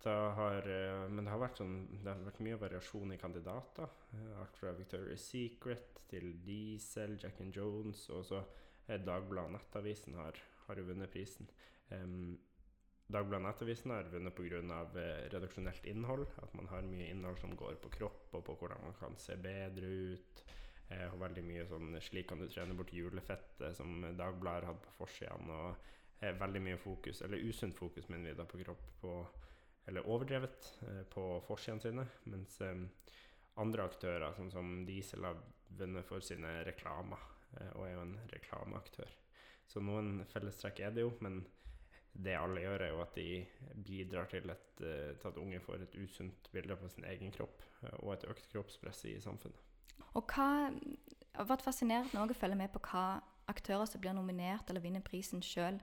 Det 0.02 0.14
har, 0.38 0.68
eh, 0.70 1.04
men 1.10 1.24
det 1.24 1.32
har, 1.32 1.42
vært 1.42 1.58
sånn, 1.58 1.78
det 2.02 2.10
har 2.10 2.26
vært 2.26 2.42
mye 2.46 2.58
variasjon 2.58 3.14
i 3.14 3.20
kandidater. 3.20 3.90
Eh, 4.14 4.34
Alt 4.40 4.58
fra 4.58 4.74
Victoria's 4.78 5.26
Secret 5.26 6.02
til 6.10 6.36
Diesel, 6.46 7.18
Jack 7.18 7.40
and 7.42 7.54
Jones, 7.54 8.08
og 8.14 8.24
så 8.26 8.44
Dagbladet 8.88 9.52
Nettavisen 9.52 10.14
har, 10.16 10.38
har 10.66 10.78
jo 10.78 10.86
vunnet 10.88 11.10
prisen. 11.12 11.50
Um, 11.90 12.38
Dagbladet 13.12 13.44
Nettavisen 13.44 13.92
har 13.92 14.08
vunnet 14.12 14.34
pga. 14.36 14.78
Redaksjonelt 15.34 15.84
innhold. 15.84 16.24
At 16.40 16.54
man 16.56 16.70
har 16.72 16.86
mye 16.88 17.10
innhold 17.10 17.36
som 17.40 17.52
går 17.56 17.76
på 17.82 17.92
kropp, 17.98 18.30
og 18.32 18.46
på 18.46 18.56
hvordan 18.56 18.86
man 18.86 18.96
kan 19.00 19.18
se 19.20 19.36
bedre 19.36 19.92
ut. 20.14 20.42
Eh, 20.88 21.06
og 21.12 21.20
veldig 21.20 21.44
mye 21.44 21.66
sånn 21.68 22.00
'slik 22.00 22.28
kan 22.30 22.40
du 22.40 22.48
trene 22.48 22.76
bort 22.76 22.92
julefettet', 22.92 23.76
som 23.76 24.00
Dagbladet 24.16 24.70
hadde 24.70 24.84
på 24.86 24.96
forsidene. 25.02 25.52
Og 25.52 25.76
eh, 26.20 26.32
veldig 26.32 26.62
mye 26.64 26.78
fokus, 26.80 27.22
eller 27.22 27.44
usunt 27.44 27.76
fokus, 27.76 28.08
mener 28.08 28.30
vi 28.30 28.38
da, 28.38 28.44
på 28.48 28.62
kropp, 28.62 28.86
på, 29.02 29.14
eller 29.86 30.08
overdrevet, 30.08 30.72
eh, 30.88 31.02
på 31.12 31.26
forsidene 31.46 31.84
sine. 31.84 32.06
Mens 32.32 32.60
eh, 32.60 32.74
andre 33.56 33.84
aktører, 33.84 34.32
sånn 34.36 34.50
som 34.54 34.74
Diesel, 34.86 35.24
har 35.28 35.38
vunnet 35.78 36.06
for 36.08 36.24
sine 36.24 36.64
reklamer, 36.64 37.20
eh, 37.58 37.70
og 37.76 37.86
er 37.86 37.94
jo 37.94 38.04
en 38.06 38.18
reklameaktør. 38.32 39.14
Så 39.68 39.84
noen 39.84 40.24
fellestrekk 40.32 40.80
er 40.80 40.94
det 40.96 41.04
jo, 41.04 41.12
men 41.20 41.42
det 42.18 42.34
alle 42.38 42.64
gjør, 42.64 42.82
er 42.82 42.92
jo 42.94 43.00
at 43.04 43.14
de 43.18 43.28
bidrar 43.84 44.28
til, 44.32 44.50
et, 44.50 44.80
eh, 44.80 45.14
til 45.20 45.30
at 45.30 45.40
unge 45.42 45.60
får 45.62 45.84
et 45.84 45.98
usunt 46.00 46.48
bilde 46.52 46.76
på 46.76 46.88
sin 46.90 47.04
egen 47.04 47.34
kropp, 47.34 47.62
eh, 47.82 47.98
og 48.00 48.14
et 48.14 48.28
økt 48.32 48.48
kroppspress 48.52 49.04
i 49.12 49.18
samfunnet. 49.22 49.67
Og 50.18 50.26
hva 50.34 50.48
har 51.38 51.46
vært 51.48 51.62
fascinerende 51.66 52.18
også 52.22 52.34
å 52.36 52.40
følge 52.40 52.58
med 52.58 52.72
på 52.74 52.82
hva 52.88 53.04
aktører 53.48 53.86
som 53.88 54.00
blir 54.02 54.16
nominert 54.16 54.68
eller 54.70 54.82
vinner 54.84 55.04
prisen 55.04 55.40
sjøl 55.44 55.78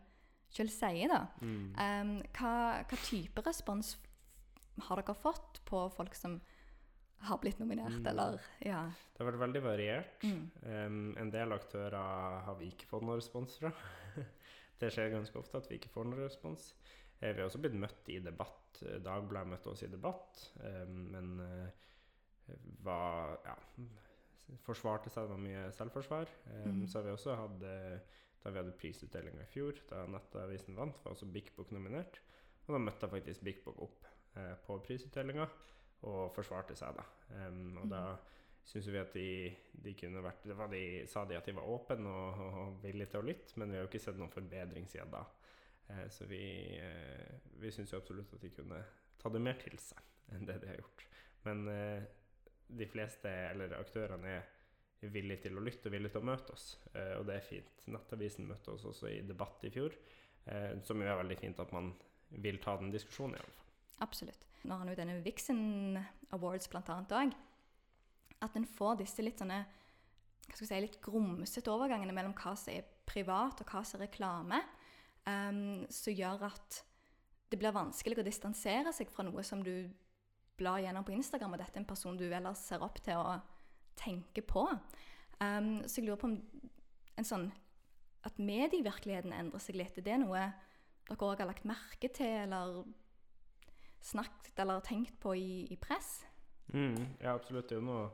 sier. 0.56 1.08
da. 1.12 1.22
Mm. 1.42 1.64
Um, 1.76 2.12
hva, 2.38 2.52
hva 2.86 3.00
type 3.04 3.42
respons 3.46 3.96
har 4.88 5.02
dere 5.02 5.16
fått 5.18 5.62
på 5.68 5.86
folk 5.96 6.16
som 6.16 6.40
har 7.26 7.40
blitt 7.42 7.60
nominert, 7.60 7.96
Mm. 7.96 8.08
eller 8.08 8.40
Ja. 8.62 8.84
Det 9.16 9.24
har 9.24 9.32
vært 9.32 9.40
veldig 9.40 9.62
variert. 9.64 10.24
Mm. 10.24 10.52
Um, 10.64 11.18
en 11.18 11.32
del 11.32 11.52
aktører 11.56 12.44
har 12.46 12.56
vi 12.60 12.72
ikke 12.72 12.86
fått 12.88 13.04
noen 13.04 13.18
respons 13.18 13.58
fra. 13.58 13.72
det 14.80 14.92
skjer 14.92 15.12
ganske 15.16 15.40
ofte 15.40 15.58
at 15.58 15.70
vi 15.70 15.80
ikke 15.80 15.90
får 15.90 16.06
noen 16.06 16.26
respons. 16.28 16.74
Eh, 17.22 17.32
vi 17.34 17.40
har 17.40 17.48
også 17.48 17.62
blitt 17.64 17.80
møtt 17.80 18.10
i 18.12 18.20
debatt. 18.20 18.84
Dagbladet 19.02 19.48
møtte 19.48 19.72
oss 19.72 19.84
i 19.84 19.88
debatt, 19.88 20.52
um, 20.60 20.98
men 21.16 21.40
eh, 21.40 21.70
var 22.86 23.40
ja, 23.46 23.56
forsvarte 24.66 25.12
seg, 25.14 25.30
var 25.32 25.42
mye 25.42 25.66
selvforsvar. 25.76 26.32
Um, 26.52 26.82
mm. 26.82 26.86
Så 26.88 27.00
har 27.00 27.08
vi 27.08 27.16
også 27.16 27.38
hatt 27.40 27.66
eh, 27.66 27.98
da 28.44 28.54
vi 28.54 28.62
hadde 28.62 28.76
prisutdelinga 28.78 29.42
i 29.42 29.50
fjor, 29.50 29.80
da 29.90 30.04
Nettavisen 30.10 30.78
vant, 30.78 31.00
var 31.02 31.16
også 31.16 31.30
Big 31.34 31.50
Book 31.56 31.72
nominert. 31.74 32.22
Og 32.68 32.76
da 32.76 32.82
møtte 32.82 33.08
jeg 33.08 33.16
faktisk 33.16 33.46
Big 33.46 33.64
Book 33.66 33.82
opp 33.88 34.06
eh, 34.38 34.54
på 34.68 34.78
prisutdelinga 34.86 35.48
og 36.06 36.30
forsvarte 36.36 36.78
seg, 36.78 37.00
da. 37.00 37.06
Um, 37.48 37.80
og 37.82 37.90
da 37.90 38.04
syns 38.66 38.90
vi 38.90 39.00
at 39.00 39.14
de, 39.14 39.30
de 39.86 39.94
kunne 39.98 40.22
vært 40.26 40.46
det 40.46 40.58
var 40.58 40.70
de, 40.70 40.84
Sa 41.10 41.24
de 41.26 41.38
at 41.38 41.46
de 41.46 41.54
var 41.58 41.70
åpne 41.70 42.10
og, 42.10 42.44
og 42.46 42.78
villige 42.84 43.14
til 43.14 43.22
å 43.22 43.26
lytte, 43.26 43.58
men 43.62 43.72
vi 43.72 43.80
har 43.80 43.86
jo 43.86 43.90
ikke 43.90 44.04
sett 44.04 44.20
noen 44.20 44.34
forbedring 44.34 44.86
siden 44.90 45.14
da. 45.14 45.24
Eh, 45.88 46.06
så 46.14 46.30
vi, 46.30 46.44
eh, 46.82 47.34
vi 47.62 47.72
syns 47.74 47.94
jo 47.94 48.02
absolutt 48.02 48.34
at 48.34 48.46
de 48.46 48.54
kunne 48.54 48.82
ta 49.22 49.32
det 49.34 49.42
mer 49.42 49.58
til 49.62 49.78
seg 49.82 50.02
enn 50.34 50.46
det 50.48 50.60
de 50.62 50.70
har 50.72 50.80
gjort. 50.82 51.06
Men 51.46 51.68
eh, 51.70 52.08
de 52.68 52.88
fleste, 52.90 53.32
eller 53.52 53.76
aktørene, 53.78 54.36
er 54.36 55.12
villige 55.14 55.46
til 55.46 55.58
å 55.60 55.64
lytte 55.64 55.90
og 55.90 55.94
villige 55.94 56.16
til 56.16 56.24
å 56.24 56.30
møte 56.32 56.56
oss, 56.56 56.66
eh, 56.94 57.14
og 57.20 57.26
det 57.28 57.38
er 57.38 57.46
fint. 57.46 57.86
Nettavisen 57.94 58.48
møtte 58.50 58.74
oss 58.74 58.86
også 58.90 59.12
i 59.12 59.22
debatt 59.28 59.64
i 59.68 59.72
fjor, 59.74 59.94
eh, 60.48 60.72
som 60.84 61.02
jo 61.02 61.10
er 61.10 61.20
veldig 61.22 61.38
fint 61.40 61.60
at 61.62 61.74
man 61.76 61.94
vil 62.30 62.58
ta 62.64 62.78
den 62.80 62.94
diskusjonen, 62.94 63.36
i 63.36 63.44
alle 63.44 63.56
fall. 63.58 63.72
Absolutt. 64.06 64.46
Nå 64.66 64.74
har 64.74 64.82
han 64.82 64.92
jo 64.92 64.98
denne 64.98 65.22
Vixen 65.24 66.00
Awards 66.34 66.70
annet 66.74 67.14
òg. 67.14 67.36
At 68.42 68.56
en 68.58 68.66
får 68.66 68.98
disse 69.04 69.24
litt 69.24 69.40
sånne 69.40 69.62
hva 70.46 70.54
skal 70.54 70.66
jeg 70.66 70.70
si, 70.70 70.82
litt 70.86 71.02
grumsete 71.02 71.72
overgangene 71.74 72.14
mellom 72.14 72.36
hva 72.38 72.54
som 72.58 72.74
er 72.74 72.86
privat 73.08 73.62
og 73.62 73.72
hva 73.72 73.82
som 73.86 74.00
er 74.00 74.06
reklame, 74.06 74.60
um, 75.26 75.86
som 75.90 76.14
gjør 76.14 76.46
at 76.50 76.82
det 77.50 77.60
blir 77.62 77.74
vanskelig 77.74 78.20
å 78.22 78.26
distansere 78.26 78.94
seg 78.94 79.10
fra 79.14 79.26
noe 79.26 79.44
som 79.46 79.64
du 79.66 79.88
blar 80.60 80.82
gjennom 80.84 81.06
på 81.08 81.16
Instagram, 81.16 81.56
og 81.56 81.62
dette 81.62 81.78
er 81.78 81.84
en 81.84 81.90
person 81.90 82.18
du 82.20 82.26
ellers 82.28 82.64
ser 82.68 82.84
opp 82.86 83.02
til 83.04 83.20
og 83.20 83.44
tenker 84.00 84.46
på. 84.48 84.66
Um, 85.40 85.84
så 85.88 86.00
jeg 86.00 86.08
lurer 86.08 86.20
på 86.22 86.30
om 86.32 86.38
en 87.16 87.28
sånn 87.28 87.50
at 88.26 88.40
medievirkeligheten 88.42 89.36
endrer 89.36 89.62
seg 89.62 89.78
litt. 89.80 89.98
Er 90.00 90.08
det 90.08 90.20
noe 90.24 90.46
dere 91.06 91.28
òg 91.28 91.42
har 91.44 91.50
lagt 91.50 91.68
merke 91.70 92.10
til, 92.10 92.48
eller 92.48 92.86
snakket 94.06 94.62
eller 94.62 94.86
tenkt 94.86 95.18
på 95.22 95.36
i, 95.38 95.66
i 95.72 95.78
press? 95.82 96.24
Mm, 96.74 97.18
ja, 97.22 97.36
absolutt. 97.36 97.70
Det 97.70 97.78
er 97.78 97.84
jo 97.84 97.88
noe, 97.88 98.08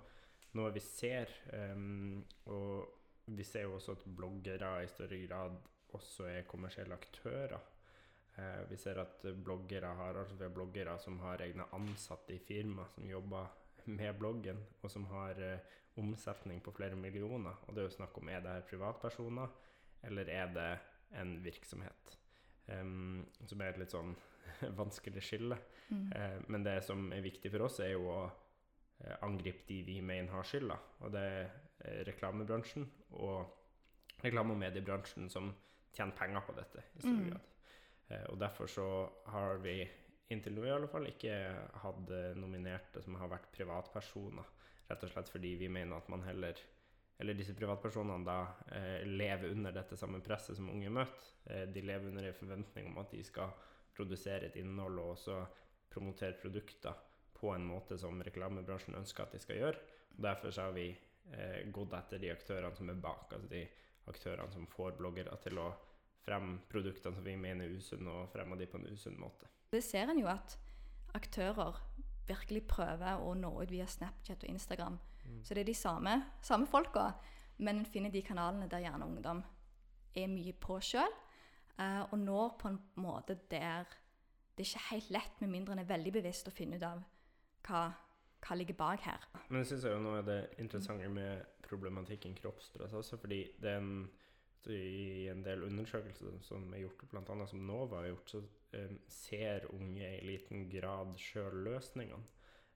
noe 0.59 0.73
vi 0.75 0.83
ser. 0.83 1.31
Um, 1.55 2.23
og 2.51 3.31
vi 3.31 3.45
ser 3.47 3.67
jo 3.67 3.77
også 3.77 3.95
at 3.95 4.07
bloggere 4.17 4.73
i 4.83 4.89
større 4.91 5.21
grad 5.23 5.55
også 5.95 6.27
er 6.31 6.47
kommersielle 6.49 6.95
aktører. 6.95 7.59
Eh, 8.37 8.61
vi 8.69 8.77
ser 8.77 8.99
at 9.01 9.25
bloggere 9.43 9.91
har, 9.97 10.15
altså 10.21 10.35
vi 10.39 10.43
har 10.47 10.53
bloggere 10.55 10.97
som 10.99 11.19
har 11.19 11.41
egne 11.43 11.65
ansatte 11.75 12.33
i 12.35 12.39
firma 12.39 12.85
som 12.95 13.09
jobber 13.09 13.47
med 13.85 14.15
bloggen, 14.19 14.59
og 14.81 14.91
som 14.91 15.05
har 15.11 15.39
eh, 15.41 15.59
omsetning 15.99 16.61
på 16.63 16.71
flere 16.71 16.95
millioner. 16.95 17.57
Og 17.67 17.75
det 17.75 17.83
er 17.83 17.89
jo 17.89 17.97
snakk 17.97 18.17
om 18.21 18.29
er 18.29 18.39
det 18.45 18.53
her 18.55 18.67
privatpersoner, 18.69 19.49
eller 20.07 20.29
er 20.31 20.53
det 20.55 20.69
en 21.19 21.43
virksomhet? 21.43 22.17
Um, 22.71 23.25
som 23.49 23.59
er 23.61 23.73
et 23.73 23.79
litt 23.81 23.91
sånn 23.91 24.13
vanskelig 24.79 25.23
skille. 25.25 25.57
Mm. 25.89 26.05
Eh, 26.15 26.37
men 26.47 26.63
det 26.63 26.77
som 26.87 27.09
er 27.11 27.25
viktig 27.25 27.51
for 27.51 27.65
oss, 27.67 27.81
er 27.83 27.95
jo 27.97 28.05
å 28.07 28.19
eh, 29.03 29.17
angripe 29.25 29.65
de 29.67 29.81
vi 29.89 29.97
mener 30.01 30.31
har 30.31 30.47
skylda. 30.47 30.77
Og 31.01 31.11
det 31.11 31.25
er 31.25 31.41
eh, 31.83 31.99
reklamebransjen 32.07 32.87
og 33.19 34.21
reklame- 34.23 34.53
og 34.55 34.61
mediebransjen 34.61 35.27
som 35.33 35.51
tjener 35.91 36.15
penger 36.15 36.45
på 36.47 36.55
dette 36.55 36.85
i 36.95 37.01
stor 37.01 37.17
Mm. 37.17 37.29
grad. 37.33 37.47
Eh, 38.11 38.27
og 38.31 38.39
derfor 38.41 38.69
så 38.71 38.87
har 39.33 39.63
vi 39.63 39.79
inntil 40.31 40.55
nå 40.55 40.67
i 40.67 40.73
alle 40.75 40.89
fall 40.91 41.07
ikke 41.09 41.37
hatt 41.83 42.11
eh, 42.15 42.35
nominerte 42.39 43.03
som 43.03 43.17
har 43.19 43.31
vært 43.31 43.49
privatpersoner. 43.55 44.51
Rett 44.91 45.07
og 45.07 45.13
slett 45.13 45.31
fordi 45.31 45.55
vi 45.59 45.71
mener 45.71 45.97
at 45.97 46.11
man 46.11 46.23
heller 46.27 46.59
eller 47.21 47.37
disse 47.37 47.53
privatpersonene 47.53 48.25
da 48.25 48.37
eh, 48.73 49.03
lever 49.05 49.51
under 49.53 49.75
dette 49.75 49.97
samme 49.99 50.23
presset 50.25 50.57
som 50.57 50.71
unge 50.73 50.89
møter. 50.89 51.27
Eh, 51.45 51.67
de 51.69 51.83
lever 51.85 52.09
under 52.09 52.25
en 52.25 52.37
forventning 52.37 52.87
om 52.89 52.97
at 53.03 53.13
de 53.13 53.21
skal 53.25 53.53
produsere 53.93 54.47
et 54.47 54.57
innhold 54.57 54.97
og 54.97 55.11
også 55.13 55.35
promotere 55.91 56.39
produkter 56.41 56.97
på 57.37 57.51
en 57.53 57.67
måte 57.67 57.97
som 58.01 58.21
reklamebransjen 58.25 58.97
ønsker 58.97 59.27
at 59.27 59.35
de 59.35 59.43
skal 59.43 59.61
gjøre. 59.61 59.85
Og 60.15 60.25
derfor 60.25 60.55
så 60.55 60.65
har 60.65 60.73
vi 60.73 60.87
eh, 60.89 61.61
gått 61.69 61.93
etter 61.99 62.23
de 62.23 62.33
aktørene 62.33 62.73
som 62.79 62.89
er 62.89 63.05
bak, 63.05 63.37
altså 63.37 63.51
de 63.53 63.63
aktørene 64.09 64.55
som 64.55 64.65
får 64.73 64.97
bloggere 64.97 65.37
til 65.45 65.61
å 65.61 65.69
fremme 66.25 66.59
produktene 66.69 67.15
som 67.15 67.25
vi 67.25 67.35
mener 67.39 67.67
er 67.67 67.77
usunne, 67.77 68.11
og 68.11 68.29
fremme 68.33 68.57
de 68.59 68.67
på 68.69 68.79
en 68.79 68.89
usunn 68.91 69.17
måte. 69.19 69.49
Det 69.71 69.83
ser 69.83 70.11
en 70.11 70.19
jo 70.19 70.29
at 70.31 70.57
aktører 71.17 71.79
virkelig 72.27 72.65
prøver 72.69 73.23
å 73.23 73.33
nå 73.35 73.51
ut 73.61 73.71
via 73.71 73.87
Snapchat 73.89 74.45
og 74.45 74.53
Instagram. 74.53 74.99
Så 75.43 75.55
det 75.55 75.63
er 75.63 75.69
de 75.69 75.77
samme, 75.77 76.13
samme 76.43 76.67
folka, 76.67 77.11
men 77.61 77.79
en 77.79 77.87
finner 77.87 78.11
de 78.11 78.23
kanalene 78.25 78.67
der 78.69 78.83
gjerne 78.83 79.07
ungdom 79.07 79.43
er 80.17 80.27
mye 80.27 80.53
på 80.59 80.79
sjøl, 80.83 81.13
eh, 81.79 82.01
og 82.03 82.17
når 82.19 82.55
på 82.59 82.71
en 82.71 82.79
måte 82.99 83.37
der 83.51 83.87
det 84.57 84.65
er 84.65 84.69
ikke 84.69 84.87
helt 84.91 85.11
lett, 85.15 85.41
med 85.41 85.49
mindre 85.49 85.73
en 85.73 85.79
er 85.79 85.89
veldig 85.89 86.11
bevisst, 86.13 86.49
å 86.49 86.53
finne 86.53 86.77
ut 86.77 86.83
av 86.85 86.99
hva, 87.65 87.85
hva 88.43 88.57
ligger 88.59 88.75
bak 88.77 89.05
her. 89.07 89.23
Men 89.47 89.61
jeg 89.61 89.71
syns 89.71 89.87
noe 90.03 90.19
av 90.19 90.27
det 90.27 90.41
interessante 90.61 91.07
med 91.09 91.45
problematikken 91.65 92.35
kroppspress 92.37 92.93
også, 92.99 93.17
fordi 93.21 93.45
det 93.61 93.71
er 93.71 93.79
en 93.79 94.09
i 94.69 95.27
en 95.31 95.41
del 95.45 95.63
undersøkelser 95.65 96.37
som 96.45 96.67
er 96.73 96.83
gjort, 96.83 97.05
bl.a. 97.09 97.47
som 97.49 97.63
NOVA 97.65 98.01
har 98.01 98.11
gjort, 98.11 98.33
så 98.35 98.41
eh, 98.77 98.93
ser 99.09 99.65
unge 99.73 100.11
i 100.17 100.27
liten 100.27 100.67
grad 100.69 101.15
sjøl 101.21 101.63
løsningene. 101.65 102.27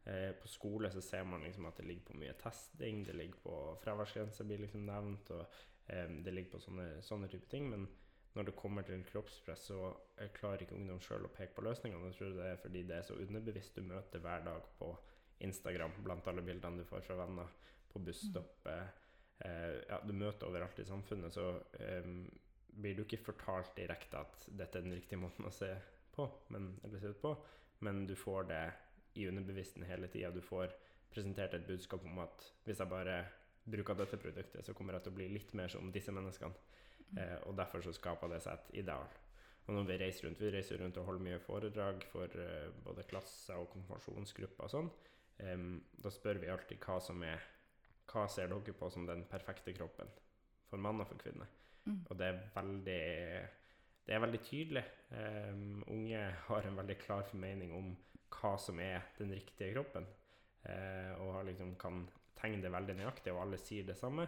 Eh, 0.05 0.31
på 0.37 0.49
skole 0.49 0.91
så 0.93 1.01
ser 1.01 1.23
man 1.25 1.43
liksom 1.45 1.65
at 1.69 1.77
det 1.81 1.87
ligger 1.89 2.11
på 2.11 2.17
mye 2.21 2.33
testing, 2.41 3.03
det 3.05 3.15
ligger 3.17 3.39
på 3.41 3.59
fraværsgrense 3.81 4.45
blir 4.45 4.61
liksom 4.61 4.85
nevnt, 4.85 5.31
og 5.33 5.45
eh, 5.87 6.09
det 6.25 6.33
ligger 6.33 6.55
på 6.55 6.63
sånne, 6.65 6.89
sånne 7.05 7.29
type 7.31 7.49
ting. 7.51 7.69
Men 7.69 7.87
når 8.35 8.49
det 8.49 8.57
kommer 8.59 8.85
til 8.85 9.05
kroppspress, 9.07 9.69
så 9.69 9.93
klarer 10.35 10.65
ikke 10.65 10.75
ungdom 10.75 10.99
sjøl 11.01 11.29
å 11.29 11.33
peke 11.33 11.55
på 11.55 11.63
løsningene. 11.65 12.11
Jeg 12.11 12.19
tror 12.19 12.35
det 12.35 12.49
er 12.49 12.61
fordi 12.61 12.83
det 12.89 12.97
er 12.97 13.07
så 13.07 13.17
underbevisst 13.21 13.77
du 13.77 13.85
møter 13.85 14.23
hver 14.23 14.43
dag 14.45 14.67
på 14.79 14.91
Instagram, 15.45 15.95
blant 16.03 16.27
alle 16.27 16.43
bildene 16.43 16.81
du 16.81 16.89
får 16.89 17.05
fra 17.07 17.17
venner, 17.21 17.53
på 17.93 18.01
busstoppet. 18.03 19.04
Eh, 19.43 19.81
ja, 19.89 19.99
du 20.05 20.13
møter 20.15 20.47
overalt 20.47 20.79
i 20.79 20.87
samfunnet, 20.87 21.33
så 21.35 21.49
blir 22.75 22.95
du 22.95 23.03
ikke 23.03 23.23
fortalt 23.23 23.75
direkte 23.77 24.19
at 24.19 24.47
dette 24.47 24.79
er 24.79 24.85
den 24.85 24.95
riktige 24.95 25.19
måten 25.19 25.47
å 25.47 25.53
se 25.53 25.71
på, 26.15 26.27
men, 26.51 26.73
eller 26.83 26.99
se 26.99 27.11
ut 27.11 27.21
på, 27.21 27.31
men 27.83 28.05
du 28.07 28.15
får 28.19 28.49
det 28.51 28.63
i 29.19 29.27
underbevissten 29.29 29.85
hele 29.87 30.07
tida. 30.11 30.31
Du 30.31 30.41
får 30.43 30.73
presentert 31.11 31.55
et 31.55 31.67
budskap 31.67 32.03
om 32.07 32.19
at 32.23 32.47
hvis 32.65 32.81
jeg 32.83 32.91
bare 32.91 33.19
bruker 33.65 33.97
dette 33.97 34.19
produktet, 34.21 34.65
så 34.65 34.75
kommer 34.77 34.97
jeg 34.97 35.05
til 35.05 35.15
å 35.15 35.19
bli 35.19 35.29
litt 35.31 35.53
mer 35.57 35.71
som 35.71 35.91
disse 35.93 36.13
menneskene. 36.15 36.55
Eh, 37.15 37.37
og 37.47 37.55
derfor 37.57 37.83
så 37.85 37.93
skaper 37.95 38.31
det 38.31 38.41
seg 38.43 38.57
et 38.57 38.81
ideal. 38.83 39.07
Og 39.65 39.73
når 39.73 39.87
vi 39.89 39.97
reiser 40.03 40.27
rundt, 40.27 40.41
vi 40.41 40.51
reiser 40.53 40.81
rundt 40.81 40.97
og 41.01 41.07
holder 41.09 41.25
mye 41.25 41.41
foredrag 41.41 42.03
for 42.11 42.41
eh, 42.41 42.69
både 42.85 43.07
klasser 43.09 43.57
og 43.57 43.71
konfirmasjonsgrupper 43.73 44.67
og 44.67 44.73
sånn, 44.77 44.93
da 45.35 46.09
spør 46.15 46.37
vi 46.39 46.47
alltid 46.47 46.79
hva 46.79 46.93
som 47.03 47.19
er 47.27 47.41
Hva 48.15 48.25
ser 48.31 48.47
dere 48.47 48.73
på 48.79 48.87
som 48.93 49.05
den 49.07 49.25
perfekte 49.27 49.73
kroppen 49.75 50.07
for 50.69 50.79
mann 50.79 51.03
og 51.03 51.09
for 51.09 51.19
kvinne? 51.19 51.47
Mm. 51.85 52.01
Og 52.09 52.17
det 52.17 52.27
er 52.31 52.41
veldig 52.55 53.01
Det 54.05 54.13
er 54.13 54.21
veldig 54.21 54.39
tydelig. 54.45 54.83
Um, 55.09 55.83
unge 55.89 56.19
har 56.47 56.67
en 56.69 56.77
veldig 56.77 56.95
klar 57.01 57.23
formening 57.25 57.71
om 57.73 57.87
hva 58.35 58.51
som 58.61 58.77
er 58.79 59.01
den 59.17 59.31
riktige 59.33 59.73
kroppen, 59.73 60.05
uh, 60.67 61.13
og 61.23 61.31
har 61.39 61.47
liksom 61.47 61.71
kan 61.81 62.03
tegne 62.37 62.61
det 62.61 62.71
veldig 62.71 62.95
nøyaktig, 62.99 63.33
og 63.33 63.41
alle 63.41 63.57
sier 63.57 63.87
det 63.87 63.97
samme. 63.97 64.27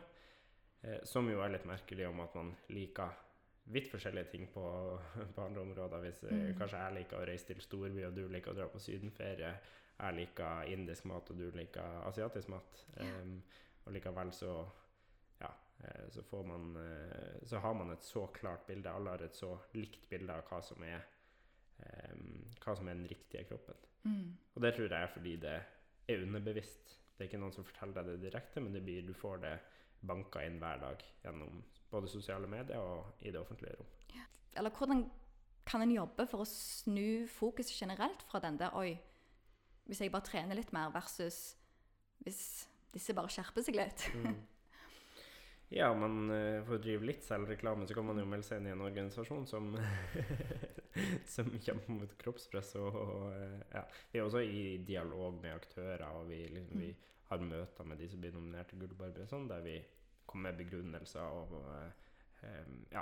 Uh, 0.82 0.98
som 1.06 1.30
jo 1.30 1.44
er 1.46 1.54
litt 1.54 1.70
merkelig 1.70 2.08
om 2.10 2.24
at 2.26 2.34
man 2.40 2.50
liker 2.74 3.14
vidt 3.70 3.90
forskjellige 3.92 4.32
ting 4.32 4.48
på, 4.54 4.64
på 5.36 5.46
andre 5.46 5.62
områder. 5.62 6.00
Hvis 6.00 6.24
eh, 6.24 6.32
Mm. 6.34 6.58
kanskje 6.58 6.78
jeg 6.82 6.94
liker 7.02 7.20
å 7.20 7.26
reise 7.28 7.46
til 7.52 7.62
storby, 7.62 8.04
og 8.08 8.16
du 8.16 8.28
liker 8.32 8.52
å 8.52 8.58
dra 8.58 8.68
på 8.72 8.80
sydenferie. 8.80 9.54
Jeg 9.98 10.14
liker 10.16 10.70
indisk 10.74 11.06
mat, 11.06 11.30
og 11.30 11.38
du 11.38 11.52
liker 11.52 12.02
asiatisk 12.08 12.50
mat. 12.54 12.84
Em, 13.02 13.42
og 13.88 13.96
likevel 13.96 14.34
så 14.36 14.52
ja, 15.42 15.50
eh, 15.84 16.08
så 16.14 16.24
får 16.28 16.44
man 16.48 16.76
eh, 16.82 17.40
Så 17.48 17.62
har 17.64 17.74
man 17.74 17.94
et 17.94 18.04
så 18.04 18.26
klart 18.36 18.68
bilde. 18.68 18.92
Alle 18.92 19.16
har 19.16 19.24
et 19.26 19.36
så 19.36 19.54
likt 19.74 20.10
bilde 20.10 20.34
av 20.34 20.46
hva 20.50 20.62
som 20.64 20.84
er 20.84 21.14
hva 21.78 22.74
som 22.74 22.88
er 22.90 22.96
den 22.98 23.06
riktige 23.06 23.44
kroppen. 23.46 23.76
Mm. 24.02 24.32
Og 24.56 24.64
det 24.64 24.72
tror 24.74 24.88
jeg 24.90 24.98
er 24.98 25.12
fordi 25.14 25.34
det 25.44 25.52
er 26.10 26.24
underbevisst. 26.24 26.96
Det 27.14 27.22
er 27.22 27.30
ikke 27.30 27.42
noen 27.42 27.54
som 27.54 27.68
forteller 27.68 28.02
deg 28.02 28.16
det 28.16 28.32
direkte, 28.32 28.64
men 28.66 28.74
det 28.74 28.82
blir, 28.82 29.06
du 29.06 29.14
får 29.14 29.44
det 29.44 29.52
banka 30.10 30.42
inn 30.46 30.58
hver 30.62 30.82
dag 30.82 31.04
gjennom 31.22 31.62
både 31.92 32.10
sosiale 32.10 32.50
medier 32.50 32.82
og 32.82 33.22
i 33.22 33.32
det 33.32 33.40
offentlige 33.40 33.78
rom. 33.78 33.94
Eller 34.58 34.74
hvordan 34.74 35.06
kan 35.68 35.84
en 35.84 35.94
jobbe 35.94 36.26
for 36.32 36.44
å 36.44 36.50
snu 36.50 37.28
fokuset 37.30 37.76
generelt 37.76 38.24
fra 38.30 38.42
den 38.44 38.58
der 38.60 38.76
Oi, 38.78 38.96
hvis 39.88 40.02
jeg 40.02 40.14
bare 40.14 40.28
trener 40.28 40.58
litt 40.58 40.74
mer, 40.76 40.92
versus 40.96 41.58
hvis 42.24 42.68
disse 42.98 43.16
bare 43.18 43.32
skjerper 43.32 43.66
seg 43.66 43.80
litt. 43.80 44.08
Ja, 45.70 45.90
men 45.92 46.30
eh, 46.32 46.62
for 46.64 46.78
å 46.78 46.80
drive 46.80 47.04
litt 47.10 47.26
selvreklame, 47.28 47.84
så 47.88 47.96
kan 47.98 48.06
man 48.08 48.22
jo 48.22 48.28
melde 48.30 48.48
seg 48.48 48.62
inn 48.62 48.70
i 48.70 48.72
en 48.72 48.86
organisasjon 48.86 49.44
som, 49.50 49.74
som 51.34 51.50
kjemper 51.60 51.92
mot 51.92 52.14
kroppspress. 52.22 52.72
Og, 52.80 52.96
og 52.96 53.26
eh, 53.34 53.58
ja. 53.74 53.84
Vi 54.14 54.22
er 54.22 54.30
også 54.30 54.44
i 54.48 54.64
dialog 54.88 55.42
med 55.42 55.58
aktører, 55.58 56.06
og 56.16 56.32
vi, 56.32 56.46
liksom, 56.56 56.80
vi 56.80 56.94
har 57.28 57.44
møter 57.44 57.90
med 57.90 58.00
de 58.00 58.08
som 58.08 58.24
blir 58.24 58.36
nominert 58.38 58.72
til 58.72 58.80
Gullbarbie, 58.80 59.28
sånn, 59.28 59.50
der 59.52 59.66
vi 59.66 59.76
kommer 60.28 60.54
med 60.54 60.64
begrunnelser 60.64 61.40
og 61.42 61.58
og 61.58 62.94
ja, 62.94 63.02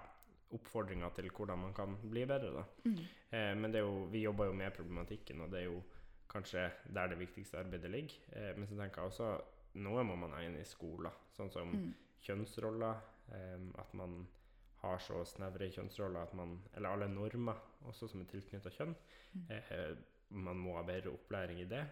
oppfordringer 0.55 1.11
til 1.15 1.29
hvordan 1.33 1.59
man 1.59 1.73
kan 1.75 1.97
bli 2.01 2.25
bedre. 2.25 2.63
Mm. 2.85 2.99
Eh, 3.29 3.51
men 3.57 3.73
det 3.73 3.83
jo, 3.83 4.05
vi 4.11 4.23
jobber 4.23 4.49
jo 4.49 4.57
med 4.57 4.73
problematikken, 4.73 5.41
og 5.41 5.51
det 5.51 5.59
er 5.59 5.67
jo 5.69 5.81
kanskje 6.31 6.69
der 6.93 7.11
det 7.11 7.19
viktigste 7.19 7.59
arbeidet 7.59 7.91
ligger. 7.91 8.17
Eh, 8.31 8.57
men 8.57 8.67
så 8.67 8.77
tenker 8.79 9.01
jeg 9.01 9.11
også 9.11 9.29
noe 9.75 10.03
må 10.03 10.15
man 10.17 10.31
ha 10.31 10.41
inn 10.45 10.55
i 10.57 10.63
skolen, 10.63 11.11
sånn 11.37 11.51
som 11.51 11.71
Mm. 11.71 11.93
kjønnsroller. 12.23 12.95
Um, 13.31 13.71
at 13.79 13.93
man 13.97 14.27
har 14.83 14.99
så 15.01 15.23
snevre 15.25 15.71
kjønnsroller 15.73 16.21
at 16.27 16.33
man 16.37 16.59
Eller 16.75 16.89
alle 16.89 17.07
normer 17.09 17.55
også 17.87 18.07
som 18.09 18.21
er 18.21 18.25
tilknyttet 18.25 18.73
kjønn. 18.77 18.95
Mm. 19.35 19.45
Eh, 19.49 19.95
man 20.29 20.57
må 20.57 20.75
ha 20.75 20.83
bedre 20.83 21.09
opplæring 21.11 21.59
i 21.61 21.65
det. 21.65 21.85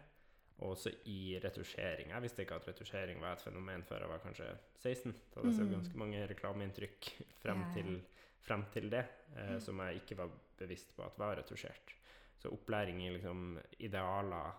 Og 0.59 0.75
også 0.75 0.91
i 1.09 1.39
retusjering. 1.43 2.09
Jeg 2.09 2.21
visste 2.21 2.41
ikke 2.45 2.55
at 2.55 2.67
retusjering 2.67 3.19
var 3.21 3.33
et 3.33 3.41
fenomen 3.41 3.81
før 3.83 3.99
jeg 4.01 4.09
var 4.09 4.19
kanskje 4.19 4.57
16. 4.77 5.13
Da 5.33 5.41
hadde 5.41 5.49
jeg 5.49 5.55
sett 5.57 5.67
Mm. 5.67 5.73
ganske 5.73 5.97
mange 5.97 6.27
reklameinntrykk 6.27 7.09
frem, 7.41 7.61
Ja, 7.75 7.81
ja. 7.81 7.99
Frem 8.43 8.65
til 8.71 8.89
det, 8.89 9.05
eh, 9.37 9.53
Mm. 9.55 9.59
som 9.61 9.77
jeg 9.79 9.95
ikke 10.01 10.17
var 10.17 10.29
bevisst 10.57 10.95
på 10.95 11.03
at 11.05 11.17
var 11.17 11.35
retusjert. 11.37 11.93
Så 12.37 12.49
opplæring 12.51 13.01
i 13.01 13.09
liksom 13.17 13.57
idealer 13.79 14.53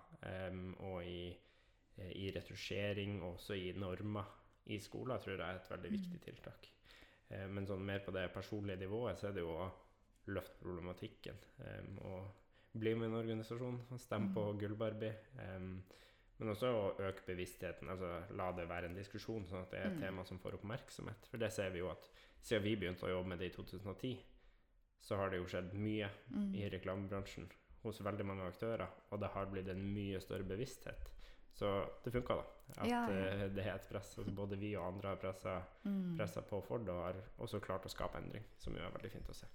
um, 0.50 0.74
og 0.80 1.04
i, 1.04 1.36
i 1.98 2.30
retusjering, 2.34 3.22
og 3.22 3.34
også 3.38 3.54
i 3.54 3.72
normer 3.72 4.24
i 4.66 4.78
skolen, 4.78 5.18
tror 5.20 5.36
jeg 5.36 5.40
er 5.40 5.54
et 5.60 5.70
veldig 5.70 5.90
Mm. 5.90 5.98
viktig 5.98 6.20
tiltak. 6.20 6.68
Eh, 7.30 7.46
men 7.48 7.66
sånn 7.66 7.84
mer 7.84 7.98
på 8.00 8.12
det 8.12 8.32
personlige 8.32 8.76
nivået, 8.78 9.18
så 9.18 9.28
er 9.28 9.32
det 9.32 9.40
jo 9.42 9.50
å 9.50 9.70
løfte 10.26 10.58
problematikken. 10.62 11.34
og 12.00 12.26
bli 12.80 12.94
med 12.94 13.02
i 13.08 13.12
en 13.12 13.18
organisasjon, 13.20 13.98
stemme 13.98 14.28
Mm. 14.28 14.34
på 14.34 14.58
Gullbarbie. 14.58 15.14
men 16.40 16.48
også 16.48 16.66
å 16.66 16.96
øke 16.98 17.22
bevisstheten, 17.26 17.88
altså 17.88 18.34
la 18.34 18.50
det 18.52 18.68
være 18.68 18.86
en 18.86 18.94
diskusjon, 18.96 19.46
sånn 19.46 19.62
at 19.62 19.70
det 19.70 19.78
er 19.80 19.86
et 19.86 19.92
Mm. 19.96 20.00
tema 20.00 20.24
som 20.24 20.38
får 20.38 20.54
oppmerksomhet. 20.54 21.26
For 21.30 21.36
det 21.38 21.52
ser 21.52 21.70
vi 21.70 21.78
jo 21.78 21.88
at 21.90 22.08
siden 22.42 22.62
vi 22.64 22.74
begynte 22.76 23.02
å 23.04 23.08
jobbe 23.08 23.28
med 23.28 23.38
det 23.38 23.46
i 23.52 23.56
2010, 23.56 24.18
så 25.00 25.16
har 25.16 25.30
det 25.30 25.38
jo 25.38 25.44
skjedd 25.46 25.72
mye 25.74 26.10
Mm. 26.32 26.54
i 26.54 26.68
reklamebransjen 26.68 27.48
hos 27.84 28.00
veldig 28.00 28.24
mange 28.26 28.42
aktører, 28.52 28.88
og 29.12 29.20
det 29.20 29.30
har 29.30 29.46
blitt 29.46 29.68
en 29.68 29.94
mye 29.94 30.20
større 30.20 30.42
bevissthet. 30.42 31.10
Så 31.54 31.68
det 32.04 32.10
funka, 32.12 32.34
da. 32.40 32.44
At 32.80 32.86
Ja, 32.88 33.02
ja. 33.08 33.24
eh, 33.30 33.48
det 33.54 33.62
er 33.66 33.74
et 33.76 33.88
press. 33.88 34.14
Altså 34.18 34.32
både 34.34 34.56
vi 34.58 34.72
og 34.76 34.86
andre 34.88 35.08
har 35.12 35.16
pressa 35.22 35.60
Mm. 35.84 36.16
på 36.48 36.60
Ford 36.64 36.88
og 36.88 37.02
har 37.04 37.14
også 37.38 37.60
klart 37.60 37.84
å 37.86 37.92
skape 37.92 38.18
endring, 38.18 38.42
som 38.58 38.74
jo 38.74 38.80
er 38.82 38.90
veldig 38.90 39.10
fint 39.12 39.28
å 39.30 39.34
se. 39.34 39.46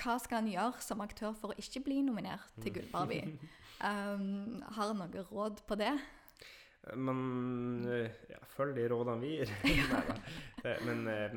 Hva 0.00 0.14
skal 0.18 0.38
en 0.38 0.52
gjøre 0.52 0.80
som 0.80 1.00
aktør 1.04 1.34
for 1.36 1.52
å 1.52 1.58
ikke 1.60 1.82
bli 1.84 2.00
nominert 2.02 2.48
til 2.62 2.72
Gullbarbie? 2.72 3.38
Um, 3.80 4.60
har 4.76 4.90
en 4.90 4.98
noe 5.00 5.22
råd 5.30 5.62
på 5.66 5.74
det? 5.80 5.94
Man 6.96 7.84
eh, 7.88 8.10
ja, 8.28 8.36
følg 8.56 8.74
de 8.76 8.86
rådene 8.92 9.20
vi 9.22 9.30
gir. 9.38 9.52
Nei 9.64 10.04
da. 10.04 10.74
Men 10.84 11.08
eh, 11.08 11.36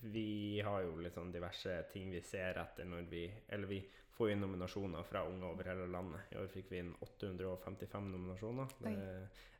vi 0.00 0.60
har 0.64 0.82
jo 0.82 1.10
sånn 1.10 1.32
diverse 1.32 1.82
ting 1.92 2.10
vi 2.10 2.20
ser 2.22 2.58
etter 2.62 2.84
når 2.84 3.08
vi 3.10 3.24
Eller 3.48 3.66
vi 3.66 3.80
får 4.16 4.30
inn 4.32 4.40
nominasjoner 4.40 5.02
fra 5.04 5.24
unge 5.28 5.44
over 5.44 5.64
hele 5.68 5.86
landet. 5.92 6.32
I 6.32 6.38
år 6.40 6.48
fikk 6.48 6.70
vi 6.70 6.78
inn 6.78 6.94
855 7.00 8.10
nominasjoner. 8.12 8.66
Det 8.80 8.96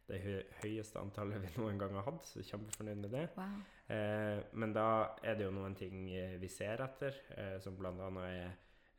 det 0.06 0.20
høyeste 0.62 1.00
antallet 1.00 1.42
vi 1.42 1.48
noen 1.60 1.78
gang 1.80 1.96
har 1.98 2.04
hatt, 2.06 2.22
så 2.28 2.38
kjempefornøyd 2.46 3.00
med 3.02 3.10
det. 3.10 3.24
Wow. 3.34 3.56
Eh, 3.90 4.38
men 4.54 4.72
da 4.72 4.84
er 5.26 5.34
det 5.34 5.48
jo 5.48 5.54
noen 5.54 5.74
ting 5.74 6.04
eh, 6.14 6.36
vi 6.38 6.46
ser 6.48 6.78
etter, 6.84 7.16
eh, 7.34 7.56
som 7.58 7.74
bl.a. 7.74 7.90
er 8.22 8.44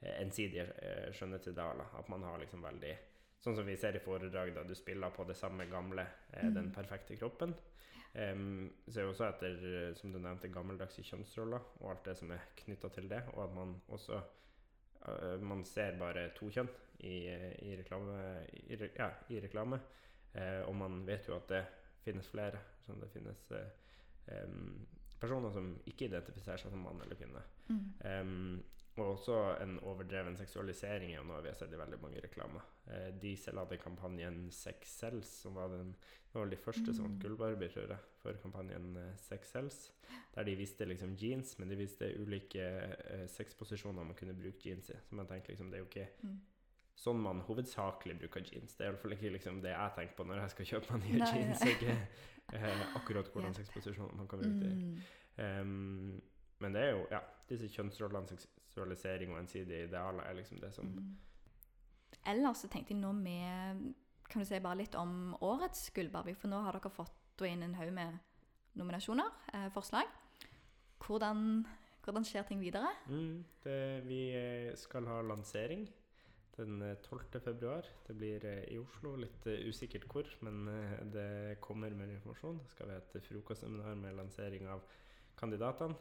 eh, 0.01 0.17
ensidige 0.19 0.65
eh, 0.83 1.07
skjønnhetsidealer. 1.15 1.93
At 2.01 2.09
man 2.11 2.27
har 2.27 2.41
liksom 2.43 2.65
veldig 2.65 2.95
Sånn 3.39 3.53
som 3.55 3.67
vi 3.69 3.75
ser 3.77 3.93
i 3.95 3.99
foredrag, 4.01 4.49
da 4.55 4.63
du 4.65 4.73
spiller 4.75 5.11
på 5.13 5.23
det 5.29 5.35
samme 5.37 5.67
gamle, 5.69 6.03
eh, 6.33 6.47
den 6.49 6.71
Mm. 6.71 6.71
perfekte 6.73 7.15
kroppen. 7.15 7.53
Um, 8.17 8.71
ser 8.89 9.05
jo 9.05 9.11
også 9.11 9.27
etter, 9.27 9.93
som 9.99 10.13
du 10.13 10.17
nevnte, 10.17 10.49
gammeldagse 10.49 11.03
kjønnsroller 11.05 11.67
og 11.83 11.91
alt 11.91 12.07
det 12.07 12.15
som 12.17 12.31
er 12.33 12.47
knytta 12.63 12.89
til 12.95 13.09
det. 13.11 13.21
Og 13.35 13.43
at 13.43 13.53
man 13.53 13.75
også 13.93 14.21
uh, 15.05 15.41
Man 15.43 15.65
ser 15.65 15.99
bare 15.99 16.29
to 16.37 16.49
kjønn 16.49 16.71
i, 17.05 17.17
i 17.69 17.75
reklame. 17.77 18.17
I, 18.65 18.79
ja, 18.97 19.11
i 19.29 19.41
reklame. 19.43 19.81
Uh, 20.33 20.63
og 20.67 20.75
man 20.75 21.03
vet 21.07 21.29
jo 21.29 21.37
at 21.37 21.49
det 21.51 21.63
finnes 22.05 22.29
flere. 22.31 22.63
Sånn 22.87 23.03
det 23.03 23.11
finnes 23.13 23.43
uh, 23.53 23.67
um, 24.33 24.87
personer 25.19 25.53
som 25.53 25.69
ikke 25.89 26.09
identifiserer 26.09 26.61
seg 26.61 26.73
som 26.73 26.83
mann 26.85 27.01
eller 27.03 27.17
kvinne. 27.19 27.43
Mm. 27.69 27.85
Em, 28.09 28.63
og 28.97 29.11
også 29.17 29.35
en 29.61 29.75
overdreven 29.85 30.35
seksualisering 30.39 31.11
er 31.11 31.19
jo 31.19 31.25
noe 31.29 31.41
vi 31.45 31.49
har 31.51 31.57
sett 31.59 31.73
i 31.73 31.77
veldig 31.79 31.99
mange 32.01 32.21
reklamer. 32.23 32.63
Eh, 32.89 33.11
Diesel 33.21 33.57
hadde 33.61 33.77
kampanjen 33.77 34.47
Sex 34.51 34.95
Cells, 34.99 35.29
som 35.43 35.53
var 35.59 35.69
den 35.73 35.95
var 36.33 36.45
de 36.51 36.57
første 36.59 36.93
som 36.93 37.05
vant 37.07 37.15
Mm. 37.17 37.21
Gullbarbie, 37.23 37.69
tror 37.73 37.87
jeg, 37.89 37.97
for 38.21 38.33
kampanjen 38.43 38.91
eh, 38.97 39.15
Sex 39.17 39.51
Cells. 39.51 39.77
Der 40.35 40.43
de 40.43 40.55
viste 40.55 40.85
liksom 40.85 41.15
jeans, 41.17 41.55
men 41.59 41.69
de 41.69 41.75
viste 41.79 42.09
ulike 42.21 42.61
eh, 42.61 43.25
sexposisjoner 43.27 44.03
man 44.05 44.13
kunne 44.15 44.33
bruke 44.37 44.61
jeans 44.65 44.89
i. 44.89 44.97
Så 45.07 45.15
man 45.15 45.27
tenker 45.27 45.49
liksom, 45.55 45.71
det 45.71 45.79
er 45.79 45.85
jo 45.85 45.89
ikke 45.89 46.07
Mm. 46.23 46.39
sånn 46.97 47.19
man 47.21 47.41
hovedsakelig 47.45 48.17
bruker 48.19 48.41
jeans. 48.41 48.75
Det 48.75 48.85
er 48.85 48.91
iallfall 48.91 49.13
ikke 49.13 49.31
liksom 49.33 49.61
det 49.61 49.69
jeg 49.71 49.91
tenker 49.95 50.15
på 50.17 50.23
når 50.25 50.39
jeg 50.41 50.49
skal 50.55 50.65
kjøpe 50.65 50.93
meg 50.97 51.03
nye 51.09 51.19
Nei, 51.19 51.31
jeans. 51.37 51.61
nei. 51.61 51.71
Ikke 51.73 51.97
eh, 52.53 52.85
akkurat 52.95 53.29
hvordan 53.33 53.53
sexposisjoner 53.59 54.15
man 54.17 54.27
kan 54.27 54.39
bruke 54.39 54.59
det 54.61 54.71
i. 54.73 55.01
Ehm, 55.41 56.21
men 56.59 56.73
det 56.73 56.81
er 56.81 56.91
jo 56.95 57.03
ja, 57.11 57.19
disse 57.49 57.67
kjønnsrollene, 57.69 58.27
seksualisering 58.77 59.33
og 59.33 59.39
ensidige 59.41 59.87
idealer 59.87 60.23
er 60.23 60.33
liksom 60.37 60.59
det 60.61 60.73
som 60.73 60.85
Mm. 60.85 61.17
Ellers 62.25 62.57
så 62.57 62.67
tenkte 62.67 62.93
jeg 62.93 63.01
nå 63.01 63.11
med 63.13 63.93
Kan 64.29 64.41
du 64.41 64.45
si 64.45 64.59
bare 64.59 64.77
litt 64.77 64.95
om 64.95 65.35
årets 65.41 65.89
Gullbarbie? 65.95 66.35
For 66.35 66.47
nå 66.47 66.61
har 66.61 66.73
dere 66.73 66.89
fått 66.89 67.41
inn 67.47 67.63
en 67.63 67.75
haug 67.75 67.93
med 67.93 68.17
nominasjoner, 68.75 69.29
eh, 69.53 69.69
forslag. 69.71 70.03
Hvordan, 70.99 71.65
hvordan 72.03 72.25
skjer 72.25 72.43
ting 72.43 72.59
videre? 72.59 72.89
mm, 73.07 73.45
det, 73.63 74.03
Vi 74.05 74.35
eh, 74.35 74.75
skal 74.75 75.07
ha 75.07 75.21
lansering 75.21 75.87
den 76.57 76.81
eh, 76.81 76.97
12. 76.97 77.39
februar. 77.39 77.85
Det 78.07 78.15
blir 78.17 78.45
eh, 78.45 78.63
i 78.73 78.77
Oslo, 78.77 79.15
litt 79.15 79.47
eh, 79.47 79.63
usikkert 79.69 80.07
hvor, 80.11 80.25
men 80.41 80.67
eh, 80.67 81.05
det 81.05 81.61
kommer 81.61 81.89
mer 81.95 82.09
informasjon. 82.11 82.59
Det 82.63 82.69
skal 82.69 82.87
være 82.87 82.97
et 83.15 83.23
frokostseminar 83.23 83.95
med 83.95 84.15
lansering 84.15 84.67
av 84.67 84.81
kandidatene. 85.37 85.95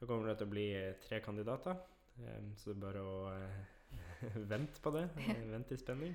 Da 0.00 0.06
kommer 0.06 0.28
det 0.28 0.38
til 0.38 0.46
å 0.46 0.50
bli 0.54 0.68
eh, 0.74 0.94
tre 1.02 1.20
kandidater, 1.20 1.74
så 2.14 2.70
det 2.70 2.76
er 2.76 2.80
bare 2.82 3.02
å 3.02 3.18
eh, 3.34 4.32
vente 4.52 4.82
på 4.82 4.92
det. 4.94 5.08
Vente 5.50 5.76
i 5.76 5.80
spenning. 5.80 6.14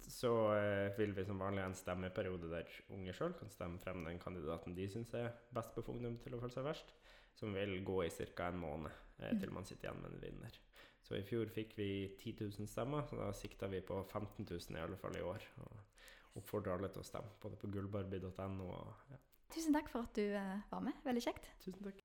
Så 0.00 0.54
eh, 0.54 0.92
vil 0.98 1.12
vi 1.16 1.24
som 1.24 1.40
vanlig 1.40 1.62
ha 1.62 1.70
en 1.70 1.76
stemmeperiode 1.76 2.50
der 2.50 2.68
unge 2.94 3.14
sjøl 3.16 3.34
kan 3.38 3.50
stemme 3.52 3.80
frem 3.82 4.04
den 4.06 4.20
kandidaten 4.22 4.76
de 4.76 4.88
syns 4.90 5.12
er 5.18 5.32
best 5.54 5.74
befunnet 5.76 6.20
til 6.24 6.36
å 6.36 6.40
føle 6.40 6.54
seg 6.54 6.66
verst, 6.66 6.92
som 7.38 7.54
vil 7.56 7.78
gå 7.84 8.02
i 8.06 8.10
ca. 8.10 8.48
en 8.48 8.60
måned 8.62 8.92
eh, 9.18 9.34
til 9.40 9.52
man 9.54 9.68
sitter 9.68 9.88
igjen 9.90 10.02
med 10.02 10.14
en 10.14 10.22
vinner. 10.24 10.60
Så 11.02 11.18
i 11.18 11.24
fjor 11.26 11.50
fikk 11.50 11.74
vi 11.76 11.88
10 12.20 12.44
000 12.60 12.70
stemmer, 12.70 13.04
så 13.08 13.18
da 13.18 13.32
sikta 13.34 13.68
vi 13.68 13.82
på 13.84 13.98
15 14.04 14.46
000 14.48 14.78
i 14.78 14.84
alle 14.84 14.96
fall 15.00 15.18
i 15.18 15.24
år. 15.26 15.48
Og 15.66 16.38
oppfordrer 16.40 16.78
alle 16.78 16.92
til 16.94 17.02
å 17.02 17.08
stemme, 17.08 17.34
både 17.42 17.58
på 17.60 17.72
gullbarbie.no 17.74 18.70
og 18.70 19.10
ja. 19.10 19.20
Tusen 19.52 19.74
takk 19.76 19.90
for 19.92 20.06
at 20.06 20.16
du 20.16 20.32
var 20.70 20.86
med. 20.86 20.96
Veldig 21.04 21.26
kjekt. 21.26 21.50
Tusen 21.60 21.82
takk. 21.84 22.00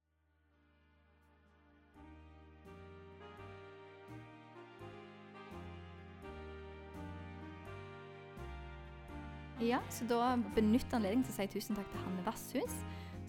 Ja, 9.57 9.79
så 9.89 10.05
da 10.05 10.35
benytt 10.53 10.91
anledningen 10.93 11.23
til 11.25 11.33
å 11.33 11.35
si 11.39 11.47
tusen 11.49 11.77
takk 11.77 11.87
til 11.89 12.01
Hanne 12.03 12.21
Vasshus, 12.27 12.73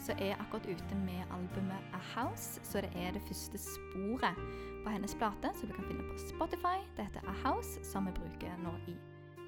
som 0.05 0.19
er 0.21 0.35
akkurat 0.37 0.67
ute 0.69 0.97
med 1.01 1.23
albumet 1.33 1.95
A 1.97 2.01
House. 2.13 2.61
Så 2.69 2.83
det 2.85 2.91
er 3.01 3.15
det 3.17 3.23
første 3.25 3.57
sporet 3.63 4.37
på 4.85 4.93
hennes 4.93 5.15
plate, 5.17 5.55
som 5.57 5.71
du 5.71 5.73
kan 5.73 5.87
finne 5.89 6.05
på 6.05 6.19
Spotify. 6.27 6.83
Det 6.99 7.07
heter 7.07 7.25
A 7.33 7.35
House, 7.47 7.81
som 7.81 8.11
vi 8.11 8.13
bruker 8.19 8.59
nå 8.61 8.75
i 8.93 8.97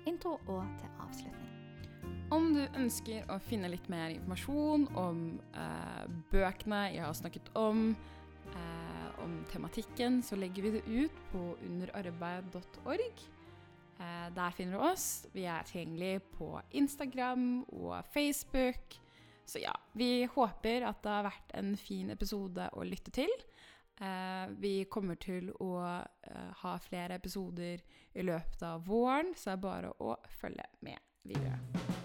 intro 0.08 0.38
og 0.48 0.64
til 0.80 0.88
avslutning. 1.04 1.50
Om 2.32 2.48
du 2.56 2.62
ønsker 2.64 3.28
å 3.28 3.36
finne 3.44 3.68
litt 3.68 3.90
mer 3.92 4.14
informasjon 4.14 4.86
om 4.96 5.20
eh, 5.52 6.06
bøkene 6.32 6.78
jeg 6.94 7.04
har 7.04 7.18
snakket 7.18 7.52
om, 7.60 7.90
eh, 8.54 9.20
om 9.20 9.36
tematikken, 9.52 10.22
så 10.24 10.40
legger 10.40 10.64
vi 10.64 10.72
det 10.78 10.82
ut 10.88 11.20
på 11.34 11.44
underarbeid.org. 11.68 13.28
Eh, 14.00 14.32
der 14.32 14.50
finner 14.50 14.78
du 14.78 14.84
oss. 14.90 15.26
Vi 15.32 15.44
er 15.44 15.66
tilgjengelig 15.68 16.22
på 16.38 16.54
Instagram 16.70 17.62
og 17.68 18.04
Facebook. 18.14 18.96
Så 19.44 19.60
ja, 19.60 19.74
vi 19.92 20.24
håper 20.24 20.86
at 20.88 21.02
det 21.04 21.12
har 21.12 21.26
vært 21.26 21.54
en 21.58 21.74
fin 21.76 22.12
episode 22.14 22.70
å 22.72 22.86
lytte 22.86 23.12
til. 23.12 23.32
Eh, 24.00 24.46
vi 24.62 24.74
kommer 24.88 25.20
til 25.20 25.50
å 25.60 25.72
eh, 25.84 26.52
ha 26.62 26.76
flere 26.80 27.20
episoder 27.20 27.82
i 28.14 28.24
løpet 28.24 28.62
av 28.64 28.86
våren, 28.88 29.34
så 29.36 29.50
det 29.50 29.58
er 29.58 29.66
bare 29.68 29.96
å 30.00 30.16
følge 30.40 30.70
med 30.86 31.02
videre. 31.28 31.99